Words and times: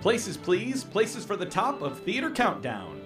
Places, 0.00 0.36
please. 0.36 0.84
Places 0.84 1.24
for 1.24 1.36
the 1.36 1.46
top 1.46 1.82
of 1.82 1.98
Theater 2.00 2.30
Countdown. 2.30 3.00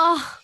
Oh, 0.00 0.38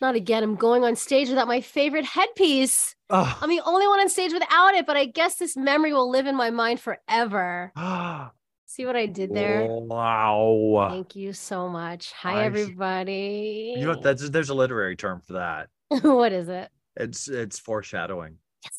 not 0.00 0.14
again. 0.16 0.42
I'm 0.42 0.56
going 0.56 0.84
on 0.84 0.96
stage 0.96 1.28
without 1.28 1.48
my 1.48 1.60
favorite 1.60 2.04
headpiece. 2.04 2.96
Oh. 3.08 3.38
I'm 3.40 3.48
the 3.48 3.62
only 3.64 3.86
one 3.86 4.00
on 4.00 4.08
stage 4.08 4.32
without 4.32 4.74
it, 4.74 4.86
but 4.86 4.96
I 4.96 5.04
guess 5.04 5.36
this 5.36 5.56
memory 5.56 5.92
will 5.92 6.10
live 6.10 6.26
in 6.26 6.34
my 6.34 6.50
mind 6.50 6.80
forever. 6.80 7.72
See 8.74 8.86
what 8.86 8.96
I 8.96 9.04
did 9.04 9.34
there? 9.34 9.66
Wow. 9.68 10.88
Thank 10.90 11.14
you 11.14 11.34
so 11.34 11.68
much. 11.68 12.10
Hi, 12.12 12.40
I 12.40 12.44
everybody. 12.44 13.74
You 13.76 13.84
know 13.84 14.00
that's 14.00 14.30
there's 14.30 14.48
a 14.48 14.54
literary 14.54 14.96
term 14.96 15.20
for 15.26 15.34
that. 15.34 15.68
what 16.02 16.32
is 16.32 16.48
it? 16.48 16.70
It's 16.96 17.28
it's 17.28 17.58
foreshadowing. 17.58 18.38
Yes. 18.64 18.72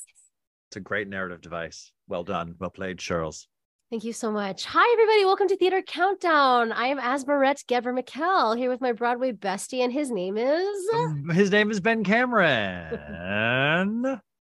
It's 0.70 0.77
a 0.77 0.79
great 0.79 1.07
narrative 1.07 1.41
device. 1.41 1.91
Well 2.07 2.23
done. 2.23 2.55
Well 2.59 2.71
played, 2.71 2.98
Charles. 2.98 3.48
Thank 3.91 4.03
you 4.03 4.13
so 4.13 4.31
much. 4.31 4.65
Hi, 4.65 4.91
everybody. 4.93 5.25
Welcome 5.25 5.48
to 5.49 5.57
Theater 5.57 5.84
Countdown. 5.84 6.71
I 6.71 6.87
am 6.87 6.98
Asmeret 6.98 7.63
Ghebremichael 7.65 8.57
here 8.57 8.71
with 8.71 8.81
my 8.81 8.93
Broadway 8.93 9.31
bestie, 9.34 9.84
and 9.84 9.93
his 9.93 10.09
name 10.09 10.37
is, 10.37 10.89
Um, 10.95 11.29
His 11.29 11.51
name 11.51 11.70
is 11.70 11.79
Ben 11.79 12.03
Cameron. 12.98 12.98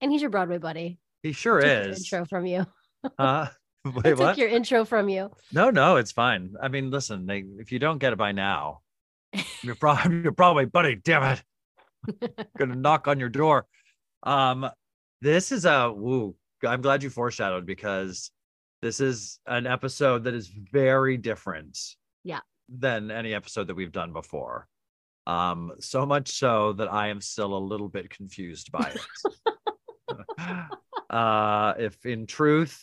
and 0.01 0.11
he's 0.11 0.21
your 0.21 0.29
Broadway 0.29 0.59
buddy. 0.59 0.99
he 1.23 1.31
sure 1.31 1.59
your 1.65 1.89
is. 1.89 1.97
intro 1.97 2.25
from 2.25 2.45
you. 2.45 2.67
Uh, 3.17 3.47
I 3.85 3.89
wait, 3.95 4.03
took 4.03 4.19
what? 4.19 4.37
your 4.37 4.49
intro 4.49 4.85
from 4.85 5.09
you. 5.09 5.31
No, 5.51 5.69
no, 5.69 5.97
it's 5.97 6.11
fine. 6.11 6.53
I 6.61 6.67
mean, 6.67 6.91
listen, 6.91 7.25
they, 7.25 7.43
if 7.59 7.71
you 7.71 7.79
don't 7.79 7.97
get 7.97 8.13
it 8.13 8.17
by 8.17 8.31
now, 8.31 8.81
you're 9.61 9.75
probably 9.75 10.17
you're 10.23 10.31
probably 10.31 10.65
buddy. 10.65 10.95
Damn 10.95 11.37
it, 12.03 12.49
gonna 12.57 12.75
knock 12.75 13.07
on 13.07 13.19
your 13.19 13.29
door. 13.29 13.65
Um, 14.23 14.69
this 15.21 15.51
is 15.51 15.65
a 15.65 15.91
woo. 15.91 16.35
I'm 16.65 16.81
glad 16.81 17.03
you 17.03 17.09
foreshadowed 17.09 17.65
because 17.65 18.31
this 18.81 18.99
is 18.99 19.39
an 19.47 19.65
episode 19.67 20.25
that 20.25 20.33
is 20.33 20.47
very 20.47 21.17
different. 21.17 21.77
Yeah. 22.23 22.39
Than 22.69 23.11
any 23.11 23.33
episode 23.33 23.67
that 23.67 23.75
we've 23.75 23.91
done 23.91 24.13
before. 24.13 24.67
Um, 25.27 25.73
so 25.79 26.05
much 26.05 26.29
so 26.31 26.73
that 26.73 26.91
I 26.91 27.09
am 27.09 27.21
still 27.21 27.55
a 27.55 27.59
little 27.59 27.89
bit 27.89 28.09
confused 28.09 28.71
by 28.71 28.93
it. 28.95 30.47
uh, 31.09 31.73
if 31.77 32.05
in 32.05 32.25
truth, 32.25 32.79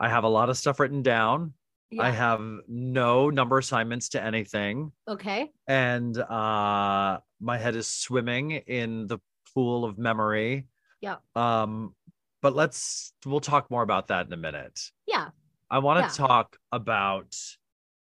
I 0.00 0.08
have 0.08 0.24
a 0.24 0.28
lot 0.28 0.48
of 0.48 0.56
stuff 0.56 0.80
written 0.80 1.02
down. 1.02 1.52
I 1.98 2.10
have 2.10 2.40
no 2.68 3.30
number 3.30 3.58
assignments 3.58 4.10
to 4.10 4.22
anything, 4.22 4.92
Okay. 5.08 5.50
and 5.66 6.16
uh, 6.16 7.18
my 7.40 7.58
head 7.58 7.74
is 7.74 7.88
swimming 7.88 8.52
in 8.52 9.08
the 9.08 9.18
pool 9.52 9.84
of 9.84 9.98
memory. 9.98 10.68
Yeah. 11.00 11.16
Um, 11.34 11.94
but 12.42 12.54
let's 12.54 13.12
we'll 13.26 13.40
talk 13.40 13.72
more 13.72 13.82
about 13.82 14.06
that 14.08 14.26
in 14.26 14.32
a 14.32 14.36
minute. 14.36 14.80
Yeah. 15.06 15.30
I 15.68 15.80
want 15.80 15.98
to 15.98 16.04
Yeah. 16.22 16.26
talk 16.28 16.56
about 16.70 17.36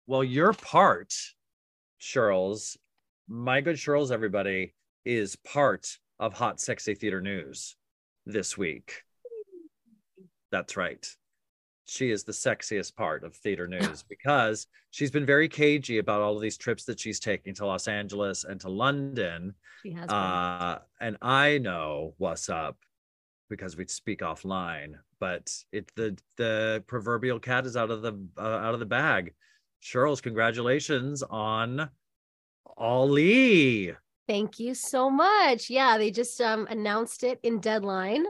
well, 0.06 0.24
your 0.24 0.54
part, 0.54 1.14
Shirls, 1.98 2.78
my 3.28 3.62
good 3.62 3.80
Shirls, 3.80 4.12
everybody, 4.12 4.76
is 5.04 5.36
part 5.36 5.98
of 6.20 6.34
Hot 6.34 6.60
Sexy 6.60 6.94
Theater 6.94 7.22
News 7.22 7.76
this 8.28 8.56
week. 8.58 9.04
That's 10.52 10.78
right. 10.78 11.06
She 11.90 12.12
is 12.12 12.24
the 12.24 12.32
sexiest 12.32 12.96
part 12.96 13.24
of 13.24 13.36
theater 13.36 13.68
news 13.68 14.04
because 14.04 14.68
she's 14.92 15.12
been 15.12 15.26
very 15.26 15.50
cagey 15.50 15.98
about 15.98 16.22
all 16.22 16.36
of 16.36 16.42
these 16.42 16.58
trips 16.58 16.84
that 16.86 17.00
she's 17.00 17.20
taking 17.20 17.54
to 17.56 17.66
Los 17.66 17.88
Angeles 17.88 18.44
and 18.44 18.62
to 18.62 18.70
London. 18.70 19.56
She 19.82 19.92
has. 19.92 20.10
Uh, 20.10 20.80
and 21.02 21.18
I 21.22 21.58
know 21.58 22.14
what's 22.18 22.48
up 22.50 22.78
because 23.50 23.76
we 23.76 23.88
speak 23.88 24.20
offline, 24.20 24.94
but 25.20 25.52
it 25.72 25.92
the 25.96 26.18
the 26.38 26.84
proverbial 26.88 27.40
cat 27.40 27.66
is 27.66 27.76
out 27.76 27.90
of 27.90 28.02
the 28.02 28.14
uh, 28.38 28.42
out 28.42 28.76
of 28.76 28.80
the 28.80 28.86
bag. 28.86 29.34
Cheryl's 29.82 30.22
congratulations 30.22 31.24
on 31.24 31.90
Ali. 32.78 33.96
Thank 34.28 34.60
you 34.60 34.76
so 34.76 35.10
much. 35.10 35.72
Yeah, 35.72 35.98
they 35.98 36.12
just 36.12 36.40
um, 36.40 36.68
announced 36.70 37.24
it 37.24 37.40
in 37.42 37.60
Deadline 37.60 38.26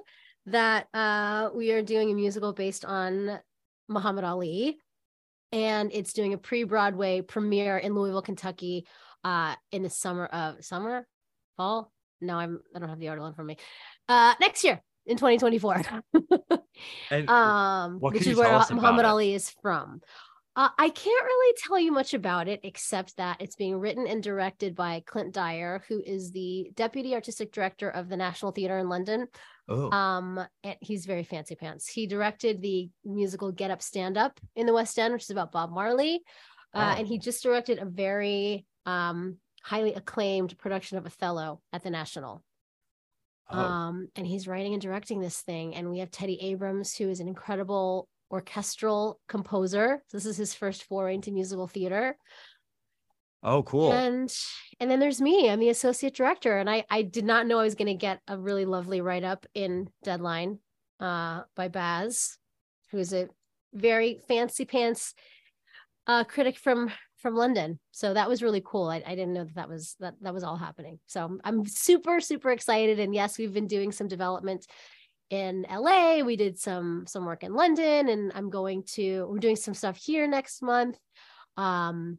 that 0.46 0.88
uh, 0.94 1.50
we 1.54 1.72
are 1.72 1.82
doing 1.82 2.10
a 2.12 2.14
musical 2.14 2.54
based 2.54 2.86
on 2.86 3.40
Muhammad 3.90 4.24
Ali, 4.24 4.78
and 5.52 5.92
it's 5.94 6.14
doing 6.14 6.34
a 6.34 6.38
pre-Broadway 6.38 7.22
premiere 7.22 7.78
in 7.78 7.94
Louisville, 7.96 8.22
Kentucky, 8.22 8.86
uh, 9.24 9.56
in 9.72 9.84
the 9.84 9.90
summer 9.90 10.26
of 10.26 10.64
summer, 10.64 11.08
fall. 11.58 11.92
No, 12.22 12.36
I'm 12.36 12.60
I 12.76 12.80
don't 12.80 12.90
have 12.90 13.00
the 13.00 13.10
article 13.10 13.28
in 13.28 13.34
front 13.34 13.52
of 13.52 13.58
me. 13.58 13.64
Uh, 14.08 14.34
next 14.40 14.64
year 14.64 14.82
in 15.06 15.18
2024, 15.18 15.82
And 17.12 17.30
um, 17.30 18.00
which 18.00 18.28
is 18.28 18.38
where 18.38 18.64
Muhammad? 18.72 19.06
Ali 19.06 19.34
is 19.34 19.50
from. 19.62 20.02
Uh, 20.60 20.68
I 20.78 20.90
can't 20.90 21.24
really 21.26 21.56
tell 21.58 21.80
you 21.80 21.94
much 21.94 22.14
about 22.14 22.50
it 22.50 22.60
except 22.64 23.16
that 23.16 23.38
it's 23.40 23.56
being 23.56 23.78
written 23.78 24.06
and 24.08 24.22
directed 24.22 24.76
by 24.76 25.02
Clint 25.06 25.34
Dyer, 25.34 25.82
who 25.88 26.04
is 26.06 26.34
the 26.34 26.70
deputy 26.76 27.14
artistic 27.16 27.54
director 27.54 27.90
of 27.90 28.10
the 28.10 28.18
National 28.18 28.52
Theatre 28.52 28.78
in 28.78 28.90
London. 28.90 29.30
oh, 29.70 29.90
Um, 29.90 30.38
and 30.66 30.76
he's 30.82 31.06
very 31.06 31.24
fancy 31.24 31.56
pants. 31.56 31.88
He 31.88 32.08
directed 32.08 32.62
the 32.62 32.90
musical 33.06 33.54
Get 33.54 33.72
Up, 33.72 33.82
Stand 33.82 34.18
Up 34.18 34.38
in 34.54 34.66
the 34.66 34.74
West 34.74 35.00
End, 35.00 35.14
which 35.14 35.24
is 35.24 35.30
about 35.30 35.54
Bob 35.54 35.72
Marley, 35.72 36.24
uh, 36.74 36.94
Oh. 36.94 37.00
and 37.00 37.08
he 37.08 37.20
just 37.20 37.42
directed 37.42 37.80
a 37.80 37.86
very 37.86 38.66
um, 38.86 39.38
highly 39.64 39.94
acclaimed 39.94 40.58
production 40.58 40.98
of 40.98 41.06
Othello 41.06 41.62
at 41.72 41.84
the 41.84 41.90
National. 41.90 42.44
oh. 43.50 43.58
Um, 43.58 44.10
and 44.18 44.28
he's 44.28 44.46
writing 44.46 44.74
and 44.74 44.82
directing 44.82 45.22
this 45.22 45.40
thing. 45.40 45.74
And 45.74 45.90
we 45.90 46.00
have 46.00 46.12
Teddy 46.12 46.38
Abrams, 46.42 46.98
who 46.98 47.08
is 47.08 47.22
an 47.22 47.30
incredible 47.30 48.10
orchestral 48.32 49.20
composer. 49.28 50.04
This 50.12 50.26
is 50.26 50.38
his 50.38 50.54
first 50.54 50.84
foray 50.84 51.16
into 51.16 51.32
musical 51.32 51.68
theater. 51.68 52.18
oh, 53.44 53.64
cool. 53.64 53.92
And 53.92 54.32
and 54.80 54.90
then 54.90 55.00
there's 55.00 55.22
me. 55.22 55.50
I'm 55.50 55.60
the 55.60 55.70
associate 55.70 56.16
director. 56.16 56.58
And 56.58 56.70
I 56.70 56.86
I 56.90 57.02
did 57.04 57.26
not 57.26 57.48
know 57.48 57.60
I 57.60 57.64
was 57.64 57.76
gonna 57.76 57.96
get 57.96 58.20
a 58.28 58.38
really 58.38 58.66
lovely 58.66 59.02
write-up 59.02 59.46
in 59.54 59.90
Deadline 60.04 60.60
uh 61.00 61.44
by 61.56 61.68
Baz, 61.70 62.38
who's 62.92 63.14
a 63.14 63.28
very 63.74 64.20
fancy 64.28 64.66
pants 64.66 65.14
uh 66.08 66.24
critic 66.24 66.58
from 66.58 66.92
from 67.18 67.36
London. 67.36 67.80
So 67.92 68.14
that 68.14 68.30
was 68.30 68.42
really 68.42 68.62
cool. 68.66 68.88
I, 68.88 69.04
I 69.06 69.16
didn't 69.16 69.34
know 69.34 69.44
that 69.44 69.56
that 69.56 69.70
was 69.70 69.96
that 70.00 70.16
that 70.22 70.34
was 70.34 70.44
all 70.44 70.56
happening. 70.58 71.00
So 71.08 71.24
I'm, 71.24 71.42
I'm 71.44 71.66
super 71.66 72.22
super 72.22 72.52
excited. 72.52 73.00
And 73.00 73.14
yes, 73.14 73.38
we've 73.38 73.54
been 73.54 73.68
doing 73.68 73.92
some 73.92 74.08
development 74.08 74.66
in 75.30 75.66
LA. 75.70 76.20
We 76.20 76.36
did 76.36 76.58
some 76.58 77.06
some 77.08 77.26
work 77.26 77.44
in 77.44 77.54
London, 77.54 78.10
and 78.10 78.32
I'm 78.36 78.50
going 78.50 78.84
to 78.94 79.26
we're 79.30 79.40
doing 79.40 79.56
some 79.56 79.74
stuff 79.74 79.98
here 79.98 80.28
next 80.28 80.62
month. 80.62 80.98
Um, 81.58 82.18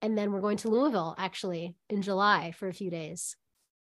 and 0.00 0.16
then 0.16 0.32
we're 0.32 0.40
going 0.40 0.56
to 0.58 0.68
Louisville 0.68 1.14
actually 1.18 1.74
in 1.88 2.02
July 2.02 2.52
for 2.52 2.68
a 2.68 2.74
few 2.74 2.90
days. 2.90 3.36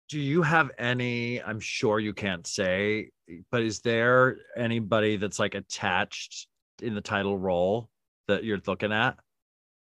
Do 0.09 0.19
you 0.19 0.41
have 0.41 0.71
any? 0.77 1.41
I'm 1.41 1.59
sure 1.59 1.99
you 1.99 2.13
can't 2.13 2.47
say, 2.47 3.09
but 3.51 3.61
is 3.61 3.81
there 3.81 4.37
anybody 4.55 5.17
that's 5.17 5.39
like 5.39 5.55
attached 5.55 6.47
in 6.81 6.95
the 6.95 7.01
title 7.01 7.37
role 7.37 7.89
that 8.27 8.43
you're 8.43 8.61
looking 8.65 8.93
at? 8.93 9.17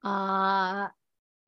Uh 0.03 0.87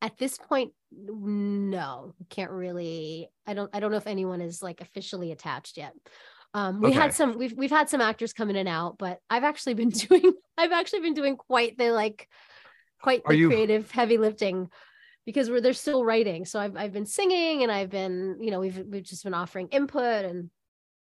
at 0.02 0.18
this 0.18 0.38
point, 0.38 0.74
no, 0.92 2.14
can't 2.30 2.52
really. 2.52 3.30
I 3.46 3.54
don't. 3.54 3.70
I 3.74 3.80
don't 3.80 3.92
know 3.92 3.98
if 3.98 4.08
anyone 4.08 4.42
is 4.42 4.62
like 4.62 4.82
officially 4.82 5.32
attached 5.32 5.78
yet. 5.78 5.94
Um, 6.58 6.82
we 6.82 6.90
Okay. 6.90 6.98
had 7.00 7.14
some. 7.14 7.38
We've 7.38 7.54
we've 7.54 7.70
had 7.80 7.88
some 7.90 8.02
actors 8.02 8.34
come 8.34 8.50
in 8.50 8.56
and 8.56 8.68
out, 8.70 8.98
but 8.98 9.20
I've 9.30 9.44
actually 9.44 9.76
been 9.76 9.90
doing. 10.08 10.34
I've 10.58 10.72
actually 10.72 11.02
been 11.02 11.14
doing 11.14 11.38
quite 11.38 11.78
the 11.78 11.92
like, 11.92 12.28
quite 13.02 13.22
Are 13.26 13.32
the 13.34 13.38
you- 13.38 13.48
creative 13.50 13.92
heavy 13.92 14.18
lifting, 14.18 14.70
because 15.26 15.50
we're 15.50 15.62
they're 15.62 15.74
still 15.74 16.04
writing. 16.04 16.46
So 16.46 16.60
I've 16.60 16.76
I've 16.76 16.94
been 16.94 17.06
singing 17.06 17.62
and 17.64 17.72
I've 17.72 17.90
been 17.92 18.38
you 18.40 18.50
know 18.52 18.60
we've 18.60 18.78
we've 18.90 19.04
just 19.04 19.24
been 19.24 19.36
offering 19.36 19.68
input 19.70 20.26
and 20.26 20.50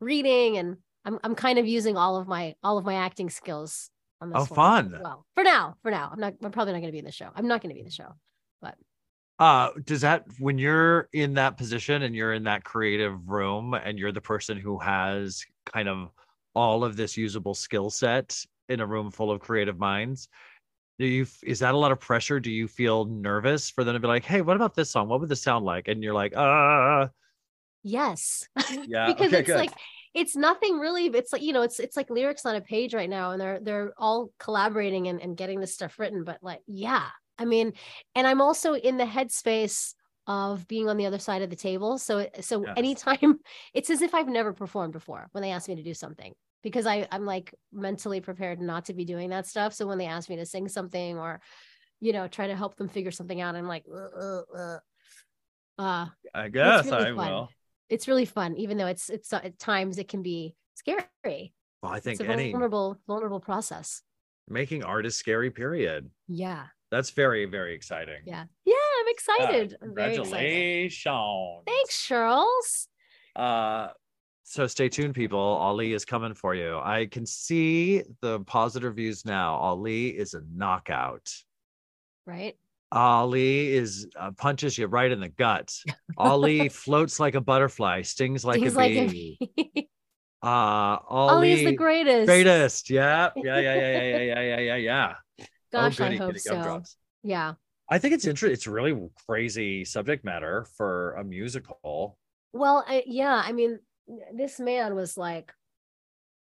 reading 0.01 0.59
and 0.59 0.77
I'm 1.07 1.19
I'm 1.25 1.35
kind 1.35 1.59
of 1.59 1.67
using 1.67 1.97
all 1.97 2.17
of 2.17 2.29
my 2.29 2.55
all 2.63 2.77
of 2.77 2.85
my 2.85 2.95
acting 2.97 3.31
skills 3.31 3.89
on 4.21 4.31
this. 4.31 4.43
Oh, 4.43 4.55
fun. 4.55 4.99
Well, 5.03 5.25
for 5.35 5.43
now, 5.45 5.77
for 5.83 5.91
now, 5.91 6.11
I'm 6.13 6.21
not. 6.21 6.35
I'm 6.43 6.53
probably 6.53 6.75
not 6.75 6.81
going 6.81 6.89
to 6.93 6.93
be 6.93 6.99
in 6.99 7.05
the 7.07 7.13
show. 7.13 7.31
I'm 7.35 7.49
not 7.49 7.63
going 7.63 7.71
to 7.71 7.75
be 7.75 7.81
in 7.81 7.87
the 7.87 7.93
show. 7.93 8.13
Uh, 9.39 9.71
does 9.85 10.01
that 10.01 10.25
when 10.39 10.57
you're 10.57 11.09
in 11.13 11.35
that 11.35 11.59
position 11.59 12.03
and 12.03 12.15
you're 12.15 12.33
in 12.33 12.45
that 12.45 12.65
creative 12.65 13.29
room 13.29 13.75
and 13.75 13.99
you're 13.99 14.13
the 14.13 14.21
person 14.21 14.57
who 14.57 14.79
has 14.79 15.45
kind 15.67 15.89
of 15.89 16.11
all 16.55 16.85
of 16.85 16.97
this 16.97 17.17
usable 17.17 17.55
skill 17.55 17.91
set 17.91 18.39
in 18.71 18.81
a 18.81 18.87
room 18.87 19.11
full 19.11 19.31
of 19.31 19.41
creative 19.41 19.79
minds, 19.79 20.29
do 20.99 21.05
you 21.07 21.27
is 21.43 21.59
that 21.59 21.75
a 21.75 21.79
lot 21.79 21.93
of 21.93 22.01
pressure? 22.01 22.41
Do 22.41 22.51
you 22.51 22.67
feel 22.67 23.05
nervous 23.05 23.69
for 23.69 23.85
them 23.85 23.95
to 23.95 24.01
be 24.01 24.07
like, 24.07 24.25
hey, 24.25 24.41
what 24.41 24.57
about 24.57 24.75
this 24.75 24.91
song? 24.91 25.09
What 25.09 25.21
would 25.21 25.29
this 25.29 25.43
sound 25.43 25.65
like? 25.67 25.89
And 25.89 26.03
you're 26.03 26.15
like, 26.15 26.35
uh 26.35 27.09
Yes. 27.83 28.49
Yeah, 28.89 29.09
because 29.09 29.29
okay, 29.29 29.39
it's 29.41 29.47
good. 29.47 29.57
like 29.57 29.73
it's 30.15 30.35
nothing 30.35 30.79
really 30.79 31.07
it's 31.07 31.33
like 31.33 31.43
you 31.43 31.53
know 31.53 31.61
it's 31.61 31.79
it's 31.79 31.97
like 31.97 32.09
lyrics 32.09 32.47
on 32.47 32.57
a 32.57 32.61
page 32.63 32.95
right 32.95 33.11
now 33.11 33.33
and 33.33 33.41
they're 33.41 33.61
they're 33.61 33.93
all 33.99 34.31
collaborating 34.39 35.09
and, 35.09 35.21
and 35.21 35.37
getting 35.37 35.61
this 35.61 35.75
stuff 35.75 35.99
written 35.99 36.25
but 36.25 36.39
like 36.43 36.63
yeah 36.67 37.07
i 37.39 37.45
mean 37.45 37.73
and 38.15 38.27
i'm 38.27 38.41
also 38.41 38.75
in 38.75 38.97
the 38.97 39.05
headspace 39.05 39.95
of 40.27 40.67
being 40.67 40.89
on 40.89 40.97
the 40.97 41.07
other 41.07 41.19
side 41.19 41.43
of 41.43 41.51
the 41.51 41.57
table. 41.57 41.99
So 41.99 42.29
so 42.41 42.65
anytime 42.77 43.39
it's 43.75 43.91
as 43.91 44.03
if 44.03 44.15
I've 44.15 44.29
never 44.29 44.53
performed 44.53 44.93
before 44.93 45.29
when 45.33 45.43
they 45.43 45.53
ask 45.53 45.69
me 45.69 45.77
to 45.77 45.83
do 45.83 45.95
something 45.95 46.35
because 46.63 46.87
I 46.87 47.07
I'm 47.13 47.25
like 47.25 47.55
mentally 47.73 48.21
prepared 48.21 48.61
not 48.61 48.87
to 48.87 48.95
be 48.95 49.05
doing 49.05 49.31
that 49.31 49.47
stuff. 49.47 49.73
So 49.73 49.87
when 49.87 49.99
they 49.99 50.07
ask 50.07 50.29
me 50.29 50.37
to 50.37 50.47
sing 50.47 50.69
something 50.69 51.19
or 51.19 51.41
you 52.01 52.13
know 52.13 52.27
try 52.27 52.49
to 52.49 52.57
help 52.57 52.77
them 52.77 52.89
figure 52.89 53.13
something 53.13 53.41
out, 53.41 53.55
I'm 53.55 53.69
like 53.69 53.85
uh, 53.93 54.21
uh, 54.21 54.43
uh. 54.57 54.79
uh 55.79 56.07
I 56.35 56.49
guess 56.49 56.87
really 56.87 56.97
I 56.97 57.15
fun. 57.15 57.33
will. 57.33 57.49
it's 57.89 58.09
really 58.09 58.25
fun 58.25 58.57
even 58.57 58.79
though 58.79 58.87
it's 58.87 59.09
it's 59.09 59.33
at 59.33 59.59
times 59.59 59.99
it 59.99 60.09
can 60.09 60.23
be 60.23 60.57
scary. 60.75 61.55
Well, 61.83 61.93
I 61.93 62.01
think 62.01 62.21
It's 62.21 62.29
a 62.29 62.33
any 62.33 62.51
vulnerable 62.51 62.99
vulnerable 63.07 63.41
process. 63.41 64.03
making 64.49 64.83
art 64.83 65.07
is 65.07 65.15
scary. 65.15 65.53
Period. 65.53 66.11
Yeah. 66.27 66.67
That's 66.91 67.11
very 67.11 67.45
very 67.47 67.75
exciting. 67.75 68.23
Yeah. 68.25 68.45
Yeah, 68.65 68.75
I'm 69.01 69.09
excited. 69.09 69.77
I'm 69.83 69.95
very 69.95 70.15
excited. 70.17 70.31
Congratulations. 70.31 71.63
Thanks, 71.67 72.07
Charles. 72.07 72.89
Uh, 73.35 73.89
so 74.45 74.67
stay 74.67 74.89
tuned, 74.89 75.15
people. 75.15 75.39
Ali 75.41 75.93
is 75.93 76.05
coming 76.05 76.33
for 76.33 76.55
you. 76.55 76.79
I 76.79 77.07
can 77.07 77.27
see 77.27 78.03
the 78.21 78.41
positive 78.41 78.91
reviews 78.91 79.25
now. 79.25 79.57
Ali 79.57 80.09
is 80.09 80.35
a 80.35 80.43
knockout. 80.55 81.33
Right? 82.27 82.57
Ali 82.93 83.73
is 83.73 84.07
uh, 84.19 84.31
punches 84.31 84.79
you 84.79 84.87
right 84.87 85.11
in 85.11 85.21
the 85.21 85.29
gut. 85.29 85.75
Ali 86.17 86.69
floats 86.69 87.19
like 87.19 87.35
a 87.35 87.41
butterfly, 87.41 88.03
stings 88.03 88.45
like 88.45 88.61
Things 88.61 88.75
a 88.75 88.79
like 88.79 89.11
bee. 89.11 89.39
a 90.43 90.47
uh, 90.47 90.99
Ali 91.09 91.53
is 91.53 91.65
the 91.65 91.73
greatest. 91.73 92.27
greatest. 92.27 92.91
Yeah, 92.91 93.31
yeah, 93.37 93.59
yeah, 93.59 93.75
yeah, 93.75 93.91
yeah, 93.91 94.19
yeah, 94.19 94.41
yeah, 94.41 94.59
yeah, 94.61 94.77
yeah. 94.77 95.15
Gosh, 95.77 96.01
oh, 96.01 96.05
I 96.05 96.17
hope 96.17 96.39
so. 96.39 96.55
gumdrops. 96.55 96.97
Yeah. 97.23 97.55
I 97.89 97.99
think 97.99 98.15
it's 98.15 98.25
interesting. 98.25 98.55
It's 98.55 98.67
really 98.67 98.99
crazy 99.27 99.85
subject 99.85 100.25
matter 100.25 100.67
for 100.77 101.15
a 101.15 101.25
musical. 101.25 102.19
Well, 102.53 102.85
I, 102.87 103.05
yeah, 103.07 103.43
I 103.45 103.53
mean, 103.53 103.79
this 104.35 104.59
man 104.59 104.95
was 104.95 105.17
like 105.17 105.53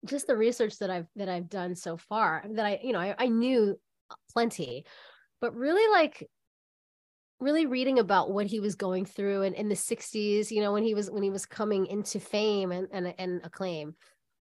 just 0.05 0.26
the 0.26 0.37
research 0.37 0.79
that 0.79 0.91
I've 0.91 1.06
that 1.17 1.29
I've 1.29 1.49
done 1.49 1.75
so 1.75 1.97
far 1.97 2.44
that 2.50 2.67
I, 2.67 2.81
you 2.82 2.93
know, 2.93 3.00
I, 3.00 3.15
I 3.19 3.29
knew 3.29 3.79
plenty, 4.32 4.85
but 5.41 5.56
really 5.56 5.91
like 5.93 6.29
really 7.41 7.67
reading 7.67 7.99
about 7.99 8.32
what 8.32 8.47
he 8.47 8.61
was 8.61 8.75
going 8.75 9.05
through 9.05 9.43
and 9.43 9.55
in 9.55 9.69
the 9.69 9.75
60s, 9.75 10.50
you 10.50 10.61
know, 10.61 10.73
when 10.73 10.85
he 10.85 10.94
was 10.94 11.11
when 11.11 11.23
he 11.23 11.31
was 11.31 11.47
coming 11.47 11.87
into 11.87 12.20
fame 12.20 12.70
and 12.70 12.88
and, 12.93 13.15
and 13.19 13.41
acclaim. 13.44 13.94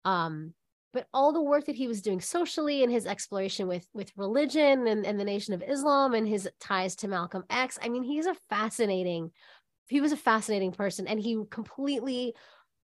Um, 0.03 0.53
but 0.93 1.07
all 1.13 1.31
the 1.31 1.41
work 1.41 1.65
that 1.65 1.75
he 1.75 1.87
was 1.87 2.01
doing 2.01 2.21
socially 2.21 2.83
and 2.83 2.91
his 2.91 3.05
exploration 3.05 3.67
with 3.67 3.87
with 3.93 4.11
religion 4.15 4.87
and, 4.87 5.05
and 5.05 5.19
the 5.19 5.25
nation 5.25 5.53
of 5.53 5.63
Islam 5.65 6.13
and 6.13 6.27
his 6.27 6.49
ties 6.59 6.95
to 6.97 7.07
Malcolm 7.07 7.43
X. 7.49 7.79
I 7.81 7.89
mean, 7.89 8.03
he's 8.03 8.25
a 8.25 8.35
fascinating, 8.49 9.31
he 9.87 10.01
was 10.01 10.11
a 10.11 10.17
fascinating 10.17 10.71
person 10.71 11.07
and 11.07 11.19
he 11.19 11.41
completely 11.49 12.33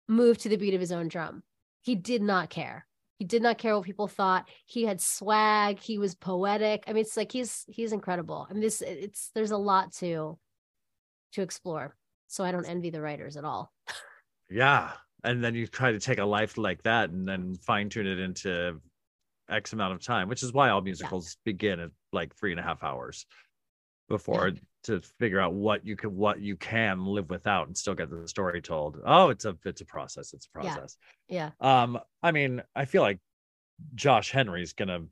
moved 0.08 0.42
to 0.42 0.50
the 0.50 0.58
beat 0.58 0.74
of 0.74 0.80
his 0.80 0.92
own 0.92 1.08
drum. 1.08 1.44
He 1.82 1.96
did 1.96 2.22
not 2.22 2.50
care. 2.50 2.86
He 3.18 3.26
did 3.26 3.42
not 3.42 3.58
care 3.58 3.76
what 3.76 3.86
people 3.86 4.08
thought. 4.08 4.48
He 4.66 4.84
had 4.84 5.02
swag. 5.02 5.80
He 5.80 5.98
was 5.98 6.14
poetic. 6.14 6.84
I 6.88 6.94
mean, 6.94 7.02
it's 7.02 7.18
like 7.18 7.32
he's 7.32 7.66
he's 7.68 7.92
incredible. 7.92 8.46
I 8.50 8.54
mean, 8.54 8.62
this 8.62 8.82
it's 8.82 9.32
there's 9.34 9.52
a 9.52 9.58
lot 9.58 9.94
to 9.96 10.38
to 11.34 11.42
explore. 11.42 11.96
So 12.28 12.44
I 12.44 12.52
don't 12.52 12.66
envy 12.66 12.90
the 12.90 13.02
writers 13.02 13.38
at 13.38 13.46
all. 13.46 13.74
Yeah. 14.50 14.92
And 15.24 15.44
then 15.44 15.56
you 15.56 15.68
try 15.68 15.92
to 15.92 16.00
take 16.00 16.20
a 16.20 16.26
life 16.26 16.58
like 16.58 16.84
that 16.84 17.10
and 17.10 17.28
then 17.28 17.56
fine 17.56 17.90
tune 17.90 18.08
it 18.08 18.20
into 18.20 18.80
X 19.50 19.74
amount 19.74 19.94
of 19.94 20.02
time, 20.02 20.30
which 20.30 20.44
is 20.44 20.54
why 20.54 20.70
all 20.70 20.82
musicals 20.82 21.38
begin 21.44 21.80
at 21.80 21.90
like 22.14 22.36
three 22.36 22.52
and 22.52 22.60
a 22.60 22.64
half 22.64 22.84
hours 22.84 23.26
before 24.10 24.52
to 24.84 25.02
figure 25.20 25.40
out 25.40 25.54
what 25.54 25.86
you 25.86 25.96
can 25.98 26.16
what 26.16 26.40
you 26.40 26.56
can 26.56 27.06
live 27.06 27.30
without 27.30 27.68
and 27.68 27.76
still 27.76 27.96
get 27.96 28.10
the 28.10 28.28
story 28.28 28.62
told. 28.62 28.98
Oh, 29.06 29.30
it's 29.30 29.46
a 29.46 29.58
it's 29.66 29.82
a 29.82 29.86
process. 29.86 30.34
It's 30.34 30.48
a 30.56 30.64
Yeah. 30.64 30.74
process. 30.74 30.98
Yeah. 31.28 31.52
Um, 31.60 32.00
I 32.24 32.32
mean, 32.32 32.62
I 32.76 32.86
feel 32.86 33.02
like 33.02 33.20
Josh 33.96 34.32
Henry's 34.32 34.74
gonna 34.74 35.06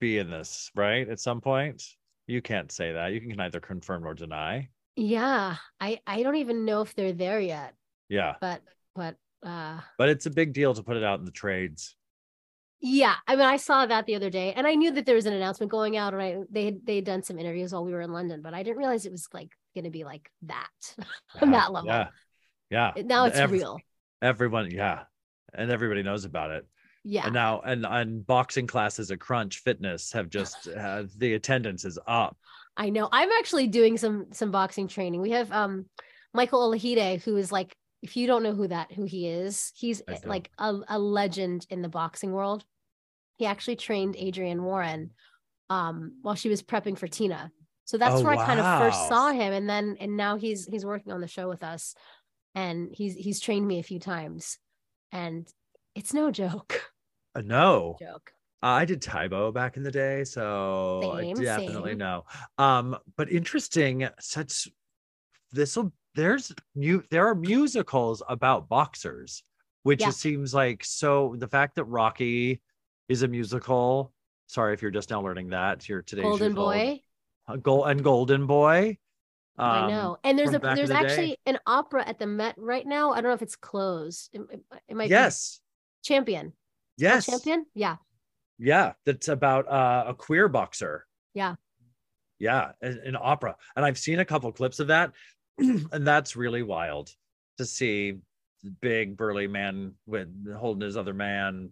be 0.00 0.18
in 0.18 0.30
this, 0.30 0.70
right? 0.74 1.08
At 1.08 1.20
some 1.20 1.40
point. 1.40 1.82
You 2.26 2.40
can't 2.40 2.70
say 2.70 2.92
that. 2.92 3.12
You 3.12 3.20
can 3.20 3.30
neither 3.30 3.58
confirm 3.60 4.04
nor 4.04 4.14
deny. 4.14 4.68
Yeah. 4.96 5.56
I 5.80 6.00
I 6.06 6.22
don't 6.22 6.36
even 6.36 6.64
know 6.64 6.80
if 6.82 6.94
they're 6.94 7.12
there 7.12 7.40
yet, 7.40 7.74
Yeah. 8.08 8.36
but 8.40 8.62
but 8.94 9.16
uh 9.44 9.80
But 9.98 10.08
it's 10.08 10.26
a 10.26 10.30
big 10.30 10.52
deal 10.52 10.74
to 10.74 10.82
put 10.82 10.96
it 10.96 11.04
out 11.04 11.18
in 11.18 11.24
the 11.24 11.30
trades. 11.30 11.96
Yeah, 12.82 13.14
I 13.26 13.36
mean, 13.36 13.44
I 13.44 13.58
saw 13.58 13.84
that 13.84 14.06
the 14.06 14.14
other 14.14 14.30
day, 14.30 14.54
and 14.54 14.66
I 14.66 14.74
knew 14.74 14.90
that 14.92 15.04
there 15.04 15.14
was 15.14 15.26
an 15.26 15.34
announcement 15.34 15.70
going 15.70 15.98
out, 15.98 16.14
and 16.14 16.22
I 16.22 16.36
they 16.50 16.64
had 16.64 16.80
they 16.84 16.96
had 16.96 17.04
done 17.04 17.22
some 17.22 17.38
interviews 17.38 17.72
while 17.72 17.84
we 17.84 17.92
were 17.92 18.00
in 18.00 18.12
London, 18.12 18.40
but 18.42 18.54
I 18.54 18.62
didn't 18.62 18.78
realize 18.78 19.04
it 19.04 19.12
was 19.12 19.28
like 19.34 19.50
going 19.74 19.84
to 19.84 19.90
be 19.90 20.04
like 20.04 20.30
that 20.42 20.94
on 21.42 21.50
that 21.50 21.72
level. 21.72 21.88
Yeah. 21.88 22.08
Yeah. 22.70 22.92
Now 23.04 23.26
it's 23.26 23.36
Ev- 23.36 23.50
real. 23.50 23.78
Everyone, 24.22 24.70
yeah. 24.70 25.02
And 25.52 25.70
everybody 25.70 26.02
knows 26.02 26.24
about 26.24 26.52
it. 26.52 26.66
Yeah, 27.02 27.24
And 27.24 27.34
now 27.34 27.60
and 27.60 27.86
and 27.86 28.26
boxing 28.26 28.66
classes 28.66 29.10
at 29.10 29.20
Crunch 29.20 29.58
Fitness 29.58 30.12
have 30.12 30.28
just 30.28 30.68
uh, 30.76 31.04
the 31.16 31.34
attendance 31.34 31.84
is 31.84 31.98
up. 32.06 32.36
I 32.76 32.90
know. 32.90 33.08
I'm 33.10 33.30
actually 33.38 33.66
doing 33.66 33.98
some 33.98 34.26
some 34.32 34.50
boxing 34.50 34.88
training. 34.88 35.20
We 35.20 35.30
have 35.32 35.50
um 35.52 35.86
Michael 36.32 36.70
Olajide, 36.70 37.22
who 37.22 37.36
is 37.36 37.50
like, 37.50 37.74
if 38.02 38.16
you 38.16 38.26
don't 38.26 38.42
know 38.42 38.54
who 38.54 38.68
that 38.68 38.92
who 38.92 39.04
he 39.04 39.28
is, 39.28 39.72
he's 39.74 40.02
like 40.24 40.50
a, 40.58 40.78
a 40.88 40.98
legend 40.98 41.66
in 41.70 41.82
the 41.82 41.88
boxing 41.88 42.32
world. 42.32 42.64
He 43.36 43.46
actually 43.46 43.76
trained 43.76 44.16
Adrienne 44.16 44.62
Warren 44.62 45.12
um 45.68 46.16
while 46.22 46.34
she 46.34 46.48
was 46.48 46.62
prepping 46.62 46.98
for 46.98 47.06
Tina. 47.08 47.50
So 47.84 47.98
that's 47.98 48.20
Oh, 48.20 48.24
where 48.24 48.34
I 48.34 48.46
kind 48.46 48.60
of 48.60 48.78
first 48.78 49.08
saw 49.08 49.32
him. 49.32 49.52
And 49.52 49.68
then 49.68 49.96
and 50.00 50.16
now 50.16 50.36
he's 50.36 50.66
he's 50.66 50.84
working 50.86 51.12
on 51.12 51.20
the 51.20 51.26
show 51.26 51.48
with 51.48 51.62
us. 51.62 51.94
And 52.54 52.90
he's 52.92 53.14
he's 53.14 53.40
trained 53.40 53.66
me 53.66 53.78
a 53.78 53.84
few 53.84 53.98
times. 53.98 54.58
And 55.12 55.48
it's 55.94 56.14
no 56.14 56.30
joke. 56.30 56.82
Uh, 57.32 57.42
no. 57.42 57.96
Joke. 58.00 58.32
I 58.60 58.84
did 58.84 59.00
Tae 59.00 59.28
Bo 59.28 59.52
back 59.52 59.76
in 59.76 59.84
the 59.84 59.90
day, 59.92 60.24
so 60.24 61.00
Same, 61.02 61.12
I 61.12 61.32
definitely 61.32 61.90
same. 61.92 61.98
know. 61.98 62.24
Um, 62.58 62.96
but 63.16 63.30
interesting, 63.30 64.08
such 64.18 64.68
this 65.52 65.76
will 65.76 65.92
there's 66.14 66.52
mu 66.74 67.02
there 67.10 67.26
are 67.28 67.34
musicals 67.34 68.22
about 68.28 68.68
boxers, 68.68 69.42
which 69.82 70.00
Yeah. 70.00 70.08
it 70.08 70.12
seems 70.14 70.52
like 70.54 70.84
so 70.84 71.34
the 71.38 71.48
fact 71.48 71.76
that 71.76 71.84
Rocky 71.84 72.60
is 73.08 73.22
a 73.22 73.28
musical. 73.28 74.12
Sorry 74.46 74.74
if 74.74 74.82
you're 74.82 74.90
just 74.90 75.10
now 75.10 75.22
learning 75.22 75.50
that. 75.50 75.88
You're 75.88 76.02
today's 76.02 76.24
Golden 76.24 76.52
years 76.52 76.58
old. 76.58 76.66
Boy. 76.74 77.02
Uh, 77.48 77.56
Gold 77.56 77.88
and 77.88 78.02
Golden 78.04 78.46
Boy. 78.46 78.98
I 79.58 79.80
Um, 79.84 79.90
know. 79.90 80.18
And 80.24 80.38
there's 80.38 80.54
a 80.54 80.58
there's 80.58 80.88
the 80.88 80.94
day. 80.94 81.00
actually 81.00 81.38
an 81.46 81.58
opera 81.66 82.06
at 82.06 82.18
the 82.18 82.26
Met 82.26 82.54
right 82.56 82.86
now. 82.86 83.12
I 83.12 83.16
don't 83.16 83.24
know 83.30 83.34
if 83.34 83.42
it's 83.42 83.56
closed. 83.56 84.30
It, 84.32 84.40
it, 84.50 84.60
it 84.88 84.96
might 84.96 85.10
Yes. 85.10 85.60
Champion. 86.02 86.52
Oh, 86.54 86.56
Yes. 86.96 87.26
Champion? 87.26 87.66
Yeah. 87.74 87.96
Yeah, 88.58 88.92
that's 89.06 89.28
about 89.28 89.68
uh, 89.68 90.04
a 90.08 90.14
queer 90.14 90.48
boxer. 90.48 91.06
Yeah. 91.34 91.54
Yeah, 92.38 92.72
an 92.80 93.16
opera. 93.20 93.56
And 93.76 93.84
I've 93.84 93.98
seen 93.98 94.18
a 94.18 94.24
couple 94.24 94.50
clips 94.52 94.80
of 94.80 94.86
that. 94.88 95.12
and 95.92 96.06
that's 96.06 96.36
really 96.36 96.62
wild 96.62 97.14
to 97.58 97.64
see 97.64 98.18
the 98.62 98.70
big 98.80 99.16
burly 99.16 99.46
man 99.46 99.92
with 100.06 100.28
holding 100.56 100.82
his 100.82 100.96
other 100.96 101.14
man 101.14 101.70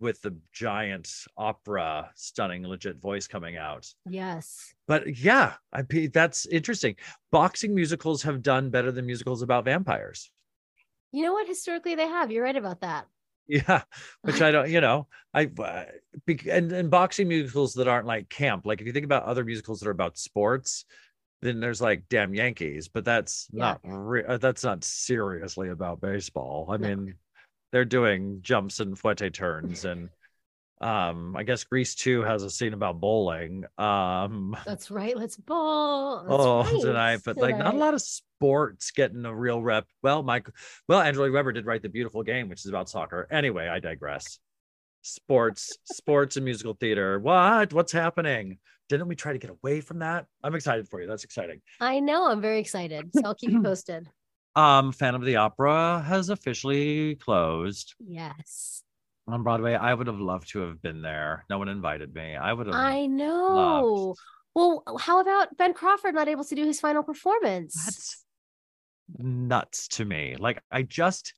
with 0.00 0.20
the 0.22 0.34
giant 0.52 1.12
opera 1.36 2.10
stunning 2.14 2.66
legit 2.66 3.00
voice 3.00 3.26
coming 3.26 3.56
out. 3.56 3.86
Yes. 4.08 4.74
But 4.88 5.18
yeah, 5.18 5.54
I 5.72 5.82
that's 6.12 6.46
interesting. 6.46 6.96
Boxing 7.30 7.74
musicals 7.74 8.22
have 8.22 8.42
done 8.42 8.70
better 8.70 8.90
than 8.90 9.06
musicals 9.06 9.42
about 9.42 9.66
vampires. 9.66 10.30
You 11.12 11.24
know 11.24 11.32
what? 11.32 11.46
Historically, 11.46 11.94
they 11.94 12.06
have. 12.06 12.30
You're 12.30 12.44
right 12.44 12.56
about 12.56 12.80
that. 12.80 13.06
Yeah, 13.48 13.82
which 14.22 14.40
I 14.40 14.52
don't, 14.52 14.70
you 14.70 14.80
know, 14.80 15.08
I 15.34 15.50
uh, 15.58 15.82
and 16.48 16.70
and 16.70 16.88
boxing 16.88 17.26
musicals 17.26 17.74
that 17.74 17.88
aren't 17.88 18.06
like 18.06 18.28
camp. 18.28 18.64
Like 18.64 18.80
if 18.80 18.86
you 18.86 18.92
think 18.92 19.04
about 19.04 19.24
other 19.24 19.44
musicals 19.44 19.80
that 19.80 19.88
are 19.88 19.90
about 19.90 20.16
sports, 20.16 20.84
then 21.42 21.60
there's 21.60 21.80
like 21.80 22.08
Damn 22.08 22.34
Yankees, 22.34 22.88
but 22.88 23.04
that's 23.04 23.48
Yeah. 23.52 23.58
not 23.60 23.80
re- 23.84 24.24
uh, 24.24 24.36
that's 24.38 24.64
not 24.64 24.84
seriously 24.84 25.68
about 25.70 26.00
baseball. 26.00 26.66
I 26.70 26.76
No. 26.76 26.88
mean, 26.88 27.14
they're 27.72 27.84
doing 27.84 28.40
jumps 28.42 28.80
and 28.80 28.98
fouette 28.98 29.32
turns 29.32 29.84
and 29.84 30.10
um 30.82 31.36
I 31.36 31.42
guess 31.42 31.62
Grease 31.64 31.94
2 31.94 32.22
has 32.22 32.42
a 32.42 32.48
scene 32.50 32.72
about 32.72 33.00
bowling. 33.00 33.64
Um 33.78 34.56
That's 34.64 34.90
right. 34.90 35.16
Let's 35.16 35.36
bowl. 35.36 36.22
That's 36.22 36.32
oh 36.32 36.62
right. 36.64 36.80
tonight, 36.82 37.20
but 37.24 37.36
like 37.36 37.58
not 37.58 37.74
a 37.74 37.78
lot 37.78 37.94
of 37.94 38.00
sports 38.00 38.90
getting 38.90 39.24
a 39.26 39.34
real 39.34 39.62
rep. 39.62 39.86
Well, 40.02 40.22
Mike, 40.22 40.48
well, 40.88 41.00
Andrew 41.00 41.30
Webber 41.30 41.52
did 41.52 41.66
write 41.66 41.82
the 41.82 41.88
beautiful 41.90 42.22
game, 42.22 42.48
which 42.48 42.60
is 42.60 42.66
about 42.70 42.88
soccer. 42.88 43.28
Anyway, 43.30 43.68
I 43.68 43.78
digress. 43.78 44.38
Sports, 45.02 45.78
sports 45.84 46.36
and 46.36 46.44
musical 46.44 46.74
theater. 46.74 47.18
What? 47.18 47.72
What's 47.72 47.92
happening? 47.92 48.58
Didn't 48.88 49.08
we 49.08 49.14
try 49.16 49.32
to 49.32 49.38
get 49.38 49.50
away 49.50 49.80
from 49.80 50.00
that? 50.00 50.26
I'm 50.42 50.54
excited 50.54 50.88
for 50.88 51.00
you. 51.00 51.06
That's 51.06 51.24
exciting. 51.24 51.60
I 51.80 52.00
know. 52.00 52.26
I'm 52.30 52.40
very 52.40 52.58
excited. 52.58 53.08
So 53.14 53.22
I'll 53.24 53.34
keep 53.34 53.50
you 53.50 53.62
posted. 53.62 54.08
Um, 54.56 54.92
Phantom 54.92 55.22
of 55.22 55.26
the 55.26 55.36
Opera 55.36 56.04
has 56.06 56.28
officially 56.28 57.14
closed 57.16 57.94
Yes. 58.04 58.82
on 59.28 59.42
Broadway. 59.44 59.74
I 59.74 59.94
would 59.94 60.08
have 60.08 60.18
loved 60.18 60.50
to 60.52 60.60
have 60.60 60.82
been 60.82 61.02
there. 61.02 61.44
No 61.48 61.58
one 61.58 61.68
invited 61.68 62.12
me. 62.14 62.34
I 62.36 62.52
would 62.52 62.66
have 62.66 62.74
I 62.74 63.06
know. 63.06 64.16
Well, 64.56 64.82
how 64.98 65.20
about 65.20 65.56
Ben 65.56 65.72
Crawford 65.72 66.14
not 66.16 66.26
able 66.26 66.42
to 66.44 66.54
do 66.56 66.64
his 66.66 66.80
final 66.80 67.04
performance? 67.04 67.74
That's 67.84 68.24
nuts 69.18 69.86
to 69.88 70.04
me. 70.04 70.34
Like 70.38 70.60
I 70.72 70.82
just 70.82 71.32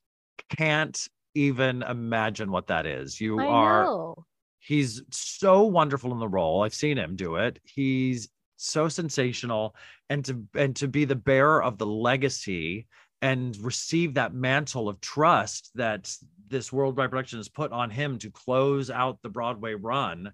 can't 0.49 1.07
even 1.35 1.83
imagine 1.83 2.51
what 2.51 2.69
that 2.69 2.87
is. 2.87 3.21
You 3.21 3.41
I 3.41 3.47
are 3.47 3.85
know. 3.85 4.27
he's 4.59 5.03
so 5.11 5.63
wonderful 5.63 6.13
in 6.13 6.19
the 6.19 6.29
role. 6.29 6.63
I've 6.63 6.75
seen 6.75 6.99
him 6.99 7.17
do 7.17 7.37
it. 7.37 7.59
He's 7.65 8.29
so 8.57 8.89
sensational 8.89 9.75
and 10.09 10.25
to 10.25 10.45
and 10.55 10.77
to 10.77 10.89
be 10.89 11.05
the 11.05 11.17
bearer 11.17 11.63
of 11.63 11.79
the 11.79 11.87
legacy 11.87 12.87
and 13.21 13.57
receive 13.59 14.15
that 14.15 14.35
mantle 14.35 14.89
of 14.89 15.01
trust 15.01 15.71
that 15.75 16.13
this 16.49 16.73
worldwide 16.73 17.11
production 17.11 17.39
has 17.39 17.49
put 17.49 17.73
on 17.73 17.91
him 17.91 18.19
to 18.19 18.31
close 18.31 18.91
out 18.91 19.19
the 19.23 19.29
Broadway 19.29 19.75
run 19.75 20.33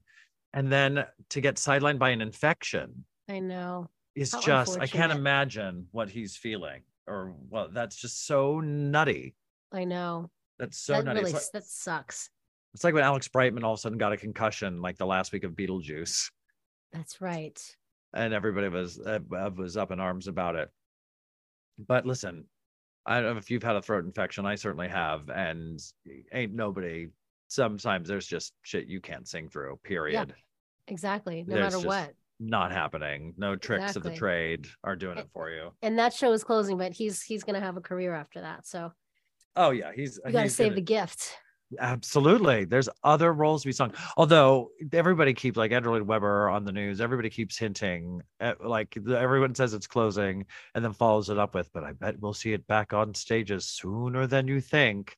and 0.53 0.73
then 0.73 1.05
to 1.31 1.41
get 1.41 1.57
sidelined 1.57 1.99
by 1.99 2.11
an 2.11 2.21
infection 2.21 3.05
I 3.29 3.41
know. 3.41 3.91
It's 4.15 4.33
How 4.33 4.41
just 4.41 4.79
I 4.79 4.87
can't 4.87 5.13
imagine 5.13 5.87
what 5.93 6.09
he's 6.09 6.37
feeling 6.37 6.83
or 7.07 7.35
well 7.51 7.69
that's 7.73 7.97
just 7.97 8.27
so 8.27 8.61
nutty. 8.61 9.35
I 9.73 9.85
know. 9.85 10.31
That's 10.59 10.79
so 10.79 10.95
that 10.95 11.05
nutty. 11.05 11.21
really 11.21 11.33
like, 11.33 11.51
that 11.53 11.65
sucks. 11.65 12.31
it's 12.75 12.85
like 12.85 12.95
when 12.95 13.05
Alex 13.05 13.29
Brightman 13.29 13.65
all 13.65 13.75
of 13.75 13.79
a 13.79 13.81
sudden 13.81 13.99
got 13.99 14.13
a 14.13 14.17
concussion 14.17 14.81
like 14.81 14.99
the 14.99 15.07
last 15.07 15.33
week 15.33 15.45
of 15.45 15.53
Beetlejuice. 15.53 16.31
That's 16.93 17.21
right. 17.21 17.61
and 18.15 18.33
everybody 18.33 18.69
was 18.69 18.99
uh, 18.99 19.19
uh, 19.37 19.51
was 19.55 19.77
up 19.77 19.91
in 19.93 20.01
arms 20.01 20.27
about 20.29 20.57
it. 20.57 20.71
But 21.87 22.07
listen, 22.07 22.45
I 23.07 23.21
don't 23.21 23.35
know 23.35 23.39
if 23.39 23.51
you've 23.51 23.63
had 23.63 23.77
a 23.77 23.83
throat 23.83 24.05
infection. 24.05 24.47
I 24.47 24.55
certainly 24.55 24.89
have, 24.89 25.29
and 25.31 25.81
ain't 26.33 26.55
nobody. 26.55 27.09
Sometimes 27.49 28.09
there's 28.09 28.27
just 28.27 28.53
shit 28.63 28.87
you 28.89 29.01
can't 29.01 29.27
sing 29.27 29.49
through. 29.49 29.79
Period. 29.85 30.35
Exactly. 30.89 31.45
No 31.47 31.55
There's 31.57 31.75
matter 31.75 31.87
what. 31.87 32.15
Not 32.41 32.71
happening. 32.73 33.35
No 33.37 33.57
tricks 33.57 33.97
of 33.97 34.03
the 34.03 34.15
trade 34.15 34.67
are 34.85 34.95
doing 34.95 35.19
it 35.19 35.29
for 35.33 35.51
you. 35.51 35.71
And 35.83 35.99
that 35.99 36.13
show 36.15 36.33
is 36.33 36.45
closing, 36.45 36.79
but 36.79 36.93
he's 36.93 37.23
he's 37.23 37.43
gonna 37.43 37.61
have 37.61 37.77
a 37.77 37.81
career 37.81 38.15
after 38.15 38.41
that. 38.43 38.67
So 38.67 38.93
Oh 39.59 39.71
yeah, 39.71 39.91
he's 39.95 40.19
you 40.25 40.33
gotta 40.33 40.45
he's 40.45 40.55
save 40.55 40.69
gonna- 40.69 40.77
the 40.77 40.81
gift. 40.83 41.37
Absolutely. 41.79 42.65
There's 42.65 42.89
other 43.05 43.31
roles 43.33 43.61
to 43.63 43.69
be 43.69 43.73
sung. 43.73 43.93
Although 44.17 44.71
everybody 44.91 45.35
keeps 45.35 45.59
like 45.59 45.71
Andrew 45.71 45.93
Lloyd 45.93 46.01
Webber 46.03 46.49
on 46.49 46.65
the 46.65 46.73
news, 46.73 46.99
everybody 46.99 47.29
keeps 47.29 47.59
hinting 47.59 48.23
at, 48.41 48.65
like 48.65 48.97
everyone 48.97 49.55
says 49.55 49.75
it's 49.75 49.87
closing 49.87 50.47
and 50.75 50.83
then 50.83 50.95
follows 50.95 51.29
it 51.29 51.39
up 51.39 51.55
with, 51.55 51.71
but 51.75 51.85
I 51.85 51.93
bet 51.93 52.19
we'll 52.21 52.33
see 52.33 52.55
it 52.55 52.67
back 52.67 52.95
on 52.95 53.13
stages 53.13 53.67
sooner 53.67 54.27
than 54.27 54.49
you 54.49 54.63
think. 54.63 55.15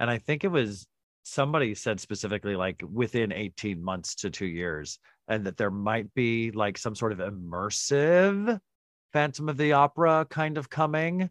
And 0.00 0.10
I 0.10 0.18
think 0.18 0.42
it 0.42 0.48
was 0.50 0.88
somebody 1.22 1.72
said 1.76 2.00
specifically 2.00 2.56
like 2.56 2.82
within 2.92 3.30
18 3.30 3.80
months 3.80 4.16
to 4.16 4.30
two 4.30 4.46
years, 4.46 4.98
and 5.28 5.46
that 5.46 5.56
there 5.56 5.70
might 5.70 6.12
be 6.14 6.50
like 6.50 6.78
some 6.78 6.96
sort 6.96 7.12
of 7.12 7.18
immersive 7.18 8.58
Phantom 9.12 9.48
of 9.48 9.56
the 9.56 9.74
Opera 9.74 10.26
kind 10.28 10.58
of 10.58 10.68
coming 10.68 11.30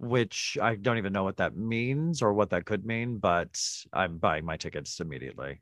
which 0.00 0.56
I 0.60 0.74
don't 0.76 0.98
even 0.98 1.12
know 1.12 1.24
what 1.24 1.36
that 1.36 1.56
means 1.56 2.22
or 2.22 2.32
what 2.32 2.50
that 2.50 2.64
could 2.64 2.84
mean, 2.84 3.18
but 3.18 3.60
I'm 3.92 4.18
buying 4.18 4.44
my 4.44 4.56
tickets 4.56 4.98
immediately. 5.00 5.60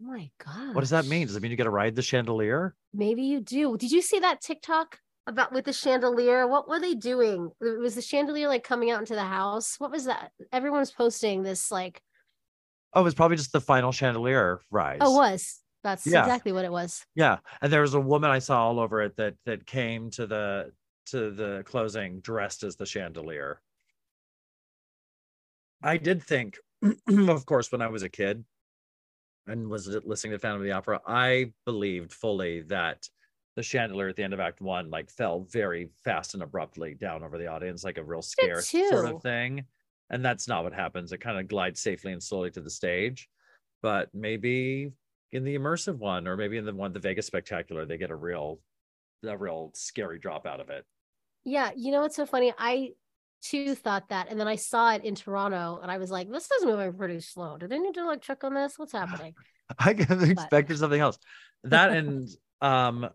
Oh 0.00 0.06
my 0.06 0.30
god. 0.44 0.74
What 0.74 0.82
does 0.82 0.90
that 0.90 1.06
mean? 1.06 1.26
Does 1.26 1.36
it 1.36 1.42
mean 1.42 1.50
you 1.50 1.56
get 1.56 1.64
to 1.64 1.70
ride 1.70 1.96
the 1.96 2.02
chandelier? 2.02 2.74
Maybe 2.94 3.22
you 3.22 3.40
do. 3.40 3.76
Did 3.76 3.90
you 3.90 4.02
see 4.02 4.20
that 4.20 4.40
TikTok 4.40 4.98
about 5.26 5.52
with 5.52 5.64
the 5.64 5.72
chandelier? 5.72 6.46
What 6.46 6.68
were 6.68 6.78
they 6.78 6.94
doing? 6.94 7.50
Was 7.60 7.94
the 7.96 8.02
chandelier 8.02 8.48
like 8.48 8.62
coming 8.62 8.90
out 8.90 9.00
into 9.00 9.14
the 9.14 9.24
house? 9.24 9.76
What 9.78 9.90
was 9.90 10.04
that? 10.04 10.30
Everyone 10.52 10.80
was 10.80 10.92
posting 10.92 11.42
this 11.42 11.70
like, 11.70 12.00
Oh, 12.92 13.00
it 13.00 13.04
was 13.04 13.14
probably 13.14 13.36
just 13.36 13.52
the 13.52 13.60
final 13.60 13.90
chandelier 13.92 14.60
rise. 14.70 14.98
oh, 15.00 15.14
it 15.14 15.32
was. 15.32 15.60
That's 15.82 16.06
Yeah. 16.06 16.20
exactly 16.20 16.52
what 16.52 16.64
it 16.64 16.72
was. 16.72 17.04
Yeah, 17.14 17.38
and 17.60 17.72
there 17.72 17.80
was 17.82 17.94
a 17.94 18.00
woman 18.00 18.30
I 18.30 18.38
saw 18.38 18.66
all 18.66 18.78
over 18.80 19.02
it 19.02 19.16
that 19.16 19.34
that 19.44 19.66
came 19.66 20.10
to 20.12 20.26
the 20.26 20.72
to 21.06 21.30
the 21.30 21.62
closing 21.66 22.20
dressed 22.20 22.62
as 22.62 22.76
the 22.76 22.86
chandelier. 22.86 23.60
I 25.82 25.96
did 25.96 26.22
think, 26.22 26.58
of 27.08 27.46
course, 27.46 27.70
when 27.70 27.82
I 27.82 27.88
was 27.88 28.02
a 28.02 28.08
kid 28.08 28.44
and 29.46 29.68
was 29.68 29.88
listening 30.04 30.32
to 30.32 30.38
Phantom 30.38 30.60
of 30.60 30.64
the 30.64 30.72
Opera, 30.72 31.00
I 31.06 31.52
believed 31.64 32.12
fully 32.12 32.62
that 32.62 33.08
the 33.56 33.62
chandelier 33.62 34.08
at 34.08 34.16
the 34.16 34.22
end 34.22 34.34
of 34.34 34.40
Act 34.40 34.60
One 34.60 34.90
like 34.90 35.10
fell 35.10 35.40
very 35.50 35.88
fast 36.04 36.34
and 36.34 36.42
abruptly 36.42 36.94
down 36.94 37.22
over 37.22 37.38
the 37.38 37.46
audience, 37.46 37.84
like 37.84 37.98
a 37.98 38.04
real 38.04 38.22
scare 38.22 38.60
sort 38.60 39.06
of 39.06 39.22
thing. 39.22 39.64
And 40.10 40.24
that's 40.24 40.46
not 40.46 40.62
what 40.62 40.72
happens. 40.72 41.12
It 41.12 41.18
kind 41.18 41.38
of 41.38 41.48
glides 41.48 41.80
safely 41.80 42.12
and 42.12 42.22
slowly 42.22 42.50
to 42.52 42.60
the 42.60 42.70
stage. 42.70 43.28
But 43.82 44.10
maybe 44.14 44.92
in 45.32 45.44
the 45.44 45.58
immersive 45.58 45.98
one, 45.98 46.28
or 46.28 46.36
maybe 46.36 46.56
in 46.58 46.64
the 46.64 46.74
one, 46.74 46.92
the 46.92 47.00
Vegas 47.00 47.26
Spectacular, 47.26 47.86
they 47.86 47.96
get 47.98 48.10
a 48.10 48.16
real, 48.16 48.60
a 49.26 49.36
real 49.36 49.70
scary 49.74 50.18
drop 50.18 50.46
out 50.46 50.60
of 50.60 50.70
it. 50.70 50.84
Yeah, 51.46 51.70
you 51.76 51.92
know 51.92 52.00
what's 52.00 52.16
so 52.16 52.26
funny? 52.26 52.52
I 52.58 52.90
too 53.40 53.76
thought 53.76 54.08
that, 54.08 54.26
and 54.28 54.38
then 54.38 54.48
I 54.48 54.56
saw 54.56 54.92
it 54.92 55.04
in 55.04 55.14
Toronto, 55.14 55.78
and 55.80 55.92
I 55.92 55.98
was 55.98 56.10
like, 56.10 56.28
"This 56.28 56.50
is 56.50 56.64
moving 56.64 56.92
pretty 56.92 57.20
slow. 57.20 57.56
Do 57.56 57.68
they 57.68 57.78
need 57.78 57.94
to 57.94 58.04
like 58.04 58.20
check 58.20 58.42
on 58.42 58.52
this? 58.52 58.76
What's 58.76 58.90
happening?" 58.92 59.32
I 59.78 59.90
expected 59.90 60.76
something 60.76 61.00
else. 61.00 61.18
That 61.62 61.92
and 61.92 62.28
um, 62.60 63.08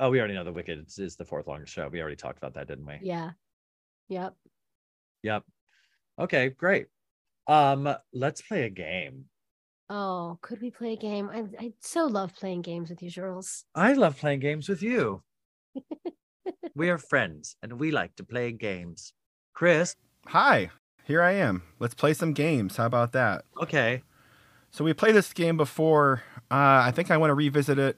oh, 0.00 0.10
we 0.10 0.18
already 0.18 0.34
know 0.34 0.42
the 0.42 0.52
Wicked 0.52 0.84
is, 0.84 0.98
is 0.98 1.14
the 1.14 1.24
fourth 1.24 1.46
longest 1.46 1.72
show. 1.72 1.88
We 1.88 2.00
already 2.00 2.16
talked 2.16 2.38
about 2.38 2.54
that, 2.54 2.66
didn't 2.66 2.86
we? 2.86 2.98
Yeah. 3.02 3.30
Yep. 4.08 4.34
Yep. 5.22 5.44
Okay, 6.18 6.48
great. 6.48 6.86
Um, 7.46 7.94
let's 8.12 8.42
play 8.42 8.64
a 8.64 8.70
game. 8.70 9.26
Oh, 9.88 10.38
could 10.42 10.60
we 10.60 10.72
play 10.72 10.94
a 10.94 10.96
game? 10.96 11.30
I 11.32 11.44
I 11.60 11.72
so 11.78 12.06
love 12.06 12.34
playing 12.34 12.62
games 12.62 12.90
with 12.90 13.00
you, 13.00 13.10
Jules. 13.10 13.64
I 13.76 13.92
love 13.92 14.18
playing 14.18 14.40
games 14.40 14.68
with 14.68 14.82
you. 14.82 15.22
we 16.74 16.90
are 16.90 16.98
friends, 16.98 17.56
and 17.62 17.74
we 17.80 17.90
like 17.90 18.16
to 18.16 18.24
play 18.24 18.52
games. 18.52 19.12
Chris, 19.52 19.96
Hi, 20.28 20.70
here 21.04 21.22
I 21.22 21.32
am. 21.32 21.62
Let's 21.78 21.94
play 21.94 22.14
some 22.14 22.32
games. 22.32 22.76
How 22.76 22.86
about 22.86 23.12
that? 23.12 23.44
okay. 23.62 24.02
So 24.70 24.82
we 24.84 24.92
played 24.92 25.14
this 25.14 25.32
game 25.32 25.56
before. 25.56 26.22
Uh, 26.50 26.82
I 26.84 26.90
think 26.90 27.10
I 27.10 27.16
want 27.16 27.30
to 27.30 27.34
revisit 27.34 27.78
it. 27.78 27.96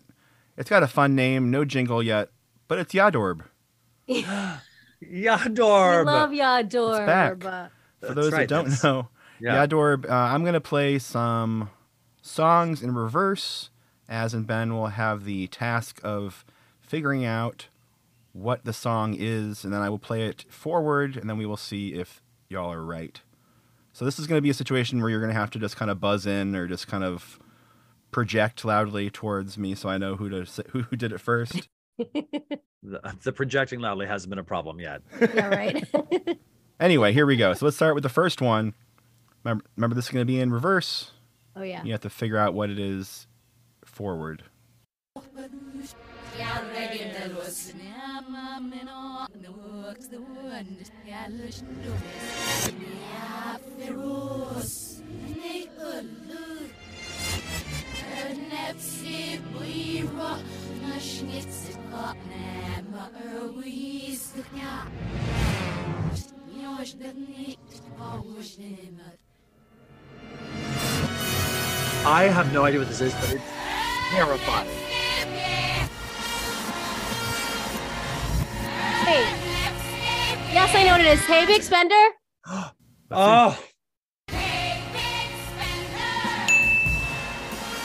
It's 0.59 0.69
got 0.69 0.83
a 0.83 0.87
fun 0.87 1.15
name, 1.15 1.51
no 1.51 1.65
jingle 1.65 2.03
yet, 2.03 2.29
but 2.69 2.79
it's 2.79 2.93
Yadorb. 2.93 3.43
Yadorb. 4.09 4.61
I 5.03 6.03
love 6.03 6.31
Yadorb. 6.31 7.07
back. 7.07 7.45
Uh, 7.45 7.69
For 8.07 8.15
those 8.15 8.33
right, 8.33 8.41
that 8.41 8.49
don't 8.49 8.65
that's- 8.65 8.85
know, 8.85 9.09
Yeah. 9.41 9.67
Yadorb, 9.67 10.09
uh, 10.09 10.13
I'm 10.13 10.43
going 10.43 10.55
to 10.55 10.61
play 10.61 10.99
some 10.99 11.71
songs 12.23 12.83
in 12.83 12.95
reverse, 12.95 13.71
as 14.09 14.35
and 14.35 14.47
Ben 14.47 14.75
will 14.75 14.89
have 14.89 15.25
the 15.25 15.47
task 15.49 16.01
of 16.05 16.45
figuring 16.81 17.25
out 17.25 17.69
what 18.37 18.65
the 18.65 18.73
song 18.73 19.17
is, 19.19 19.65
and 19.65 19.73
then 19.73 19.81
I 19.81 19.89
will 19.89 19.99
play 19.99 20.23
it 20.27 20.45
forward, 20.51 21.17
and 21.17 21.29
then 21.29 21.39
we 21.39 21.47
will 21.47 21.57
see 21.57 21.95
if 21.95 22.23
y'all 22.49 22.71
are 22.73 22.85
right. 22.85 23.21
So 23.93 24.05
this 24.05 24.19
is 24.19 24.27
going 24.27 24.37
to 24.37 24.43
be 24.43 24.51
a 24.51 24.55
situation 24.55 25.01
where 25.01 25.09
you're 25.09 25.21
going 25.21 25.33
to 25.33 25.39
have 25.39 25.51
to 25.53 25.59
just 25.59 25.77
kind 25.77 25.91
of 25.91 26.01
buzz 26.01 26.27
in 26.27 26.55
or 26.55 26.67
just 26.67 26.87
kind 26.87 27.03
of 27.03 27.39
project 28.11 28.65
loudly 28.65 29.09
towards 29.11 29.57
me 29.59 29.75
so 29.75 29.89
I 29.89 29.97
know 29.99 30.17
who 30.17 30.29
to 30.29 30.43
s- 30.43 30.61
who, 30.71 30.83
who 30.83 30.97
did 30.97 31.13
it 31.13 31.19
first. 31.21 31.69
The, 32.83 33.01
the 33.25 33.33
projecting 33.33 33.81
loudly 33.81 34.07
hasn't 34.07 34.31
been 34.31 34.39
a 34.39 34.45
problem 34.45 34.79
yet. 34.79 35.03
yeah, 35.21 35.49
right. 35.49 35.85
anyway, 36.81 37.13
here 37.13 37.27
we 37.27 37.37
go. 37.37 37.53
So 37.55 37.65
let's 37.65 37.77
start 37.77 37.95
with 37.97 38.05
the 38.05 38.09
first 38.09 38.41
one. 38.41 38.75
Remember, 39.43 39.65
remember 39.75 39.97
this 39.97 40.05
is 40.05 40.11
going 40.13 40.21
to 40.25 40.31
be 40.33 40.39
in 40.39 40.53
reverse. 40.53 41.11
oh 41.57 41.63
yeah. 41.63 41.83
You 41.83 41.91
have 41.91 42.03
to 42.03 42.11
figure 42.11 42.37
out 42.37 42.55
what 42.55 42.71
it 42.71 42.79
is 42.79 43.27
forward. 43.85 44.45
I 72.09 72.29
have 72.31 72.53
no 72.53 72.65
idea 72.65 72.81
what 72.81 72.89
this 72.89 73.01
is, 73.01 73.15
but 73.15 73.33
it's 73.33 73.43
terrifying. 74.13 74.96
Hey. 79.07 79.23
Yes, 80.53 80.75
I 80.75 80.83
know 80.83 80.93
what 80.93 81.01
it 81.01 81.07
is. 81.07 81.21
Hey, 81.27 81.47
Big 81.47 81.63
Spender. 81.63 81.95
Oh, 83.09 83.57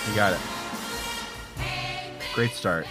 You 0.10 0.16
got 0.16 0.34
it. 0.34 0.40
Great 2.34 2.50
start. 2.54 2.88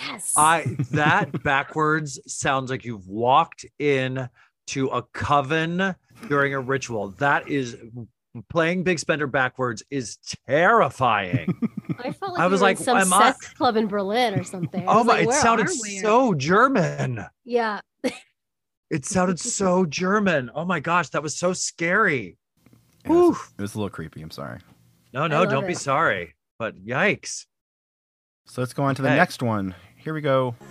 Yes. 0.00 0.32
I 0.38 0.74
that 0.92 1.42
backwards 1.44 2.18
sounds 2.26 2.70
like 2.70 2.86
you've 2.86 3.06
walked 3.06 3.66
in 3.78 4.26
to 4.68 4.86
a 4.88 5.02
coven 5.12 5.94
during 6.28 6.54
a 6.54 6.60
ritual. 6.60 7.10
That 7.18 7.46
is 7.46 7.76
playing 8.48 8.84
Big 8.84 8.98
Spender 8.98 9.26
backwards 9.26 9.82
is 9.90 10.16
terrifying. 10.48 11.54
I 11.98 12.12
felt 12.12 12.32
like 12.32 12.40
I 12.40 12.46
was 12.46 12.60
were 12.60 12.68
in 12.68 12.76
like, 12.76 12.78
some 12.78 12.96
am 12.98 13.12
I- 13.12 13.32
sex 13.32 13.48
club 13.54 13.76
in 13.76 13.86
Berlin 13.88 14.38
or 14.38 14.44
something. 14.44 14.84
Oh 14.88 14.98
was 14.98 15.06
my! 15.06 15.12
like, 15.14 15.22
it 15.22 15.26
where 15.28 15.40
sounded 15.40 15.68
so 15.70 16.34
German. 16.34 17.24
Yeah. 17.44 17.80
It 18.90 19.04
sounded 19.04 19.38
so 19.58 19.84
German. 19.86 20.50
Oh 20.54 20.64
my 20.64 20.80
gosh, 20.80 21.08
that 21.10 21.22
was 21.22 21.36
so 21.36 21.52
scary. 21.52 22.36
It 23.04 23.08
was, 23.08 23.36
it 23.58 23.62
was 23.62 23.74
a 23.74 23.78
little 23.78 23.90
creepy. 23.90 24.22
I'm 24.22 24.30
sorry. 24.30 24.60
No, 25.12 25.26
no, 25.26 25.46
don't 25.46 25.66
be 25.66 25.74
sorry. 25.74 26.34
But 26.58 26.76
yikes. 26.84 27.46
So 28.46 28.60
let's 28.60 28.72
go 28.72 28.82
on 28.82 28.94
to 28.96 29.02
the 29.02 29.08
Okay. 29.08 29.16
next 29.16 29.42
one. 29.42 29.74
Here 29.96 30.12
we 30.12 30.20
go. 30.20 30.54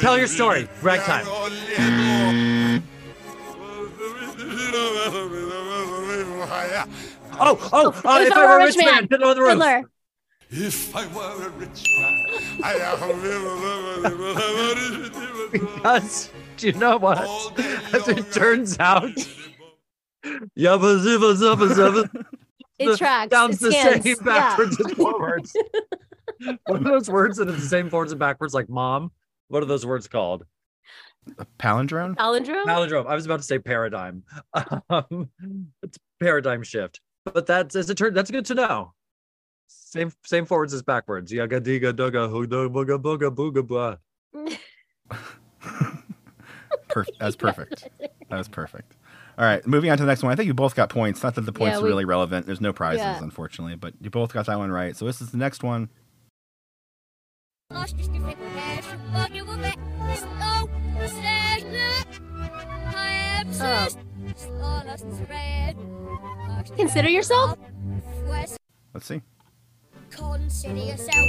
Tell 0.00 0.16
your 0.18 0.26
story. 0.26 0.68
Ragtime. 0.82 1.24
Oh, 7.40 7.58
oh, 7.72 7.92
Oh, 8.04 8.08
uh, 8.08 8.20
if 8.22 8.32
I 8.32 8.46
were 8.46 8.60
a 8.60 8.64
rich 8.64 8.76
man, 8.76 8.86
man. 8.86 9.08
Fiddler 9.08 9.26
on 9.28 9.36
the 9.36 9.42
Roof. 9.42 9.50
Fiddler. 9.52 9.90
If 10.50 10.96
I 10.96 11.06
were 11.08 11.46
a 11.46 11.50
rich 11.50 11.84
man, 11.98 12.24
I 12.64 12.74
Because, 15.52 16.30
do 16.56 16.66
you 16.68 16.72
know 16.74 16.96
what? 16.96 17.18
As 17.94 18.08
it 18.08 18.32
turns 18.32 18.78
out, 18.78 19.04
yabba 20.56 20.98
zibba 20.98 21.34
zabba 21.36 21.68
zabba 21.74 22.24
It 22.78 22.96
tracks. 22.98 23.30
sounds 23.30 23.62
it 23.62 23.66
the 23.66 23.72
scans. 23.72 24.04
same 24.04 24.16
backwards 24.24 24.80
and 24.80 24.90
forwards. 24.96 25.56
what 26.66 26.80
are 26.80 26.84
those 26.84 27.08
words 27.10 27.36
that 27.38 27.48
are 27.48 27.52
the 27.52 27.60
same 27.60 27.90
forwards 27.90 28.12
and 28.12 28.18
backwards, 28.18 28.54
like 28.54 28.68
mom? 28.68 29.10
What 29.48 29.62
are 29.62 29.66
those 29.66 29.84
words 29.86 30.06
called? 30.08 30.44
A 31.38 31.46
palindrome. 31.58 32.16
Palindrome? 32.16 32.64
Palindrome. 32.64 33.06
I 33.06 33.14
was 33.14 33.26
about 33.26 33.38
to 33.38 33.42
say 33.42 33.58
paradigm. 33.58 34.22
Um, 34.90 35.28
it's 35.82 35.98
paradigm 36.20 36.62
shift, 36.62 37.00
but 37.24 37.46
that's 37.46 37.76
as 37.76 37.90
it 37.90 37.96
turns. 37.96 38.14
That's 38.14 38.30
good 38.30 38.46
to 38.46 38.54
know. 38.54 38.92
Same 39.68 40.10
same 40.24 40.46
forwards 40.46 40.72
as 40.72 40.82
backwards. 40.82 41.30
Yaga 41.32 41.60
diga 41.60 41.92
dugga 41.92 42.28
huga 42.30 42.68
booga 42.72 42.98
booga 43.00 43.30
booga 43.34 43.66
blah. 43.66 43.96
Perf- 46.88 47.06
that's 47.20 47.36
perfect. 47.36 47.88
That 48.30 48.38
was 48.38 48.48
perfect. 48.48 48.96
All 49.38 49.44
right, 49.44 49.64
moving 49.66 49.90
on 49.90 49.98
to 49.98 50.02
the 50.02 50.08
next 50.08 50.22
one. 50.22 50.32
I 50.32 50.36
think 50.36 50.46
you 50.46 50.54
both 50.54 50.74
got 50.74 50.88
points. 50.88 51.22
Not 51.22 51.34
that 51.34 51.42
the 51.42 51.52
points 51.52 51.76
Yeah, 51.76 51.82
are 51.84 51.86
really 51.86 52.04
relevant. 52.06 52.46
There's 52.46 52.60
no 52.60 52.72
prizes, 52.72 53.00
Yeah. 53.02 53.22
unfortunately, 53.22 53.76
but 53.76 53.94
you 54.00 54.10
both 54.10 54.32
got 54.32 54.46
that 54.46 54.58
one 54.58 54.70
right. 54.72 54.96
So 54.96 55.04
this 55.04 55.20
is 55.20 55.30
the 55.30 55.36
next 55.38 55.62
one. 55.62 55.90
Oh. 63.60 63.88
Consider 66.76 67.08
yourself? 67.08 67.58
Let's 68.94 69.06
see. 69.06 69.20
Consider 70.10 70.76
yourself 70.76 71.28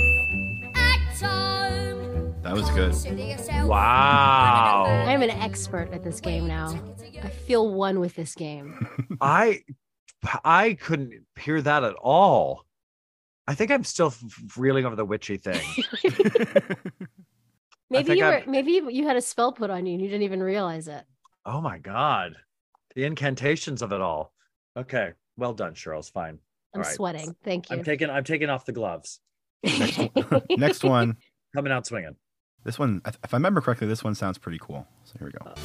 at 0.75 1.21
home. 1.21 2.36
That 2.41 2.53
was 2.53 2.69
good. 2.71 2.93
Wow. 3.67 4.86
I'm 5.07 5.21
an 5.21 5.29
expert 5.29 5.89
at 5.91 6.03
this 6.03 6.19
game 6.19 6.48
now. 6.48 6.79
I 7.21 7.29
feel 7.29 7.74
one 7.74 8.00
with 8.00 8.15
this 8.15 8.36
game. 8.36 8.88
I 9.21 9.62
I 10.43 10.74
couldn't 10.81 11.25
hear 11.39 11.62
that 11.62 11.83
at 11.83 11.95
all. 11.95 12.65
I 13.48 13.55
think 13.55 13.71
I'm 13.71 13.83
still 13.83 14.07
f- 14.07 14.24
reeling 14.57 14.86
over 14.86 14.95
the 14.95 15.05
witchy 15.05 15.38
thing. 15.38 15.62
Maybe 17.89 18.17
you 18.17 18.24
were 18.25 18.34
I've- 18.36 18.50
maybe 18.50 18.72
you 18.89 19.05
had 19.08 19.15
a 19.17 19.22
spell 19.22 19.51
put 19.51 19.69
on 19.69 19.86
you 19.86 19.93
and 19.93 20.01
you 20.01 20.08
didn't 20.08 20.24
even 20.24 20.41
realize 20.43 20.88
it. 20.88 21.03
oh 21.46 21.62
my 21.62 21.77
god, 21.79 22.34
the 22.96 23.03
incantations 23.05 23.81
of 23.81 23.91
it 23.91 24.01
all. 24.01 24.34
Okay, 24.77 25.13
well 25.38 25.53
done, 25.53 25.74
Cheryl's 25.74 26.10
fine. 26.10 26.39
I'm 26.74 26.81
All 26.81 26.84
right. 26.84 26.96
sweating. 26.96 27.36
Thank 27.43 27.69
you. 27.69 27.77
I'm 27.77 27.84
taking 27.84 28.10
I'm 28.10 28.23
taking 28.23 28.49
off 28.49 28.65
the 28.65 28.71
gloves. 28.73 29.19
next 29.63 30.84
one. 30.84 31.17
Coming 31.56 31.71
out 31.71 31.88
swinging. 31.88 32.15
This 32.63 32.78
one, 32.78 33.02
if 33.06 33.34
I 33.34 33.38
remember 33.38 33.62
correctly, 33.62 33.88
this 33.88 34.04
one 34.04 34.13
sounds 34.15 34.38
pretty 34.38 34.60
cool. 34.62 34.86
So 35.06 35.13
here 35.17 35.28
we 35.28 35.32
go. 35.32 35.52
Uh, 35.52 35.56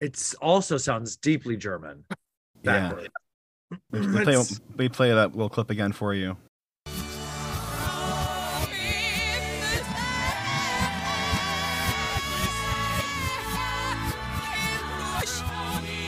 It 0.00 0.34
also 0.40 0.76
sounds 0.76 1.16
deeply 1.16 1.56
German. 1.56 2.04
Yeah. 2.62 2.90
Backward. 2.90 3.08
We, 3.90 4.00
we 4.06 4.22
play, 4.22 4.36
we 4.76 4.88
play 4.90 5.14
that 5.14 5.32
little 5.32 5.48
clip 5.48 5.70
again 5.70 5.92
for 5.92 6.12
you. 6.12 6.36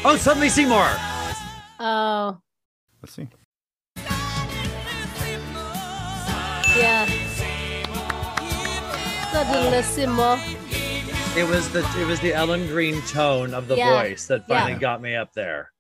Oh, 0.05 0.17
suddenly 0.21 0.49
Seymour. 0.49 0.85
oh, 1.79 2.39
Let's 3.03 3.15
see. 3.15 3.29
yeah. 6.77 7.07
Suddenlissimo. 9.33 10.62
It 11.35 11.45
was 11.49 11.71
the 11.71 11.81
it 11.99 12.07
was 12.07 12.21
the 12.21 12.35
Ellen 12.35 12.67
Greene 12.67 13.01
tone 13.03 13.55
of 13.55 13.67
the 13.67 13.77
Yeah, 13.77 14.03
voice 14.03 14.27
that 14.27 14.45
yeah. 14.49 14.61
finally 14.61 14.79
got 14.79 15.01
me 15.01 15.17
up 15.17 15.33
there. 15.33 15.73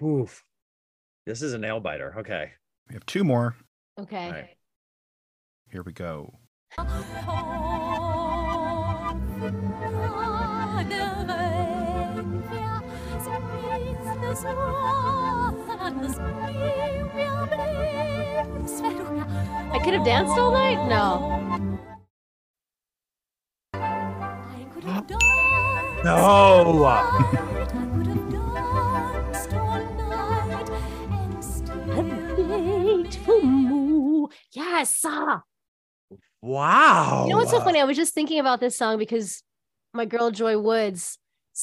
Oof. 0.00 0.44
This 1.26 1.42
is 1.42 1.52
a 1.52 1.58
nail 1.58 1.80
biter. 1.80 2.14
Okay. 2.18 2.52
We 2.88 2.94
have 2.94 3.04
two 3.04 3.24
more. 3.24 3.56
Okay. 3.98 4.26
All 4.26 4.32
right. 4.32 4.56
Here 5.70 5.82
we 5.82 5.92
go. 5.92 6.38
I 19.70 19.80
could 19.82 19.94
have 19.94 20.04
danced 20.04 20.38
all 20.38 20.52
night? 20.52 20.86
No. 20.88 21.78
No. 26.04 26.88
Yes. 34.52 35.04
Wow. 36.40 37.24
You 37.26 37.30
know 37.32 37.38
what's 37.38 37.50
so 37.50 37.60
funny? 37.60 37.80
I 37.80 37.84
was 37.84 37.96
just 37.96 38.14
thinking 38.14 38.38
about 38.38 38.60
this 38.60 38.76
song 38.76 38.98
because 38.98 39.42
my 39.92 40.04
girl 40.04 40.30
Joy 40.30 40.58
Woods 40.58 41.18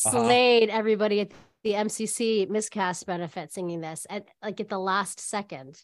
Uh-huh. 0.06 0.26
slayed 0.26 0.70
everybody 0.70 1.22
at 1.22 1.32
the 1.64 1.74
MCC 1.74 2.50
miscast 2.50 3.06
benefit 3.06 3.54
singing 3.54 3.82
this 3.82 4.06
at 4.10 4.28
like 4.44 4.60
at 4.60 4.70
the 4.70 4.78
last 4.80 5.20
second. 5.20 5.82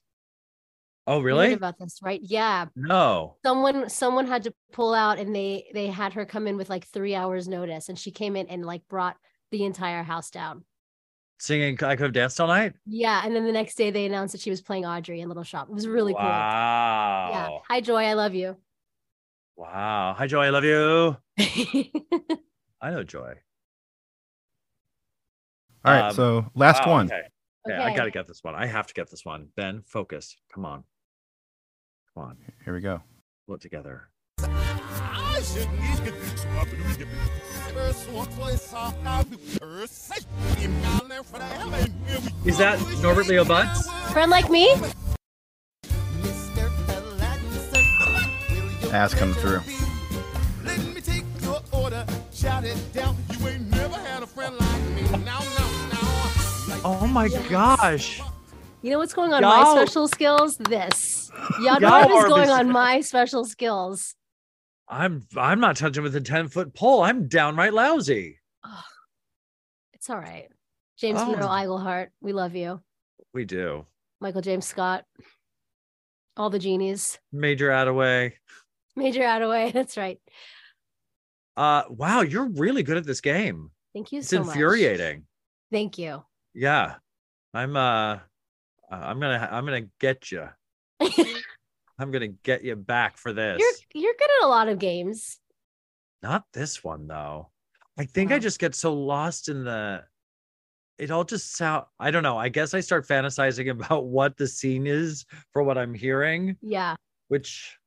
Oh, 1.07 1.13
You 1.17 1.19
heard 1.19 1.25
really? 1.25 1.53
about 1.53 1.77
this, 1.79 1.99
right? 2.03 2.19
Yeah. 2.23 2.67
No. 2.75 3.37
Someone 3.43 3.89
someone 3.89 4.27
had 4.27 4.43
to 4.43 4.53
pull 4.71 4.93
out 4.93 5.17
and 5.19 5.35
they 5.35 5.65
they 5.73 5.87
had 5.87 6.13
her 6.13 6.25
come 6.25 6.47
in 6.47 6.57
with 6.57 6.69
like 6.69 6.85
three 6.87 7.15
hours 7.15 7.47
notice 7.47 7.89
and 7.89 7.97
she 7.97 8.11
came 8.11 8.35
in 8.35 8.47
and 8.47 8.65
like 8.65 8.87
brought 8.87 9.17
the 9.51 9.63
entire 9.65 10.03
house 10.03 10.29
down. 10.29 10.63
Singing 11.39 11.73
I 11.83 11.95
could 11.95 12.03
have 12.03 12.13
danced 12.13 12.39
all 12.39 12.47
night? 12.47 12.73
Yeah. 12.85 13.21
And 13.25 13.35
then 13.35 13.45
the 13.45 13.51
next 13.51 13.75
day 13.75 13.89
they 13.89 14.05
announced 14.05 14.33
that 14.33 14.41
she 14.41 14.51
was 14.51 14.61
playing 14.61 14.85
Audrey 14.85 15.21
in 15.21 15.27
Little 15.27 15.43
Shop. 15.43 15.67
It 15.69 15.73
was 15.73 15.87
really 15.87 16.13
cool. 16.13 16.21
wow. 16.21 17.29
Yeah. 17.31 17.49
Hi 17.67 17.81
Joy, 17.81 18.03
I 18.05 18.13
love 18.13 18.35
you. 18.35 18.57
Wow. 19.57 20.15
Hi, 20.17 20.25
Joy. 20.25 20.45
I 20.45 20.49
love 20.49 20.63
you. 20.63 21.17
I 22.81 22.89
know 22.89 23.03
Joy. 23.03 23.35
All 25.85 25.93
right, 25.93 26.09
Um, 26.09 26.15
so 26.15 26.45
last 26.55 26.85
Wow, 26.85 26.93
one. 26.93 27.05
Okay. 27.07 27.21
Okay, 27.69 27.77
I 27.77 27.95
got 27.95 28.05
to 28.05 28.11
get 28.11 28.27
this 28.27 28.43
one. 28.43 28.55
I 28.55 28.65
have 28.65 28.87
to 28.87 28.93
get 28.95 29.11
this 29.11 29.23
one. 29.23 29.49
Ben, 29.55 29.83
focus. 29.85 30.35
Come 30.51 30.65
on. 30.65 30.83
Come 32.15 32.25
on. 32.25 32.37
Here 32.65 32.73
we 32.73 32.81
go. 32.81 33.01
Pull 33.47 33.55
it 33.55 33.61
together. 33.61 34.09
Is 42.45 42.57
that 42.57 42.79
Norbert 43.01 43.27
Leo 43.27 43.45
Butz? 43.45 44.11
Friend 44.11 44.29
like 44.29 44.49
me? 44.49 44.75
Ass 48.91 49.13
coming 49.13 49.35
through. 49.35 49.61
Let 50.65 50.79
me 50.79 50.99
take 50.99 51.23
your 51.41 51.61
order, 51.71 52.05
shout 52.33 52.65
it 52.65 52.77
down. 52.91 53.15
You 53.39 53.47
ain't 53.47 53.71
never 53.71 53.95
had 53.95 54.21
a 54.21 54.27
friend 54.27 54.53
like 54.59 54.81
me. 54.89 55.03
Now, 55.23 55.39
now, 55.39 55.69
now. 55.91 56.81
Oh 56.83 57.07
my 57.07 57.29
gosh. 57.49 58.21
You 58.81 58.89
know 58.89 58.97
what's 58.97 59.13
going 59.13 59.31
on 59.33 59.41
Yo. 59.43 59.47
my 59.49 59.75
special 59.83 60.07
skills? 60.07 60.57
This. 60.57 61.29
Yadorb 61.59 61.79
Yadorb 61.81 62.17
is 62.17 62.23
going 62.29 62.49
on 62.49 62.69
my 62.71 63.01
special 63.01 63.45
skills. 63.45 64.15
I'm 64.89 65.25
I'm 65.37 65.59
not 65.59 65.75
touching 65.77 66.03
with 66.03 66.15
a 66.15 66.21
10 66.21 66.47
foot 66.47 66.73
pole. 66.73 67.01
I'm 67.03 67.27
downright 67.27 67.73
lousy. 67.73 68.39
Oh, 68.65 68.83
it's 69.93 70.09
all 70.09 70.17
right. 70.19 70.47
James 70.97 71.19
Oh. 71.21 71.31
Monroe 71.31 71.47
Iglehart, 71.47 72.07
we 72.21 72.33
love 72.33 72.55
you. 72.55 72.81
We 73.33 73.45
do. 73.45 73.85
Michael 74.19 74.41
James 74.41 74.65
Scott, 74.67 75.05
all 76.37 76.49
the 76.49 76.59
genies. 76.59 77.17
Major 77.31 77.69
Attaway. 77.69 78.33
Major 78.95 79.21
Attaway, 79.21 79.71
that's 79.73 79.95
right. 79.97 80.19
Uh 81.55 81.83
wow, 81.89 82.21
you're 82.21 82.49
really 82.49 82.83
good 82.83 82.97
at 82.97 83.05
this 83.05 83.21
game. 83.21 83.71
Thank 83.93 84.11
you 84.11 84.19
It's 84.19 84.29
so 84.29 84.39
much. 84.39 84.47
infuriating. 84.55 85.25
Thank 85.71 85.97
you. 85.97 86.23
Yeah. 86.53 86.95
I'm 87.53 87.75
uh 87.77 88.19
Uh, 88.91 88.95
I'm 88.95 89.19
gonna 89.19 89.47
I'm 89.51 89.65
gonna 89.65 89.87
get 89.99 90.31
you. 90.31 90.47
I'm 91.97 92.11
gonna 92.11 92.27
get 92.27 92.63
you 92.63 92.75
back 92.75 93.17
for 93.17 93.31
this. 93.31 93.59
You're 93.59 94.03
you're 94.03 94.13
good 94.17 94.29
at 94.41 94.45
a 94.45 94.49
lot 94.49 94.67
of 94.67 94.79
games. 94.79 95.39
Not 96.21 96.43
this 96.53 96.83
one 96.83 97.07
though. 97.07 97.49
I 97.97 98.05
think 98.05 98.31
I 98.31 98.35
oh. 98.35 98.39
just 98.39 98.59
get 98.59 98.75
so 98.75 98.93
lost 98.93 99.49
in 99.49 99.63
the 99.63 100.03
it 100.97 101.09
all 101.09 101.23
just 101.23 101.55
sound 101.55 101.85
I 101.99 102.11
don't 102.11 102.23
know. 102.23 102.37
I 102.37 102.49
guess 102.49 102.73
I 102.73 102.81
start 102.81 103.07
fantasizing 103.07 103.69
about 103.71 104.05
what 104.05 104.35
the 104.37 104.47
scene 104.47 104.87
is 104.87 105.25
for 105.53 105.63
what 105.63 105.77
I'm 105.77 105.93
hearing, 105.93 106.57
Yeah. 106.61 106.95
which 107.29 107.77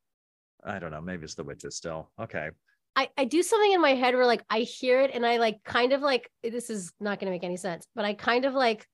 I 0.64 0.78
don't 0.78 0.90
know. 0.90 1.02
Maybe 1.02 1.24
it's 1.24 1.34
the 1.34 1.44
witches 1.44 1.76
still. 1.76 2.10
Okay. 2.18 2.50
I, 2.96 3.10
I 3.18 3.24
do 3.24 3.42
something 3.42 3.72
in 3.72 3.80
my 3.80 3.94
head 3.94 4.14
where 4.14 4.24
like 4.24 4.44
I 4.48 4.60
hear 4.60 5.00
it 5.00 5.10
and 5.12 5.26
I 5.26 5.36
like 5.36 5.62
kind 5.64 5.92
of 5.92 6.00
like 6.00 6.30
this 6.42 6.70
is 6.70 6.92
not 6.98 7.20
gonna 7.20 7.32
make 7.32 7.44
any 7.44 7.56
sense, 7.58 7.86
but 7.94 8.04
I 8.06 8.14
kind 8.14 8.46
of 8.46 8.54
like 8.54 8.86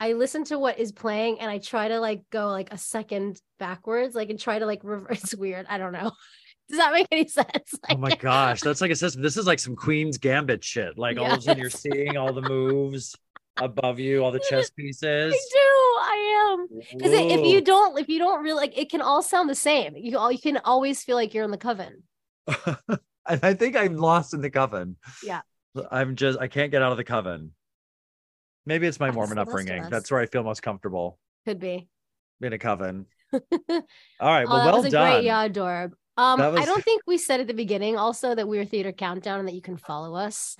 I 0.00 0.12
listen 0.12 0.44
to 0.44 0.58
what 0.58 0.78
is 0.78 0.92
playing 0.92 1.40
and 1.40 1.50
I 1.50 1.58
try 1.58 1.88
to 1.88 2.00
like 2.00 2.22
go 2.30 2.48
like 2.48 2.72
a 2.72 2.78
second 2.78 3.40
backwards, 3.58 4.14
like 4.14 4.30
and 4.30 4.38
try 4.38 4.58
to 4.58 4.66
like 4.66 4.80
reverse. 4.84 5.24
It's 5.24 5.34
weird. 5.34 5.66
I 5.68 5.78
don't 5.78 5.92
know. 5.92 6.12
Does 6.68 6.78
that 6.78 6.92
make 6.92 7.08
any 7.10 7.28
sense? 7.28 7.74
Oh 7.90 7.96
my 7.96 8.14
gosh. 8.14 8.60
That's 8.60 8.80
like 8.80 8.90
a 8.90 8.96
system. 8.96 9.22
This 9.22 9.36
is 9.36 9.46
like 9.46 9.58
some 9.58 9.76
Queen's 9.76 10.18
Gambit 10.18 10.64
shit. 10.64 10.98
Like 10.98 11.18
all 11.18 11.26
of 11.26 11.38
a 11.38 11.42
sudden 11.42 11.60
you're 11.60 11.70
seeing 11.70 12.16
all 12.16 12.32
the 12.32 12.42
moves 12.42 13.14
above 13.58 14.00
you, 14.00 14.24
all 14.24 14.32
the 14.32 14.44
chess 14.48 14.70
pieces. 14.70 15.32
I 15.32 15.38
do. 15.52 15.58
I 16.00 16.52
am. 16.52 16.68
Because 16.96 17.12
if 17.12 17.46
you 17.46 17.60
don't, 17.60 17.98
if 17.98 18.08
you 18.08 18.18
don't 18.18 18.42
really 18.42 18.56
like, 18.56 18.76
it 18.76 18.90
can 18.90 19.00
all 19.00 19.22
sound 19.22 19.48
the 19.48 19.54
same. 19.54 19.94
You 19.96 20.18
all 20.18 20.32
you 20.32 20.38
can 20.38 20.58
always 20.64 21.02
feel 21.04 21.16
like 21.16 21.34
you're 21.34 21.44
in 21.44 21.50
the 21.50 21.58
coven. 21.58 22.02
I 22.48 22.98
I 23.26 23.54
think 23.54 23.76
I'm 23.76 23.96
lost 23.96 24.34
in 24.34 24.40
the 24.40 24.50
coven. 24.50 24.96
Yeah. 25.22 25.42
I'm 25.90 26.16
just 26.16 26.38
I 26.38 26.48
can't 26.48 26.70
get 26.70 26.82
out 26.82 26.92
of 26.92 26.98
the 26.98 27.04
coven. 27.04 27.52
Maybe 28.66 28.86
it's 28.86 28.98
my 29.00 29.06
That's 29.08 29.16
Mormon 29.16 29.36
the 29.36 29.40
rest 29.42 29.48
of 29.48 29.54
upbringing. 29.60 29.90
That's 29.90 30.10
where 30.10 30.20
I 30.20 30.26
feel 30.26 30.42
most 30.42 30.62
comfortable 30.62 31.18
Could 31.44 31.60
be. 31.60 31.88
in 32.40 32.52
a 32.52 32.58
coven. 32.58 33.06
All 33.32 33.40
right. 34.20 34.46
Well, 34.48 34.56
oh, 34.60 34.64
that 34.64 34.72
well 34.72 34.82
was 34.82 34.92
done. 34.92 35.20
great 35.22 35.28
Yadorb. 35.30 35.92
Um, 36.16 36.38
That 36.38 36.56
I 36.56 36.64
don't 36.64 36.84
think 36.84 37.02
we 37.06 37.18
said 37.18 37.40
at 37.40 37.46
the 37.48 37.54
beginning 37.54 37.96
also 37.96 38.34
that 38.34 38.46
we 38.46 38.58
were 38.58 38.64
Theater 38.64 38.92
Countdown 38.92 39.40
and 39.40 39.48
that 39.48 39.54
you 39.54 39.62
can 39.62 39.76
follow 39.76 40.14
us. 40.14 40.56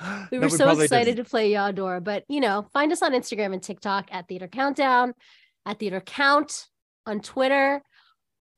We 0.30 0.38
No, 0.38 0.42
were 0.44 0.48
so 0.48 0.70
excited 0.78 1.16
didn't. 1.16 1.24
to 1.24 1.30
play 1.30 1.50
Yador, 1.52 2.02
but 2.04 2.24
you 2.28 2.40
know, 2.40 2.66
find 2.72 2.92
us 2.92 3.02
on 3.02 3.12
Instagram 3.12 3.52
and 3.52 3.62
TikTok 3.62 4.08
at 4.12 4.28
Theater 4.28 4.46
Countdown, 4.46 5.12
at 5.66 5.78
Theater 5.80 6.00
Count 6.00 6.66
on 7.04 7.20
Twitter. 7.20 7.82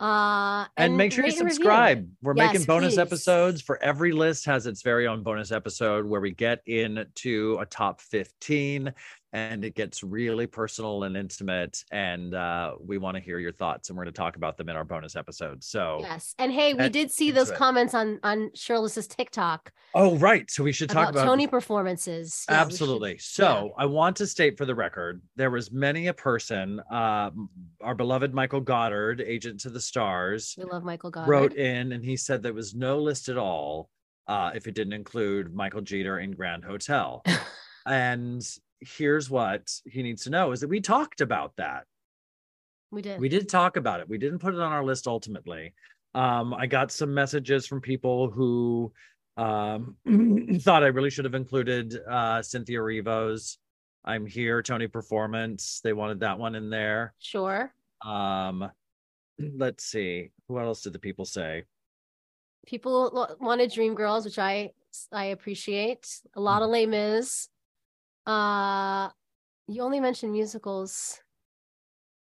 Uh, 0.00 0.64
and 0.78 0.96
make 0.96 1.12
sure 1.12 1.26
you 1.26 1.30
and 1.30 1.38
subscribe. 1.38 2.08
We're 2.22 2.32
making 2.32 2.64
bonus 2.64 2.94
please. 2.94 3.00
episodes 3.00 3.60
for 3.60 3.80
every 3.82 4.12
list 4.12 4.46
has 4.46 4.66
its 4.66 4.80
very 4.80 5.06
own 5.06 5.22
bonus 5.22 5.52
episode 5.52 6.06
where 6.06 6.22
we 6.22 6.30
get 6.30 6.62
into 6.66 7.58
a 7.60 7.66
top 7.66 8.00
15 8.00 8.94
and 9.32 9.64
it 9.64 9.74
gets 9.74 10.02
really 10.02 10.46
personal 10.46 11.04
and 11.04 11.16
intimate 11.16 11.84
and 11.92 12.34
uh, 12.34 12.74
we 12.84 12.98
want 12.98 13.16
to 13.16 13.22
hear 13.22 13.38
your 13.38 13.52
thoughts 13.52 13.88
and 13.88 13.96
we're 13.96 14.04
going 14.04 14.12
to 14.12 14.18
talk 14.18 14.36
about 14.36 14.56
them 14.56 14.68
in 14.68 14.76
our 14.76 14.84
bonus 14.84 15.16
episodes. 15.16 15.66
So 15.66 15.98
Yes, 16.00 16.34
and 16.38 16.52
hey, 16.52 16.74
we 16.74 16.88
did 16.88 17.10
see 17.10 17.30
those 17.30 17.50
comments 17.50 17.94
on 17.94 18.18
on 18.22 18.50
Shirless's 18.54 19.06
TikTok 19.06 19.72
Oh 19.94 20.16
right, 20.18 20.48
so 20.50 20.62
we 20.62 20.72
should 20.72 20.88
talk 20.88 21.08
about, 21.08 21.22
about 21.22 21.24
Tony 21.24 21.46
performances. 21.46 22.44
Yeah, 22.48 22.54
we 22.54 22.70
should- 22.70 22.72
Absolutely. 22.72 23.18
So 23.18 23.72
I 23.76 23.86
want 23.86 24.16
to 24.16 24.26
state 24.26 24.56
for 24.56 24.64
the 24.64 24.74
record, 24.74 25.20
there 25.36 25.50
was 25.50 25.72
many 25.72 26.06
a 26.06 26.14
person, 26.14 26.80
uh, 26.90 27.30
our 27.80 27.94
beloved 27.94 28.32
Michael 28.32 28.60
Goddard, 28.60 29.20
agent 29.20 29.60
to 29.60 29.70
the 29.70 29.80
stars, 29.80 30.54
we 30.56 30.64
love 30.64 30.84
Michael 30.84 31.10
Goddard. 31.10 31.30
wrote 31.30 31.54
in 31.54 31.92
and 31.92 32.04
he 32.04 32.16
said 32.16 32.42
there 32.42 32.54
was 32.54 32.74
no 32.74 32.98
list 32.98 33.28
at 33.28 33.36
all 33.36 33.90
uh, 34.28 34.52
if 34.54 34.68
it 34.68 34.74
didn't 34.74 34.92
include 34.92 35.52
Michael 35.52 35.80
Jeter 35.80 36.20
in 36.20 36.32
Grand 36.32 36.64
Hotel. 36.64 37.24
and 37.86 38.46
here's 38.80 39.28
what 39.30 39.70
he 39.84 40.02
needs 40.02 40.24
to 40.24 40.30
know 40.30 40.52
is 40.52 40.60
that 40.60 40.68
we 40.68 40.80
talked 40.80 41.20
about 41.20 41.54
that. 41.56 41.84
we 42.90 43.02
did. 43.02 43.20
We 43.20 43.28
did 43.28 43.48
talk 43.48 43.76
about 43.76 44.00
it. 44.00 44.08
We 44.08 44.18
didn't 44.18 44.38
put 44.40 44.54
it 44.54 44.60
on 44.60 44.72
our 44.72 44.84
list 44.84 45.06
ultimately. 45.06 45.74
Um, 46.14 46.52
I 46.54 46.66
got 46.66 46.90
some 46.90 47.12
messages 47.14 47.66
from 47.66 47.80
people 47.80 48.30
who 48.30 48.92
um, 49.36 49.96
thought 50.60 50.82
I 50.82 50.88
really 50.88 51.10
should 51.10 51.24
have 51.24 51.34
included 51.34 51.96
uh, 52.10 52.42
Cynthia 52.42 52.78
Erivo's. 52.78 53.58
I'm 54.04 54.26
here, 54.26 54.62
Tony 54.62 54.88
Performance. 54.88 55.80
They 55.84 55.92
wanted 55.92 56.20
that 56.20 56.38
one 56.38 56.54
in 56.54 56.70
there. 56.70 57.14
Sure. 57.20 57.72
Um, 58.04 58.70
let's 59.38 59.84
see. 59.84 60.30
What 60.48 60.64
else 60.64 60.82
did 60.82 60.94
the 60.94 60.98
people 60.98 61.24
say? 61.24 61.64
People 62.66 63.36
wanted 63.40 63.70
Dream 63.72 63.94
Girls, 63.94 64.24
which 64.24 64.38
I 64.38 64.70
I 65.12 65.26
appreciate. 65.26 66.08
A 66.34 66.40
lot 66.40 66.62
Mm. 66.62 66.64
of 66.64 66.70
Les 66.70 66.86
Mis. 66.86 67.48
Uh, 68.30 69.10
you 69.66 69.82
only 69.82 70.00
mentioned 70.00 70.32
musicals. 70.32 71.20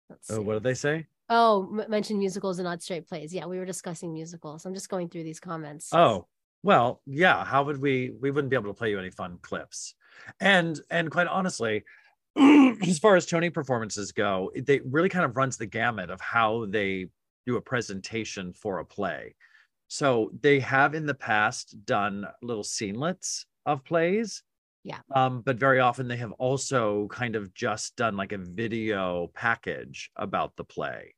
Let's 0.10 0.30
Oh, 0.30 0.36
see. 0.38 0.44
what 0.44 0.54
did 0.54 0.64
they 0.64 0.74
say? 0.76 1.08
Oh, 1.30 1.64
m- 1.80 1.90
mention 1.90 2.20
musicals 2.20 2.60
and 2.60 2.66
not 2.66 2.82
straight 2.84 3.08
plays. 3.08 3.34
Yeah, 3.34 3.46
we 3.48 3.58
were 3.58 3.66
discussing 3.66 4.14
musicals. 4.14 4.66
I'm 4.66 4.74
just 4.76 4.90
going 4.90 5.10
through 5.10 5.24
these 5.24 5.40
comments. 5.40 5.90
Oh, 5.94 6.28
well, 6.62 7.02
yeah. 7.08 7.44
How 7.44 7.64
would 7.64 7.82
we? 7.82 8.12
We 8.22 8.30
wouldn't 8.32 8.50
be 8.52 8.56
able 8.56 8.70
to 8.72 8.78
play 8.78 8.92
you 8.92 9.00
any 9.00 9.10
fun 9.10 9.40
clips. 9.42 9.96
And 10.40 10.80
and 10.92 11.10
quite 11.10 11.28
honestly, 11.28 11.84
as 12.38 13.00
far 13.00 13.16
as 13.16 13.26
Tony 13.26 13.50
performances 13.50 14.12
go, 14.12 14.52
it- 14.54 14.66
they 14.68 14.82
really 14.82 15.10
kind 15.10 15.26
of 15.26 15.36
runs 15.36 15.58
the 15.58 15.66
gamut 15.66 16.10
of 16.12 16.22
how 16.22 16.66
they 16.68 17.08
do 17.48 17.58
a 17.58 17.62
presentation 17.62 18.54
for 18.54 18.80
a 18.80 18.86
play. 18.86 19.36
So 19.88 20.32
they 20.42 20.60
have 20.60 20.94
in 20.96 21.06
the 21.06 21.14
past 21.14 21.84
done 21.86 22.26
little 22.44 22.64
scenelets 22.64 23.46
of 23.66 23.84
plays. 23.84 24.44
Yeah. 24.86 25.00
Um, 25.16 25.42
but 25.42 25.58
very 25.58 25.80
often 25.80 26.08
they 26.08 26.18
have 26.18 26.32
also 26.34 27.08
kind 27.08 27.36
of 27.36 27.54
just 27.56 27.96
done 27.96 28.16
like 28.16 28.34
a 28.34 28.38
video 28.38 29.32
package 29.34 30.12
about 30.16 30.56
the 30.56 30.64
play. 30.64 31.16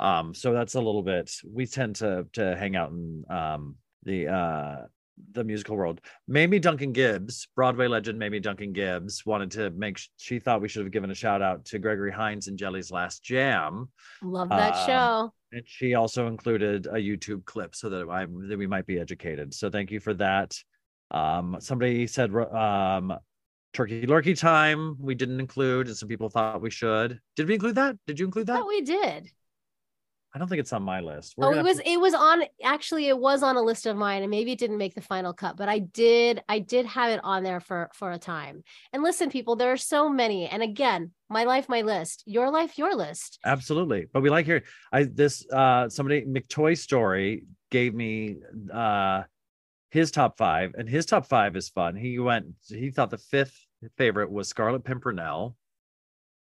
Um, 0.00 0.34
so 0.34 0.52
that's 0.52 0.74
a 0.74 0.80
little 0.80 1.04
bit 1.04 1.30
we 1.48 1.66
tend 1.66 1.96
to 1.96 2.26
to 2.32 2.56
hang 2.56 2.74
out 2.74 2.90
in 2.90 3.24
um 3.30 3.76
the 4.02 4.26
uh 4.26 4.76
the 5.32 5.44
musical 5.44 5.76
world. 5.76 6.00
Mamie 6.26 6.58
Duncan 6.58 6.92
Gibbs, 6.92 7.46
Broadway 7.54 7.86
legend 7.86 8.18
Mamie 8.18 8.40
Duncan 8.40 8.72
Gibbs, 8.72 9.24
wanted 9.24 9.52
to 9.52 9.70
make 9.70 10.00
she 10.16 10.40
thought 10.40 10.60
we 10.60 10.68
should 10.68 10.82
have 10.82 10.92
given 10.92 11.12
a 11.12 11.14
shout 11.14 11.40
out 11.40 11.64
to 11.66 11.78
Gregory 11.78 12.12
Hines 12.12 12.48
and 12.48 12.58
Jelly's 12.58 12.90
Last 12.90 13.22
Jam. 13.22 13.88
Love 14.20 14.48
that 14.48 14.74
um, 14.74 14.86
show. 14.86 15.32
And 15.52 15.62
she 15.64 15.94
also 15.94 16.26
included 16.26 16.86
a 16.86 16.96
YouTube 16.96 17.44
clip 17.44 17.76
so 17.76 17.88
that 17.88 18.08
I 18.10 18.26
that 18.48 18.58
we 18.58 18.66
might 18.66 18.84
be 18.84 18.98
educated. 18.98 19.54
So 19.54 19.70
thank 19.70 19.92
you 19.92 20.00
for 20.00 20.12
that. 20.14 20.56
Um, 21.10 21.56
somebody 21.60 22.06
said 22.06 22.34
um, 22.34 23.16
Turkey 23.72 24.06
Lurkey 24.06 24.38
time 24.38 24.96
we 24.98 25.14
didn't 25.14 25.40
include, 25.40 25.88
and 25.88 25.96
some 25.96 26.08
people 26.08 26.28
thought 26.28 26.60
we 26.60 26.70
should. 26.70 27.20
Did 27.36 27.48
we 27.48 27.54
include 27.54 27.76
that? 27.76 27.96
Did 28.06 28.18
you 28.18 28.26
include 28.26 28.46
that? 28.48 28.66
We 28.66 28.80
did. 28.82 29.28
I 30.34 30.38
don't 30.38 30.48
think 30.48 30.60
it's 30.60 30.72
on 30.74 30.82
my 30.82 31.00
list. 31.00 31.32
We're 31.38 31.46
Oh, 31.54 31.58
it 31.58 31.62
was 31.62 31.78
to- 31.78 31.88
it 31.90 31.98
was 31.98 32.12
on 32.12 32.42
actually 32.62 33.08
it 33.08 33.18
was 33.18 33.42
on 33.42 33.56
a 33.56 33.62
list 33.62 33.86
of 33.86 33.96
mine 33.96 34.20
and 34.20 34.30
maybe 34.30 34.52
it 34.52 34.58
didn't 34.58 34.76
make 34.76 34.94
the 34.94 35.00
final 35.00 35.32
cut, 35.32 35.56
but 35.56 35.66
I 35.66 35.78
did 35.78 36.42
I 36.46 36.58
did 36.58 36.84
have 36.84 37.10
it 37.10 37.20
on 37.24 37.42
there 37.42 37.58
for 37.60 37.88
for 37.94 38.10
a 38.12 38.18
time. 38.18 38.62
And 38.92 39.02
listen, 39.02 39.30
people, 39.30 39.56
there 39.56 39.72
are 39.72 39.78
so 39.78 40.10
many. 40.10 40.46
And 40.46 40.62
again, 40.62 41.12
my 41.30 41.44
life, 41.44 41.70
my 41.70 41.80
list. 41.80 42.22
Your 42.26 42.50
life, 42.50 42.76
your 42.76 42.94
list. 42.94 43.38
absolutely. 43.46 44.08
But 44.12 44.22
we 44.22 44.28
like 44.28 44.44
hearing. 44.44 44.64
I 44.92 45.04
this 45.04 45.46
uh 45.50 45.88
somebody 45.88 46.26
McToy 46.26 46.76
story 46.76 47.44
gave 47.70 47.94
me 47.94 48.36
uh 48.70 49.22
his 49.96 50.10
top 50.10 50.36
five, 50.36 50.74
and 50.76 50.86
his 50.86 51.06
top 51.06 51.26
five 51.26 51.56
is 51.56 51.70
fun. 51.70 51.96
He 51.96 52.18
went. 52.18 52.48
He 52.68 52.90
thought 52.90 53.08
the 53.08 53.16
fifth 53.16 53.56
favorite 53.96 54.30
was 54.30 54.46
Scarlet 54.46 54.84
Pimpernel, 54.84 55.56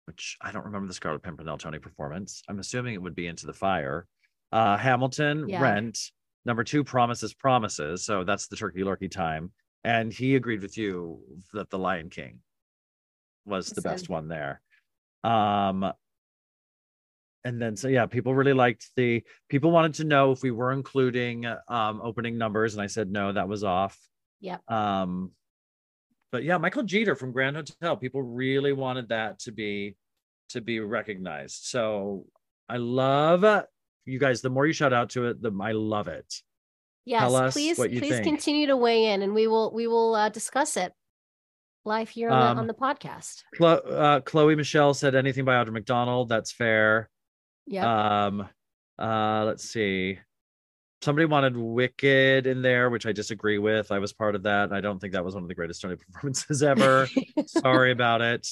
which 0.05 0.35
I 0.41 0.51
don't 0.51 0.65
remember 0.65 0.87
the 0.87 0.95
Scarlet 0.95 1.21
Pimpernel 1.21 1.59
Tony 1.59 1.77
performance. 1.77 2.41
I'm 2.49 2.57
assuming 2.57 2.95
it 2.95 3.01
would 3.03 3.13
be 3.15 3.27
Into 3.27 3.45
the 3.45 3.53
Fire. 3.53 4.07
Uh, 4.51 4.77
Hamilton, 4.77 5.47
Yeah. 5.47 5.61
Rent. 5.61 5.99
Number 6.45 6.63
two, 6.63 6.83
Promises, 6.83 7.33
Promises. 7.35 8.03
So 8.03 8.23
that's 8.23 8.47
the 8.47 8.55
Turkey 8.55 8.81
Lurkey 8.81 9.11
time. 9.11 9.51
And 9.83 10.11
he 10.11 10.35
agreed 10.35 10.61
with 10.63 10.75
you 10.77 11.21
that 11.53 11.69
The 11.69 11.77
Lion 11.77 12.09
King 12.09 12.39
was 13.45 13.69
the 13.69 13.81
best 13.81 14.09
one 14.09 14.27
there. 14.27 14.61
Um, 15.23 15.91
and 17.45 17.61
then 17.61 17.77
so 17.77 17.87
yeah, 17.87 18.05
people 18.07 18.33
really 18.35 18.53
liked 18.53 18.89
the 18.97 19.23
people 19.47 19.71
wanted 19.71 19.93
to 19.95 20.03
know 20.03 20.31
if 20.31 20.41
we 20.41 20.51
were 20.51 20.73
including 20.73 21.45
um 21.45 22.01
opening 22.03 22.37
numbers, 22.37 22.73
and 22.73 22.81
I 22.81 22.87
said 22.87 23.09
no, 23.09 23.31
that 23.31 23.47
was 23.47 23.63
off. 23.63 23.97
yeah 24.41 24.57
Um, 24.67 25.31
but 26.31 26.43
yeah, 26.43 26.57
Michael 26.57 26.83
Jeter 26.83 27.15
from 27.15 27.31
Grand 27.31 27.55
Hotel. 27.55 27.95
People 27.95 28.21
really 28.21 28.73
wanted 28.73 29.09
that 29.09 29.39
to 29.39 29.51
be 29.53 29.95
to 30.49 30.59
be 30.59 30.79
recognized. 30.81 31.63
So 31.63 32.25
I 32.67 32.77
love 32.77 33.65
you 34.05 34.19
guys. 34.19 34.41
The 34.41 34.49
more 34.49 34.67
you 34.67 34.73
shout 34.73 34.91
out 34.91 35.11
to 35.11 35.27
it, 35.27 35.41
the 35.41 35.51
I 35.61 35.71
love 35.71 36.07
it. 36.09 36.41
Yes, 37.05 37.53
please, 37.53 37.77
please 37.77 37.99
think. 37.99 38.23
continue 38.25 38.67
to 38.67 38.75
weigh 38.75 39.05
in, 39.13 39.21
and 39.21 39.33
we 39.35 39.45
will 39.47 39.71
we 39.71 39.85
will 39.87 40.15
uh, 40.15 40.29
discuss 40.29 40.75
it 40.75 40.91
live 41.85 42.09
here 42.09 42.31
on, 42.31 42.41
Um, 42.41 42.55
the, 42.55 42.61
on 42.61 42.67
the 42.67 42.73
podcast. 42.73 43.43
Chlo- 43.57 43.91
uh, 43.91 44.19
Chloe 44.21 44.55
Michelle 44.55 44.95
said 44.95 45.13
anything 45.13 45.45
by 45.45 45.53
Audra 45.53 45.71
McDonald. 45.71 46.29
That's 46.29 46.51
fair. 46.51 47.09
Yeah, 47.67 48.25
Um, 48.27 48.47
uh, 48.99 49.43
let's 49.45 49.63
see. 49.69 50.19
Somebody 51.01 51.25
wanted 51.25 51.55
Wicked 51.57 52.47
in 52.47 52.61
there, 52.61 52.89
which 52.89 53.05
I 53.05 53.11
disagree 53.11 53.57
with. 53.57 53.91
I 53.91 53.99
was 53.99 54.13
part 54.13 54.35
of 54.35 54.43
that. 54.43 54.71
I 54.71 54.81
don't 54.81 54.99
think 54.99 55.13
that 55.13 55.23
was 55.25 55.35
one 55.35 55.43
of 55.43 55.49
the 55.49 55.55
greatest 55.55 55.81
Tony 55.81 55.95
performances 56.13 56.63
ever. 56.63 57.07
Sorry 57.47 57.91
about 57.91 58.21
it. 58.21 58.47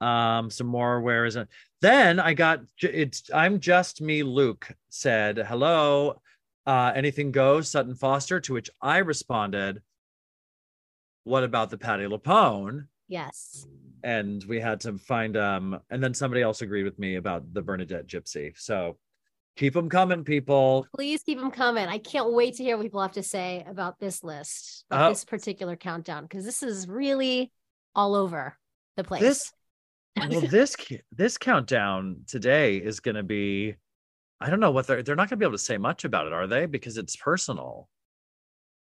Um, 0.00 0.50
some 0.50 0.66
more. 0.66 1.00
Where 1.00 1.24
is 1.26 1.36
it? 1.36 1.48
Then 1.80 2.18
I 2.18 2.34
got 2.34 2.60
it's. 2.80 3.30
I'm 3.32 3.60
just 3.60 4.00
me. 4.00 4.22
Luke 4.24 4.68
said 4.88 5.38
hello. 5.38 6.20
Uh, 6.66 6.92
anything 6.94 7.30
goes. 7.30 7.70
Sutton 7.70 7.94
Foster. 7.94 8.40
To 8.40 8.52
which 8.52 8.68
I 8.80 8.98
responded, 8.98 9.80
"What 11.24 11.44
about 11.44 11.70
the 11.70 11.78
Patti 11.78 12.04
LuPone?" 12.04 12.86
yes. 13.06 13.64
And 14.04 14.44
we 14.44 14.58
had 14.60 14.80
to 14.80 14.98
find 14.98 15.36
um 15.36 15.78
and 15.90 16.02
then 16.02 16.14
somebody 16.14 16.42
else 16.42 16.62
agreed 16.62 16.84
with 16.84 16.98
me 16.98 17.16
about 17.16 17.52
the 17.54 17.62
bernadette 17.62 18.06
gypsy 18.06 18.52
so 18.56 18.96
keep 19.56 19.74
them 19.74 19.88
coming 19.88 20.24
people 20.24 20.86
Please 20.94 21.22
keep 21.22 21.38
them 21.38 21.50
coming. 21.50 21.86
I 21.86 21.98
can't 21.98 22.32
wait 22.32 22.54
to 22.56 22.62
hear 22.62 22.76
what 22.76 22.84
people 22.84 23.02
have 23.02 23.12
to 23.12 23.22
say 23.22 23.64
about 23.68 23.98
this 24.00 24.24
list, 24.24 24.84
about 24.90 25.06
Oh. 25.06 25.08
this 25.10 25.24
particular 25.26 25.76
countdown, 25.76 26.22
because 26.24 26.44
this 26.44 26.62
is 26.62 26.88
really 26.88 27.52
all 27.94 28.14
over 28.14 28.56
the 28.96 29.04
place. 29.04 29.20
This- 29.20 29.52
well 30.30 30.40
this 30.42 30.76
this 31.10 31.38
countdown 31.38 32.22
today 32.26 32.76
is 32.76 33.00
going 33.00 33.14
to 33.14 33.22
be 33.22 33.74
i 34.42 34.50
don't 34.50 34.60
know 34.60 34.70
what 34.70 34.86
they're 34.86 35.02
they're 35.02 35.16
not 35.16 35.30
going 35.30 35.38
to 35.38 35.42
be 35.42 35.46
able 35.46 35.56
to 35.56 35.58
say 35.62 35.78
much 35.78 36.04
about 36.04 36.26
it 36.26 36.34
are 36.34 36.46
they 36.46 36.66
because 36.66 36.98
it's 36.98 37.16
personal 37.16 37.88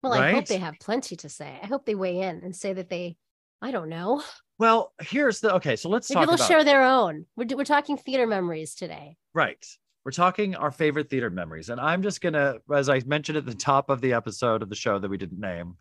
well, 0.02 0.14
I 0.14 0.32
hope 0.32 0.46
they 0.46 0.58
have 0.58 0.74
plenty 0.80 1.14
to 1.16 1.28
say. 1.28 1.60
I 1.62 1.66
hope 1.66 1.86
they 1.86 1.94
weigh 1.94 2.22
in 2.22 2.40
and 2.42 2.56
say 2.56 2.72
that 2.72 2.88
they, 2.88 3.16
I 3.60 3.70
don't 3.70 3.88
know. 3.88 4.20
Well 4.58 4.92
here's 5.00 5.40
the 5.40 5.54
okay 5.54 5.76
so 5.76 5.88
let's 5.88 6.08
Maybe 6.10 6.20
talk 6.20 6.26
they'll 6.26 6.34
about 6.36 6.48
share 6.48 6.64
their 6.64 6.82
own. 6.82 7.26
We're, 7.36 7.46
we're 7.56 7.64
talking 7.64 7.96
theater 7.96 8.26
memories 8.26 8.74
today. 8.74 9.16
Right. 9.34 9.64
We're 10.04 10.12
talking 10.12 10.56
our 10.56 10.70
favorite 10.70 11.08
theater 11.08 11.30
memories. 11.30 11.68
And 11.68 11.80
I'm 11.80 12.02
just 12.02 12.20
going 12.20 12.32
to, 12.32 12.60
as 12.74 12.88
I 12.88 13.00
mentioned 13.06 13.38
at 13.38 13.46
the 13.46 13.54
top 13.54 13.88
of 13.88 14.00
the 14.00 14.14
episode 14.14 14.62
of 14.62 14.68
the 14.68 14.74
show 14.74 14.98
that 14.98 15.08
we 15.08 15.16
didn't 15.16 15.40
name, 15.40 15.76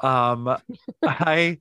um, 0.00 0.56
I. 1.02 1.58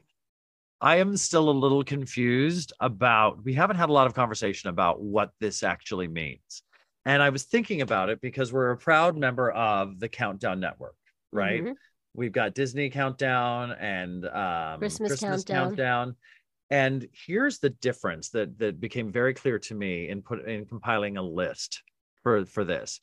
I 0.81 0.95
am 0.99 1.17
still 1.17 1.49
a 1.49 1.51
little 1.51 1.83
confused 1.83 2.71
about 2.79 3.43
we 3.43 3.53
haven't 3.53 3.75
had 3.75 3.89
a 3.89 3.91
lot 3.91 4.07
of 4.07 4.13
conversation 4.13 4.69
about 4.69 5.01
what 5.01 5.31
this 5.41 5.61
actually 5.61 6.07
means. 6.07 6.63
And 7.05 7.21
I 7.21 7.31
was 7.31 7.43
thinking 7.43 7.81
about 7.81 8.07
it 8.09 8.21
because 8.21 8.53
we're 8.53 8.71
a 8.71 8.77
proud 8.77 9.17
member 9.17 9.51
of 9.51 9.99
the 9.99 10.07
Countdown 10.07 10.61
Network, 10.61 10.95
right? 11.33 11.63
Mhm. 11.63 11.73
We've 12.13 12.31
got 12.31 12.55
Disney 12.55 12.89
Countdown 12.89 13.71
and 13.73 14.25
um, 14.25 14.79
Christmas 14.79 15.19
Countdown. 15.19 15.67
Countdown. 15.67 16.15
And 16.69 17.07
here's 17.11 17.59
the 17.59 17.71
difference 17.71 18.29
that 18.29 18.59
that 18.59 18.79
became 18.79 19.11
very 19.11 19.33
clear 19.33 19.57
to 19.59 19.75
me 19.75 20.09
in 20.09 20.21
put 20.21 20.47
in 20.47 20.65
compiling 20.65 21.17
a 21.17 21.21
list 21.21 21.81
for 22.21 22.45
for 22.45 22.63
this. 22.63 22.99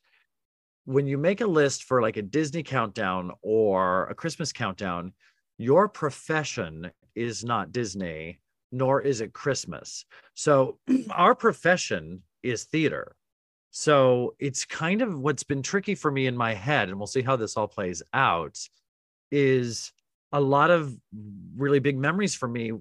When 0.85 1.07
you 1.07 1.19
make 1.19 1.41
a 1.41 1.47
list 1.47 1.85
for 1.85 2.01
like 2.01 2.17
a 2.17 2.23
Disney 2.23 2.63
Countdown 2.63 3.33
or 3.43 4.07
a 4.07 4.15
Christmas 4.15 4.53
Countdown, 4.53 5.13
your 5.59 5.89
profession 5.89 6.91
is 7.17 7.45
not 7.45 7.73
Disney, 7.73 8.39
nor 8.71 9.01
is 9.01 9.21
it 9.21 9.33
Christmas. 9.33 10.05
So 10.35 10.79
our 11.11 11.35
profession 11.35 12.23
is 12.43 12.65
theater. 12.65 13.17
So 13.73 14.37
it's 14.39 14.65
kind 14.65 15.03
of 15.03 15.19
what's 15.19 15.43
been 15.43 15.63
tricky 15.63 15.95
for 15.95 16.11
me 16.11 16.27
in 16.27 16.37
my 16.37 16.55
head, 16.55 16.89
and 16.89 16.99
we'll 16.99 17.07
see 17.07 17.23
how 17.23 17.37
this 17.37 17.57
all 17.57 17.69
plays 17.69 18.03
out, 18.15 18.59
is 19.31 19.93
a 20.33 20.41
lot 20.41 20.71
of 20.71 20.97
really 21.57 21.81
big 21.81 21.99
memories 21.99 22.35
for 22.35 22.49
me 22.49 22.73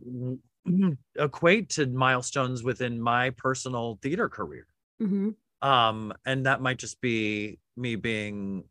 equate 1.16 1.70
to 1.70 1.86
milestones 1.88 2.64
within 2.64 3.00
my 3.00 3.30
personal 3.32 4.00
theater 4.02 4.30
career. 4.30 4.68
Mhm. 5.02 5.36
Um, 5.62 6.14
and 6.26 6.46
that 6.46 6.62
might 6.62 6.80
just 6.80 7.02
be 7.02 7.60
me 7.78 7.96
being 7.96 8.66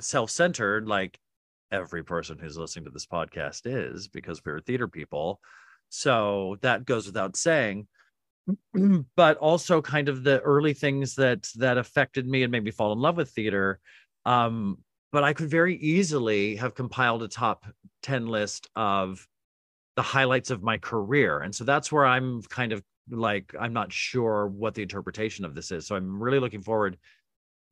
self-centered, 0.00 0.86
like 0.86 1.18
every 1.70 2.04
person 2.04 2.38
who's 2.38 2.56
listening 2.56 2.84
to 2.86 2.90
this 2.90 3.06
podcast 3.06 3.62
is, 3.64 4.08
because 4.08 4.42
we're 4.44 4.60
theater 4.60 4.88
people. 4.88 5.40
So 5.88 6.58
that 6.62 6.84
goes 6.84 7.06
without 7.06 7.36
saying. 7.36 7.88
but 9.16 9.36
also 9.38 9.82
kind 9.82 10.08
of 10.08 10.24
the 10.24 10.40
early 10.40 10.72
things 10.72 11.14
that 11.16 11.46
that 11.56 11.76
affected 11.76 12.26
me 12.26 12.42
and 12.42 12.50
made 12.50 12.64
me 12.64 12.70
fall 12.70 12.92
in 12.92 12.98
love 12.98 13.16
with 13.16 13.30
theater. 13.30 13.78
Um, 14.24 14.78
but 15.12 15.24
I 15.24 15.32
could 15.32 15.50
very 15.50 15.76
easily 15.76 16.56
have 16.56 16.74
compiled 16.74 17.22
a 17.22 17.28
top 17.28 17.66
10 18.02 18.26
list 18.26 18.68
of 18.76 19.26
the 19.98 20.02
highlights 20.02 20.50
of 20.50 20.62
my 20.62 20.78
career. 20.78 21.40
And 21.40 21.52
so 21.52 21.64
that's 21.64 21.90
where 21.90 22.06
I'm 22.06 22.40
kind 22.42 22.70
of 22.70 22.84
like, 23.10 23.52
I'm 23.58 23.72
not 23.72 23.92
sure 23.92 24.46
what 24.46 24.74
the 24.74 24.82
interpretation 24.82 25.44
of 25.44 25.56
this 25.56 25.72
is. 25.72 25.88
So 25.88 25.96
I'm 25.96 26.22
really 26.22 26.38
looking 26.38 26.62
forward 26.62 26.98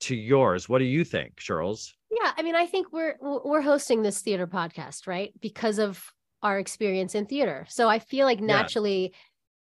to 0.01 0.17
yours. 0.17 0.69
What 0.69 0.79
do 0.81 0.87
you 0.87 1.05
think, 1.05 1.37
Charles? 1.37 1.95
Yeah, 2.11 2.33
I 2.37 2.43
mean, 2.43 2.57
I 2.57 2.67
think 2.67 2.93
we're 2.93 3.15
we're 3.21 3.61
hosting 3.61 4.03
this 4.03 4.23
theater 4.23 4.49
podcast, 4.49 5.07
right? 5.07 5.33
Because 5.41 5.79
of 5.79 6.05
our 6.43 6.59
experience 6.59 7.15
in 7.15 7.27
theater. 7.27 7.65
So 7.69 7.89
I 7.89 8.01
feel 8.01 8.27
like 8.27 8.41
Yeah. 8.41 8.47
naturally 8.47 9.15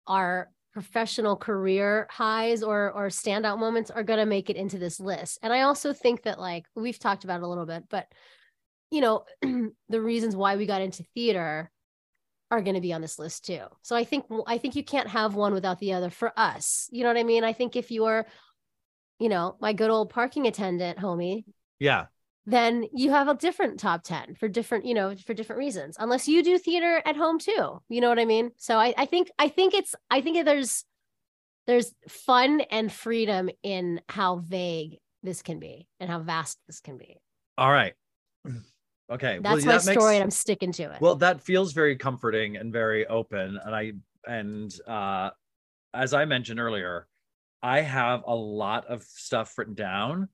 our 0.07 0.49
professional 0.73 1.35
career 1.35 2.07
highs 2.09 2.63
or 2.63 2.91
or 2.93 3.09
standout 3.09 3.59
moments 3.59 3.91
are 3.91 4.01
going 4.01 4.17
to 4.19 4.25
make 4.25 4.49
it 4.49 4.55
into 4.55 4.79
this 4.79 4.99
list. 4.99 5.37
And 5.43 5.53
I 5.53 5.61
also 5.61 5.93
think 5.93 6.23
that 6.23 6.39
like 6.39 6.65
we've 6.73 6.97
talked 6.97 7.25
about 7.25 7.41
it 7.41 7.43
a 7.43 7.47
little 7.47 7.67
bit, 7.67 7.83
but 7.89 8.07
you 8.89 9.01
know, 9.01 9.25
the 9.89 10.01
reasons 10.01 10.35
why 10.35 10.55
we 10.55 10.65
got 10.65 10.81
into 10.81 11.03
theater 11.13 11.69
are 12.51 12.61
going 12.61 12.75
to 12.75 12.81
be 12.81 12.93
on 12.93 13.01
this 13.01 13.17
list 13.19 13.45
too. 13.45 13.63
So 13.81 13.95
I 13.95 14.03
think 14.03 14.25
I 14.47 14.57
think 14.57 14.75
you 14.75 14.83
can't 14.83 15.07
have 15.09 15.35
one 15.35 15.53
without 15.53 15.79
the 15.79 15.93
other 15.93 16.09
for 16.09 16.31
us. 16.37 16.87
You 16.91 17.03
know 17.03 17.09
what 17.09 17.17
I 17.17 17.23
mean? 17.23 17.43
I 17.43 17.53
think 17.53 17.75
if 17.75 17.91
you're 17.91 18.25
you 19.19 19.29
know, 19.29 19.55
my 19.61 19.71
good 19.71 19.89
old 19.89 20.09
parking 20.09 20.45
attendant 20.45 20.99
homie, 20.99 21.45
Yeah. 21.79 22.07
then 22.45 22.85
you 22.93 23.11
have 23.11 23.29
a 23.29 23.33
different 23.35 23.79
top 23.79 24.03
10 24.03 24.35
for 24.35 24.47
different 24.47 24.85
you 24.85 24.93
know 24.93 25.15
for 25.15 25.33
different 25.33 25.59
reasons 25.59 25.95
unless 25.99 26.27
you 26.27 26.43
do 26.43 26.57
theater 26.57 27.01
at 27.05 27.15
home 27.15 27.39
too 27.39 27.81
you 27.89 28.01
know 28.01 28.09
what 28.09 28.19
i 28.19 28.25
mean 28.25 28.51
so 28.57 28.77
i, 28.77 28.93
I 28.97 29.05
think 29.05 29.31
i 29.39 29.47
think 29.47 29.73
it's 29.73 29.95
i 30.11 30.21
think 30.21 30.45
there's 30.45 30.83
there's 31.65 31.91
fun 32.07 32.61
and 32.69 32.91
freedom 32.91 33.49
in 33.63 34.01
how 34.09 34.35
vague 34.37 34.99
this 35.23 35.41
can 35.41 35.59
be 35.59 35.87
and 35.99 36.09
how 36.09 36.19
vast 36.19 36.59
this 36.67 36.81
can 36.81 36.97
be 36.97 37.17
All 37.57 37.71
right. 37.71 37.93
Okay. 39.11 39.39
Well, 39.39 39.55
that's 39.55 39.65
well, 39.65 39.75
my 39.77 39.93
that 39.93 39.99
story 39.99 40.15
and 40.15 40.23
i'm 40.23 40.31
sticking 40.31 40.71
to 40.73 40.83
it 40.83 41.01
Well, 41.01 41.15
that 41.15 41.41
feels 41.41 41.73
very 41.73 41.95
comforting 41.95 42.57
and 42.57 42.73
very 42.73 43.05
open. 43.05 43.59
And 43.63 43.75
I 43.75 43.93
and 44.27 44.73
uh 44.87 45.29
as 45.93 46.13
I 46.13 46.25
mentioned 46.25 46.59
earlier, 46.59 47.07
I 47.63 47.81
have 47.81 48.23
a 48.27 48.35
lot 48.35 48.85
of 48.87 49.03
stuff 49.03 49.57
written 49.57 49.75
down 49.75 50.29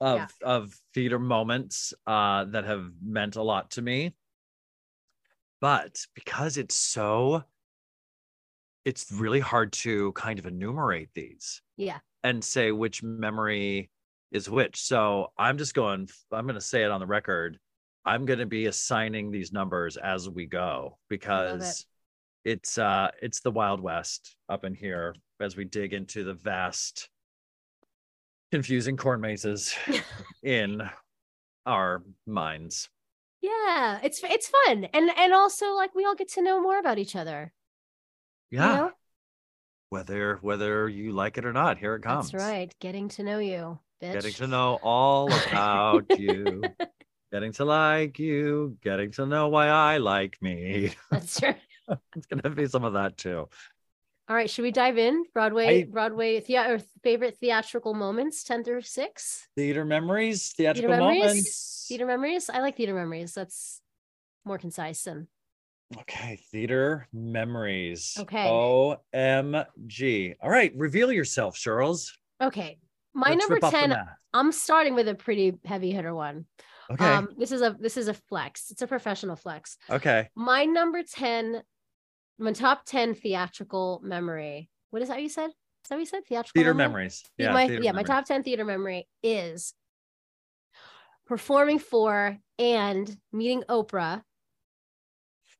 of 0.00 0.18
Yeah. 0.18 0.26
of 0.42 0.74
theater 0.94 1.18
moments 1.18 1.94
uh 2.06 2.44
that 2.46 2.64
have 2.64 2.90
meant 3.02 3.36
a 3.36 3.42
lot 3.42 3.72
to 3.72 3.82
me. 3.82 4.14
But 5.60 6.04
because 6.14 6.56
it's 6.56 6.76
so 6.76 7.44
it's 8.84 9.10
really 9.10 9.40
hard 9.40 9.72
to 9.72 10.12
kind 10.12 10.38
of 10.38 10.46
enumerate 10.46 11.08
these 11.14 11.60
yeah 11.76 11.98
and 12.22 12.42
say 12.42 12.72
which 12.72 13.02
memory 13.02 13.90
is 14.32 14.50
which. 14.50 14.80
So 14.80 15.32
I'm 15.38 15.58
just 15.58 15.74
going, 15.74 16.08
I'm 16.32 16.44
going 16.44 16.54
to 16.56 16.60
say 16.60 16.82
it 16.82 16.90
on 16.90 17.00
the 17.00 17.06
record. 17.06 17.58
I'm 18.06 18.24
going 18.24 18.38
to 18.38 18.46
be 18.46 18.66
assigning 18.66 19.30
these 19.30 19.52
numbers 19.52 19.96
as 19.96 20.28
we 20.30 20.46
go 20.46 20.96
because 21.08 21.84
it's 22.44 22.78
uh 22.78 23.10
it's 23.20 23.40
the 23.40 23.50
wild 23.50 23.80
west 23.80 24.36
up 24.48 24.64
in 24.64 24.74
here 24.74 25.14
as 25.40 25.56
we 25.56 25.64
dig 25.64 25.92
into 25.92 26.22
the 26.24 26.34
vast 26.34 27.08
confusing 28.52 28.96
corn 28.96 29.20
mazes 29.20 29.74
in 30.44 30.80
our 31.66 32.02
minds. 32.26 32.88
yeah 33.42 33.98
it's 34.04 34.20
it's 34.22 34.48
fun 34.48 34.84
and 34.94 35.10
and 35.18 35.34
also 35.34 35.72
like 35.74 35.94
we 35.94 36.04
all 36.04 36.14
get 36.14 36.28
to 36.28 36.40
know 36.42 36.60
more 36.60 36.78
about 36.78 36.98
each 36.98 37.16
other 37.16 37.52
you 38.50 38.58
Yeah. 38.58 38.76
know? 38.76 38.90
Whether 39.90 40.36
whether 40.42 40.88
you 40.88 41.12
like 41.12 41.38
it 41.38 41.44
or 41.44 41.52
not, 41.52 41.78
here 41.78 41.94
it 41.96 42.02
comes. 42.02 42.30
that's 42.30 42.44
right 42.44 42.72
getting 42.80 43.08
to 43.10 43.22
know 43.24 43.38
you 43.38 43.78
bitch. 44.02 44.12
Getting 44.12 44.32
to 44.34 44.46
know 44.46 44.78
all 44.82 45.32
about 45.32 46.04
you. 46.18 46.64
Getting 47.36 47.52
to 47.52 47.66
like 47.66 48.18
you, 48.18 48.78
getting 48.82 49.10
to 49.12 49.26
know 49.26 49.48
why 49.48 49.68
I 49.68 49.98
like 49.98 50.38
me. 50.40 50.94
that's 51.10 51.42
right 51.42 51.60
it's 52.16 52.24
gonna 52.28 52.48
be 52.48 52.64
some 52.66 52.82
of 52.82 52.94
that 52.94 53.18
too. 53.18 53.46
all 54.26 54.34
right 54.34 54.48
should 54.48 54.62
we 54.62 54.70
dive 54.70 54.96
in 54.96 55.22
broadway 55.34 55.82
I- 55.82 55.84
broadway 55.84 56.42
or 56.48 56.78
favorite 57.02 57.36
theatrical 57.38 57.92
moments 57.92 58.42
10 58.42 58.64
through 58.64 58.80
6 58.80 59.48
Theater 59.54 59.84
memories, 59.84 60.54
theatrical 60.56 60.88
memories? 60.96 61.20
moments. 61.20 61.84
Theater 61.90 62.06
memories. 62.06 62.48
I 62.48 62.60
like 62.60 62.74
theater 62.78 62.94
memories. 62.94 63.34
That's 63.34 63.82
more 64.46 64.56
concise 64.56 65.06
and 65.06 65.26
Okay, 65.98 66.40
theater 66.50 67.06
memories. 67.12 68.16
Okay. 68.18 68.48
OMG. 68.48 70.36
All 70.40 70.48
right, 70.48 70.72
reveal 70.74 71.12
yourself, 71.12 71.56
Charles. 71.58 72.16
okay. 72.42 72.78
My 73.12 73.28
Let's 73.30 73.46
number 73.46 73.60
the 73.60 73.70
10. 73.70 73.96
I'm 74.34 74.52
starting 74.52 74.94
with 74.94 75.08
a 75.08 75.14
pretty 75.14 75.58
heavy 75.64 75.92
hitter 75.92 76.14
one. 76.14 76.46
Okay. 76.90 77.04
Um, 77.04 77.28
this 77.38 77.52
is 77.52 77.62
a 77.62 77.76
this 77.78 77.96
is 77.96 78.08
a 78.08 78.14
flex. 78.14 78.70
It's 78.70 78.82
a 78.82 78.86
professional 78.86 79.36
flex. 79.36 79.76
okay. 79.90 80.28
My 80.34 80.64
number 80.64 81.02
10, 81.02 81.62
my 82.38 82.52
top 82.52 82.84
10 82.86 83.14
theatrical 83.14 84.00
memory. 84.04 84.70
What 84.90 85.02
is 85.02 85.08
that 85.08 85.22
you 85.22 85.28
said? 85.28 85.50
Is 85.50 85.88
that 85.88 85.96
what 85.96 86.00
you 86.00 86.06
said? 86.06 86.24
Theatrical 86.26 86.52
Theater 86.54 86.74
memory? 86.74 86.92
memories. 86.92 87.24
Yeah, 87.38 87.52
my 87.52 87.64
yeah, 87.64 87.92
my 87.92 88.02
top 88.02 88.24
10 88.24 88.42
theater 88.42 88.64
memory 88.64 89.08
is 89.22 89.74
performing 91.26 91.78
for 91.78 92.38
and 92.58 93.16
meeting 93.32 93.64
Oprah 93.68 94.22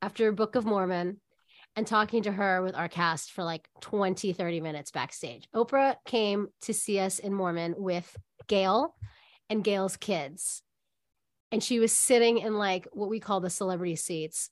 after 0.02 0.32
Book 0.32 0.54
of 0.54 0.64
Mormon 0.64 1.20
and 1.74 1.86
talking 1.86 2.22
to 2.22 2.32
her 2.32 2.62
with 2.62 2.74
our 2.74 2.88
cast 2.88 3.32
for 3.32 3.44
like 3.44 3.68
20, 3.80 4.32
30 4.32 4.60
minutes 4.60 4.90
backstage. 4.90 5.46
Oprah 5.54 5.96
came 6.06 6.48
to 6.62 6.72
see 6.72 6.98
us 6.98 7.18
in 7.18 7.34
Mormon 7.34 7.74
with 7.76 8.16
Gail 8.48 8.94
and 9.50 9.62
Gail's 9.62 9.96
kids. 9.96 10.62
And 11.52 11.62
she 11.62 11.78
was 11.78 11.92
sitting 11.92 12.38
in 12.38 12.54
like 12.58 12.88
what 12.92 13.08
we 13.08 13.20
call 13.20 13.40
the 13.40 13.50
celebrity 13.50 13.96
seats 13.96 14.50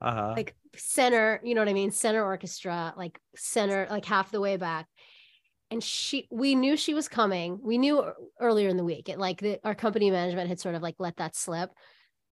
Uh-huh. 0.00 0.34
like 0.36 0.54
center, 0.76 1.40
you 1.42 1.54
know 1.54 1.60
what 1.60 1.68
I 1.68 1.72
mean? 1.74 1.90
Center 1.90 2.24
orchestra, 2.24 2.94
like 2.96 3.18
center, 3.34 3.86
like 3.90 4.04
half 4.04 4.30
the 4.30 4.40
way 4.40 4.56
back. 4.56 4.86
And 5.70 5.82
she, 5.82 6.28
we 6.30 6.54
knew 6.54 6.76
she 6.76 6.94
was 6.94 7.08
coming. 7.08 7.58
We 7.60 7.78
knew 7.78 8.04
earlier 8.40 8.68
in 8.68 8.76
the 8.76 8.84
week. 8.84 9.08
It 9.08 9.18
like 9.18 9.40
the, 9.40 9.58
our 9.64 9.74
company 9.74 10.10
management 10.10 10.48
had 10.48 10.60
sort 10.60 10.76
of 10.76 10.82
like 10.82 10.94
let 10.98 11.16
that 11.16 11.34
slip. 11.34 11.70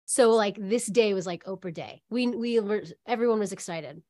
So 0.05 0.31
like 0.31 0.57
this 0.59 0.87
day 0.87 1.13
was 1.13 1.27
like 1.27 1.43
Oprah 1.43 1.73
Day. 1.73 2.01
We 2.09 2.25
we 2.27 2.59
were 2.59 2.83
everyone 3.05 3.37
was 3.37 3.51
excited. 3.51 4.01